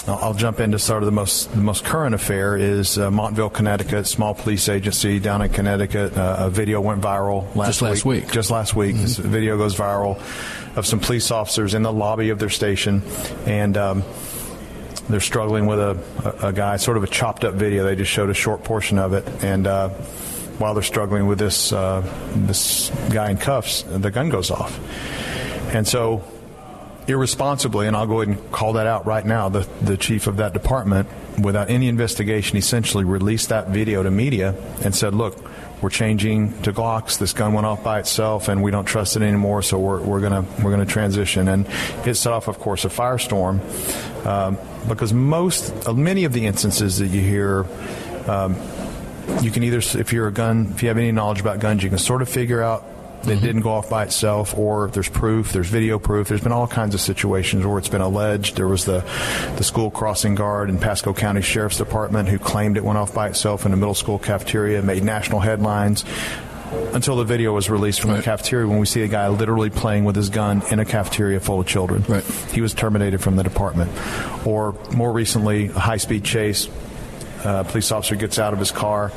I'll 0.07 0.35
jump 0.35 0.59
into 0.59 0.77
sort 0.77 1.01
of 1.01 1.07
the 1.07 1.11
most 1.11 1.51
the 1.51 1.61
most 1.61 1.83
current 1.83 2.13
affair 2.13 2.55
is 2.55 2.99
uh, 2.99 3.09
Montville, 3.09 3.49
Connecticut, 3.49 4.05
small 4.05 4.35
police 4.35 4.69
agency 4.69 5.19
down 5.19 5.41
in 5.41 5.49
Connecticut. 5.49 6.15
Uh, 6.15 6.35
a 6.39 6.49
video 6.49 6.79
went 6.79 7.01
viral 7.01 7.43
last 7.55 7.67
just 7.67 7.81
last 7.81 8.05
week. 8.05 8.25
week. 8.25 8.31
Just 8.31 8.51
last 8.51 8.75
week, 8.75 8.93
mm-hmm. 8.93 9.01
this 9.01 9.17
video 9.17 9.57
goes 9.57 9.75
viral 9.75 10.19
of 10.77 10.85
some 10.85 10.99
police 10.99 11.31
officers 11.31 11.73
in 11.73 11.81
the 11.81 11.91
lobby 11.91 12.29
of 12.29 12.39
their 12.39 12.49
station, 12.49 13.01
and. 13.45 13.77
Um, 13.77 14.03
they're 15.07 15.19
struggling 15.19 15.67
with 15.67 15.77
a, 15.79 16.03
a, 16.23 16.47
a, 16.47 16.51
guy, 16.51 16.77
sort 16.77 16.97
of 16.97 17.03
a 17.03 17.07
chopped 17.07 17.43
up 17.43 17.53
video. 17.53 17.83
They 17.83 17.95
just 17.95 18.09
showed 18.09 18.31
a 18.31 18.33
short 18.33 18.63
portion 18.63 18.97
of 18.97 19.13
it, 19.13 19.23
and 19.43 19.67
uh, 19.67 19.89
while 20.57 20.73
they're 20.73 20.81
struggling 20.81 21.27
with 21.27 21.37
this 21.37 21.71
uh, 21.71 22.01
this 22.35 22.89
guy 23.11 23.29
in 23.29 23.37
cuffs, 23.37 23.83
the 23.83 24.09
gun 24.09 24.29
goes 24.29 24.49
off, 24.49 24.79
and 25.75 25.87
so 25.87 26.23
irresponsibly, 27.07 27.87
and 27.87 27.95
I'll 27.95 28.07
go 28.07 28.21
ahead 28.21 28.35
and 28.35 28.51
call 28.51 28.73
that 28.73 28.87
out 28.87 29.05
right 29.05 29.25
now, 29.25 29.49
the, 29.49 29.67
the 29.81 29.97
chief 29.97 30.27
of 30.27 30.37
that 30.37 30.53
department, 30.53 31.07
without 31.41 31.69
any 31.69 31.87
investigation, 31.87 32.57
essentially 32.57 33.03
released 33.03 33.49
that 33.49 33.69
video 33.69 34.03
to 34.03 34.11
media 34.11 34.55
and 34.83 34.95
said, 34.95 35.13
look, 35.13 35.37
we're 35.81 35.89
changing 35.89 36.61
to 36.63 36.71
Glocks. 36.71 37.19
This 37.19 37.33
gun 37.33 37.53
went 37.53 37.67
off 37.67 37.83
by 37.83 37.99
itself, 37.99 38.47
and 38.47 38.63
we 38.63 38.71
don't 38.71 38.85
trust 38.85 39.17
it 39.17 39.21
anymore. 39.21 39.61
So 39.61 39.77
we're, 39.77 40.01
we're 40.01 40.21
gonna 40.21 40.45
we're 40.63 40.71
gonna 40.71 40.85
transition, 40.85 41.47
and 41.47 41.67
it 42.05 42.15
set 42.15 42.33
off, 42.33 42.47
of 42.47 42.59
course, 42.59 42.85
a 42.85 42.89
firestorm 42.89 43.59
um, 44.25 44.57
because 44.87 45.13
most 45.13 45.93
many 45.93 46.23
of 46.23 46.33
the 46.33 46.45
instances 46.45 46.99
that 46.99 47.07
you 47.07 47.21
hear. 47.21 47.65
Um, 48.27 48.55
you 49.41 49.49
can 49.49 49.63
either, 49.63 49.79
if 49.99 50.13
you're 50.13 50.27
a 50.27 50.31
gun, 50.31 50.71
if 50.75 50.83
you 50.83 50.87
have 50.89 50.99
any 50.99 51.11
knowledge 51.11 51.41
about 51.41 51.59
guns, 51.59 51.83
you 51.83 51.89
can 51.89 51.97
sort 51.97 52.21
of 52.21 52.29
figure 52.29 52.61
out 52.61 52.85
mm-hmm. 53.33 53.45
didn't 53.45 53.61
go 53.61 53.71
off 53.71 53.89
by 53.89 54.03
itself, 54.03 54.57
or 54.57 54.89
there's 54.89 55.09
proof, 55.09 55.51
there's 55.51 55.67
video 55.67 55.99
proof. 55.99 56.27
There's 56.27 56.41
been 56.41 56.51
all 56.51 56.67
kinds 56.67 56.93
of 56.93 57.01
situations 57.01 57.65
where 57.65 57.77
it's 57.77 57.89
been 57.89 58.01
alleged. 58.01 58.55
There 58.55 58.67
was 58.67 58.85
the 58.85 58.99
the 59.57 59.63
school 59.63 59.91
crossing 59.91 60.35
guard 60.35 60.69
in 60.69 60.77
Pasco 60.77 61.13
County 61.13 61.41
Sheriff's 61.41 61.77
Department 61.77 62.29
who 62.29 62.39
claimed 62.39 62.77
it 62.77 62.83
went 62.83 62.97
off 62.97 63.13
by 63.13 63.27
itself 63.27 63.65
in 63.65 63.73
a 63.73 63.77
middle 63.77 63.95
school 63.95 64.19
cafeteria, 64.19 64.81
made 64.81 65.03
national 65.03 65.39
headlines 65.39 66.05
until 66.93 67.15
the 67.15 67.23
video 67.23 67.53
was 67.53 67.69
released 67.69 68.01
from 68.01 68.11
right. 68.11 68.17
the 68.17 68.23
cafeteria 68.23 68.67
when 68.67 68.79
we 68.79 68.85
see 68.85 69.01
a 69.03 69.07
guy 69.07 69.27
literally 69.27 69.69
playing 69.69 70.03
with 70.03 70.15
his 70.15 70.29
gun 70.29 70.61
in 70.71 70.79
a 70.79 70.85
cafeteria 70.85 71.39
full 71.39 71.59
of 71.59 71.67
children. 71.67 72.03
Right. 72.07 72.23
He 72.51 72.61
was 72.61 72.73
terminated 72.73 73.21
from 73.21 73.35
the 73.35 73.43
department. 73.43 73.91
Or 74.45 74.75
more 74.93 75.11
recently, 75.11 75.67
a 75.67 75.79
high 75.79 75.97
speed 75.97 76.23
chase. 76.23 76.67
A 77.43 77.63
police 77.63 77.91
officer 77.91 78.15
gets 78.15 78.39
out 78.39 78.53
of 78.53 78.59
his 78.59 78.71
car 78.71 79.11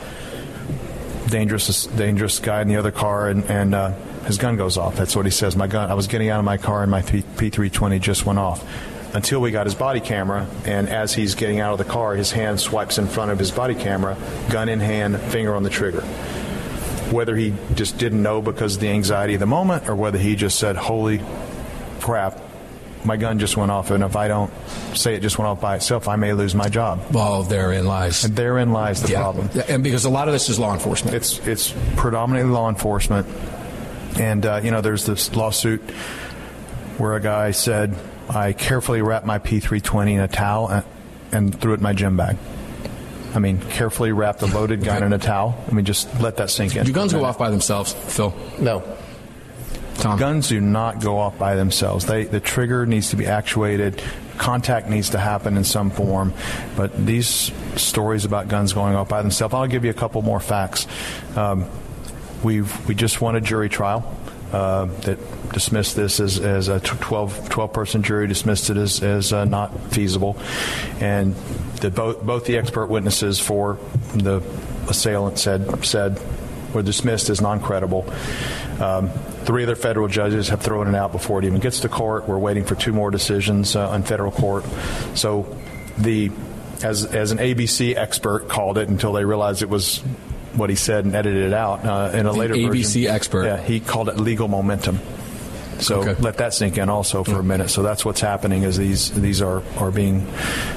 dangerous 1.29 1.87
dangerous 1.87 2.39
guy 2.39 2.63
in 2.63 2.69
the 2.69 2.77
other 2.77 2.91
car, 2.91 3.29
and, 3.29 3.45
and 3.45 3.75
uh, 3.75 3.93
his 4.25 4.39
gun 4.39 4.57
goes 4.57 4.77
off. 4.77 4.97
That's 4.97 5.15
what 5.15 5.25
he 5.25 5.31
says. 5.31 5.57
My 5.57 5.67
gun. 5.67 5.91
I 5.91 5.95
was 5.95 6.07
getting 6.07 6.29
out 6.31 6.39
of 6.39 6.45
my 6.45 6.57
car, 6.57 6.83
and 6.83 6.91
my 6.91 7.03
P- 7.03 7.23
P320 7.23 8.01
just 8.01 8.27
went 8.27 8.39
off. 8.39 8.65
Until 9.15 9.41
we 9.41 9.51
got 9.51 9.65
his 9.65 9.75
body 9.75 10.01
camera, 10.01 10.47
and 10.67 10.89
as 10.89 11.15
he's 11.15 11.35
getting 11.35 11.61
out 11.61 11.73
of 11.73 11.79
the 11.79 11.91
car, 11.91 12.15
his 12.15 12.31
hand 12.31 12.61
swipes 12.61 12.99
in 12.99 13.07
front 13.07 13.31
of 13.31 13.39
his 13.39 13.51
body 13.51 13.75
camera, 13.75 14.19
gun 14.51 14.69
in 14.69 14.81
hand, 14.81 15.19
finger 15.19 15.55
on 15.55 15.63
the 15.63 15.71
trigger. 15.71 16.03
Whether 17.11 17.35
he 17.35 17.55
just 17.75 17.97
didn't 17.97 18.23
know 18.23 18.43
because 18.43 18.75
of 18.75 18.81
the 18.81 18.91
anxiety 18.91 19.35
of 19.35 19.41
the 19.41 19.47
moment, 19.47 19.89
or 19.89 19.97
whether 19.97 20.19
he 20.19 20.37
just 20.37 20.59
said, 20.59 20.77
"Holy 20.77 21.23
crap, 22.01 22.39
my 23.09 23.17
gun 23.17 23.41
just 23.41 23.57
went 23.57 23.73
off, 23.73 23.91
and 23.91 24.05
if 24.05 24.15
I 24.15 24.29
don't 24.29 24.53
say 24.95 25.15
it 25.15 25.21
just 25.21 25.39
went 25.39 25.49
off 25.49 25.61
by 25.61 25.77
itself, 25.77 26.07
I 26.07 26.15
may 26.17 26.35
lose 26.35 26.55
my 26.55 26.69
job. 26.69 27.01
Well, 27.11 27.43
therein 27.43 27.87
lies. 27.87 28.23
And 28.23 28.37
therein 28.37 28.73
lies 28.73 29.03
the 29.03 29.13
yeah. 29.13 29.23
problem. 29.23 29.51
And 29.67 29.83
because 29.83 30.05
a 30.05 30.11
lot 30.11 30.29
of 30.29 30.35
this 30.35 30.49
is 30.49 30.59
law 30.59 30.75
enforcement. 30.75 31.17
It's 31.17 31.45
it's 31.47 31.75
predominantly 31.97 32.53
law 32.53 32.69
enforcement, 32.69 33.27
and 34.21 34.47
uh, 34.47 34.61
you 34.63 34.71
know, 34.71 34.83
there's 34.83 35.07
this 35.07 35.35
lawsuit 35.35 35.81
where 36.99 37.17
a 37.17 37.21
guy 37.21 37.51
said, 37.51 37.97
"I 38.29 38.53
carefully 38.53 39.03
wrapped 39.03 39.27
my 39.27 39.39
P320 39.39 40.13
in 40.13 40.21
a 40.21 40.29
towel 40.29 40.69
and, 40.69 40.85
and 41.33 41.61
threw 41.61 41.73
it 41.73 41.79
in 41.79 41.83
my 41.83 41.95
gym 41.95 42.17
bag." 42.17 42.37
I 43.35 43.41
mean, 43.41 43.59
carefully 43.61 44.13
wrapped 44.13 44.43
a 44.43 44.47
loaded 44.47 44.85
gun 44.85 45.03
in 45.03 45.13
a 45.13 45.19
towel. 45.19 45.63
I 45.67 45.73
mean, 45.73 45.85
just 45.85 46.21
let 46.21 46.37
that 46.37 46.51
sink 46.51 46.77
in. 46.77 46.85
Do 46.85 46.93
guns 46.93 47.13
go 47.13 47.25
off 47.25 47.39
by 47.39 47.51
themselves, 47.51 47.93
Phil? 47.93 48.35
No. 48.61 48.83
Tom. 49.99 50.19
Guns 50.19 50.49
do 50.49 50.61
not 50.61 51.01
go 51.01 51.19
off 51.19 51.39
by 51.39 51.57
themselves. 51.57 52.07
They, 52.07 52.25
the 52.25 52.41
trigger 52.41 52.87
needs 52.87 53.11
to 53.11 53.17
be 53.17 53.27
actuated. 53.27 54.03
Contact 54.37 54.89
needs 54.89 55.11
to 55.11 55.19
happen 55.19 55.57
in 55.57 55.65
some 55.65 55.91
form. 55.91 56.33
But 56.77 57.05
these 57.05 57.53
stories 57.77 58.25
about 58.25 58.49
guns 58.49 58.73
going 58.73 58.95
off 58.95 59.09
by 59.09 59.23
themselves, 59.23 59.55
I'll 59.55 59.67
give 59.67 59.85
you 59.85 59.91
a 59.91 59.95
couple 59.95 60.23
more 60.23 60.41
facts. 60.41 60.87
Um, 61.37 61.67
we've 62.45 62.87
we 62.87 62.95
just 62.95 63.21
won 63.21 63.35
a 63.35 63.41
jury 63.41 63.69
trial. 63.69 64.15
Uh, 64.53 64.87
that 65.03 65.19
dismissed 65.53 65.95
this 65.95 66.21
as, 66.21 66.39
as 66.39 66.69
a 66.69 66.81
12, 66.81 67.51
12 67.51 67.71
person 67.71 68.03
jury, 68.03 68.27
dismissed 68.27 68.71
it 68.71 68.79
as, 68.79 69.03
as 69.03 69.31
uh, 69.31 69.45
not 69.45 69.79
feasible. 69.93 70.39
And 71.01 71.35
the, 71.83 71.91
both, 71.91 72.23
both 72.23 72.47
the 72.47 72.57
expert 72.57 72.87
witnesses 72.87 73.39
for 73.39 73.79
the 74.15 74.41
assailant 74.89 75.39
said, 75.39 75.85
said 75.85 76.19
were 76.73 76.83
dismissed 76.83 77.29
as 77.29 77.43
non 77.43 77.61
credible. 77.61 78.11
Um, 78.81 79.11
three 79.49 79.63
other 79.63 79.75
federal 79.75 80.09
judges 80.09 80.51
have 80.51 80.61
thrown 80.61 80.89
it 80.89 80.95
out 80.95 81.11
before 81.11 81.39
it 81.39 81.47
even 81.47 81.59
gets 81.59 81.81
to 81.81 81.89
court. 81.89 82.29
We're 82.29 82.37
waiting 82.39 82.65
for 82.65 82.75
two 82.75 82.93
more 82.93 83.11
decisions 83.11 83.75
uh, 83.75 83.89
on 83.89 84.03
federal 84.03 84.31
court. 84.31 84.63
So 85.15 85.57
the 85.97 86.31
as 86.85 87.07
as 87.07 87.33
an 87.33 87.39
ABC 87.39 87.97
expert 87.97 88.49
called 88.51 88.77
it 88.77 88.91
until 88.91 89.15
they 89.15 89.25
realized 89.25 89.63
it 89.63 89.71
was 89.71 90.01
what 90.53 90.69
he 90.69 90.77
said 90.77 91.07
and 91.07 91.15
edited 91.17 91.45
it 91.45 91.55
out 91.55 91.83
uh, 91.87 92.11
in 92.13 92.27
a 92.27 92.33
The 92.33 92.39
later 92.39 92.55
ABC 92.55 92.69
version. 93.05 93.07
expert. 93.11 93.45
Yeah, 93.47 93.57
he 93.57 93.81
called 93.81 94.11
it 94.11 94.19
legal 94.21 94.49
momentum. 94.49 95.01
So 95.81 96.01
Okay. 96.01 96.15
let 96.21 96.39
that 96.39 96.55
sink 96.55 96.77
in 96.79 96.89
also 96.89 97.23
for 97.25 97.39
a 97.39 97.43
minute. 97.43 97.71
So 97.71 97.83
that's 97.83 98.05
what's 98.05 98.21
happening 98.21 98.63
is 98.65 98.77
these 98.77 99.11
these 99.13 99.41
are, 99.43 99.63
are 99.79 99.91
being 99.91 100.27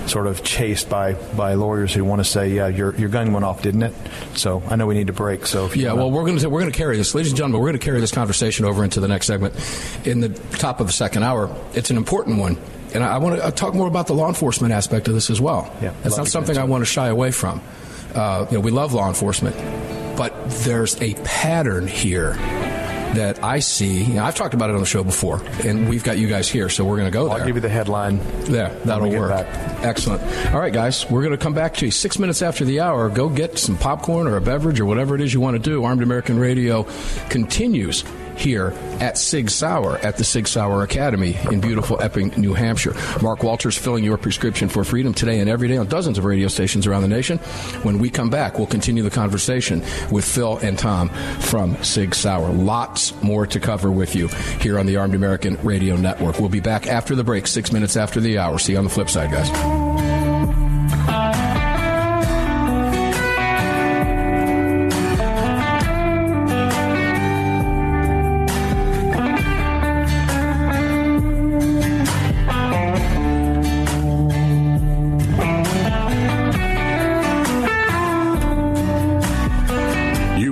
sort 0.08 0.28
of 0.28 0.44
chased 0.44 0.90
by, 0.90 1.14
by 1.36 1.56
lawyers 1.56 1.94
who 1.94 2.04
want 2.06 2.20
to 2.20 2.24
say, 2.24 2.50
yeah, 2.50 2.68
your 2.68 2.96
your 2.96 3.10
gun 3.10 3.34
went 3.34 3.44
off, 3.46 3.62
didn't 3.62 3.84
it? 3.84 3.94
So 4.36 4.62
I 4.70 4.76
know 4.76 4.86
we 4.88 4.94
need 4.94 5.08
to 5.08 5.14
break. 5.14 5.46
So 5.48 5.66
if 5.66 5.76
you 5.76 5.84
Yeah, 5.86 5.94
well, 5.94 6.12
we're 6.12 6.26
going 6.26 6.38
to 6.38 6.50
we're 6.50 6.60
going 6.62 6.72
to 6.72 6.78
carry 6.78 6.98
this, 6.98 7.16
ladies 7.16 7.32
and 7.32 7.38
gentlemen. 7.38 7.60
We're 7.62 7.68
going 7.70 7.80
to 7.80 7.86
carry 7.86 8.00
this 8.00 8.12
conversation 8.12 8.66
over 8.66 8.84
into 8.84 9.00
the 9.00 9.08
next 9.08 9.26
segment. 9.28 9.56
In 10.06 10.20
the 10.20 10.30
top 10.58 10.80
of 10.80 10.88
the 10.88 10.94
second 10.94 11.24
hour, 11.24 11.50
it's 11.74 11.90
an 11.90 11.98
important 11.98 12.38
one, 12.40 12.58
and 12.94 13.04
I, 13.04 13.16
I 13.16 13.18
want 13.18 13.42
to 13.42 13.52
talk 13.52 13.74
more 13.74 13.88
about 13.88 14.08
the 14.08 14.14
law 14.14 14.28
enforcement 14.28 14.74
aspect 14.74 15.08
of 15.08 15.14
this 15.14 15.30
as 15.30 15.42
well. 15.42 15.74
Yeah, 15.82 15.94
it's 16.04 16.18
not 16.18 16.28
something 16.28 16.58
I 16.58 16.64
want 16.66 16.82
to 16.82 16.86
shy 16.86 17.08
away 17.08 17.32
from. 17.32 17.62
Uh, 18.14 18.46
you 18.52 18.58
know, 18.58 18.62
we 18.62 18.72
love 18.72 18.94
law 18.94 19.08
enforcement, 19.08 19.56
but 20.18 20.34
there's 20.64 21.02
a 21.02 21.14
pattern 21.24 21.88
here 21.88 22.34
that 23.16 23.44
I 23.44 23.60
see. 23.60 24.04
You 24.04 24.14
know, 24.16 24.24
I've 24.24 24.36
talked 24.36 24.54
about 24.54 24.70
it 24.70 24.74
on 24.74 24.80
the 24.80 24.86
show 24.86 25.04
before, 25.04 25.42
and 25.64 25.90
we've 25.90 26.04
got 26.04 26.18
you 26.18 26.28
guys 26.28 26.50
here, 26.50 26.70
so 26.70 26.86
we're 26.86 26.98
going 26.98 27.08
to 27.08 27.14
go 27.14 27.28
there. 27.28 27.40
I'll 27.40 27.46
give 27.46 27.56
you 27.56 27.62
the 27.62 27.70
headline. 27.70 28.18
Yeah, 28.50 28.70
that'll 28.86 29.10
work. 29.10 29.32
Excellent. 29.84 30.22
All 30.54 30.60
right, 30.60 30.74
guys, 30.74 31.10
we're 31.10 31.22
going 31.22 31.32
to 31.32 31.38
come 31.38 31.54
back 31.54 31.76
to 31.76 31.86
you 31.86 31.92
six 31.92 32.20
minutes 32.20 32.42
after 32.42 32.66
the 32.66 32.80
hour. 32.80 33.10
Go 33.10 33.30
get 33.30 33.58
some 33.58 33.78
popcorn 33.78 34.28
or 34.28 34.38
a 34.38 34.42
beverage 34.42 34.80
or 34.80 34.86
whatever 34.86 35.16
it 35.16 35.22
is 35.22 35.34
you 35.34 35.42
want 35.42 35.56
to 35.56 35.60
do. 35.62 35.84
Armed 35.84 36.04
American 36.04 36.40
Radio 36.40 36.88
continues 37.30 38.04
here 38.38 38.74
at 39.00 39.18
Sig 39.18 39.50
Sauer 39.50 39.98
at 39.98 40.18
the 40.18 40.24
Sig 40.24 40.48
Sauer 40.48 40.84
Academy 40.84 41.38
in 41.52 41.62
beautiful 41.62 42.02
Epping, 42.02 42.30
New 42.38 42.54
Hampshire. 42.54 42.94
Mark 43.22 43.44
Walters 43.44 43.78
filling 43.78 44.04
your 44.04 44.18
prescription 44.18 44.70
for 44.70 44.84
freedom 44.84 45.14
today 45.14 45.40
and 45.40 45.50
every 45.50 45.68
day 45.68 45.78
on 45.78 45.88
dozens 45.88 46.18
of 46.18 46.26
radio 46.26 46.48
stations 46.48 46.88
around 46.88 47.02
the 47.02 47.08
nation. 47.08 47.38
When 47.84 48.00
we 48.00 48.10
come 48.10 48.30
back, 48.30 48.58
we'll 48.58 48.68
continue 48.68 49.04
the 49.04 49.10
conversation 49.10 49.82
with 50.12 50.26
Phil 50.26 50.58
and 50.58 50.78
Tom 50.78 51.10
from 51.40 51.82
Sig 51.84 52.16
Sauer. 52.16 52.52
Lots 52.52 53.20
more 53.22 53.46
to 53.48 53.60
cover 53.60 53.92
with 53.92 54.16
you 54.16 54.28
here 54.60 54.80
on 54.80 54.86
the 54.86 54.98
Armed 54.98 55.16
American 55.16 55.58
Radio 55.64 55.96
Network. 55.96 56.40
We'll 56.40 56.50
be 56.50 56.60
back 56.60 56.88
after 56.88 57.16
the 57.16 57.24
break, 57.24 57.48
six 57.48 57.72
minutes 57.72 57.98
after 57.98 58.20
the 58.20 58.38
hour. 58.38 58.60
See 58.60 58.74
you 58.74 58.78
on 58.78 58.84
the 58.84 58.90
flip 58.90 59.10
side, 59.10 59.32
guys. 59.32 59.81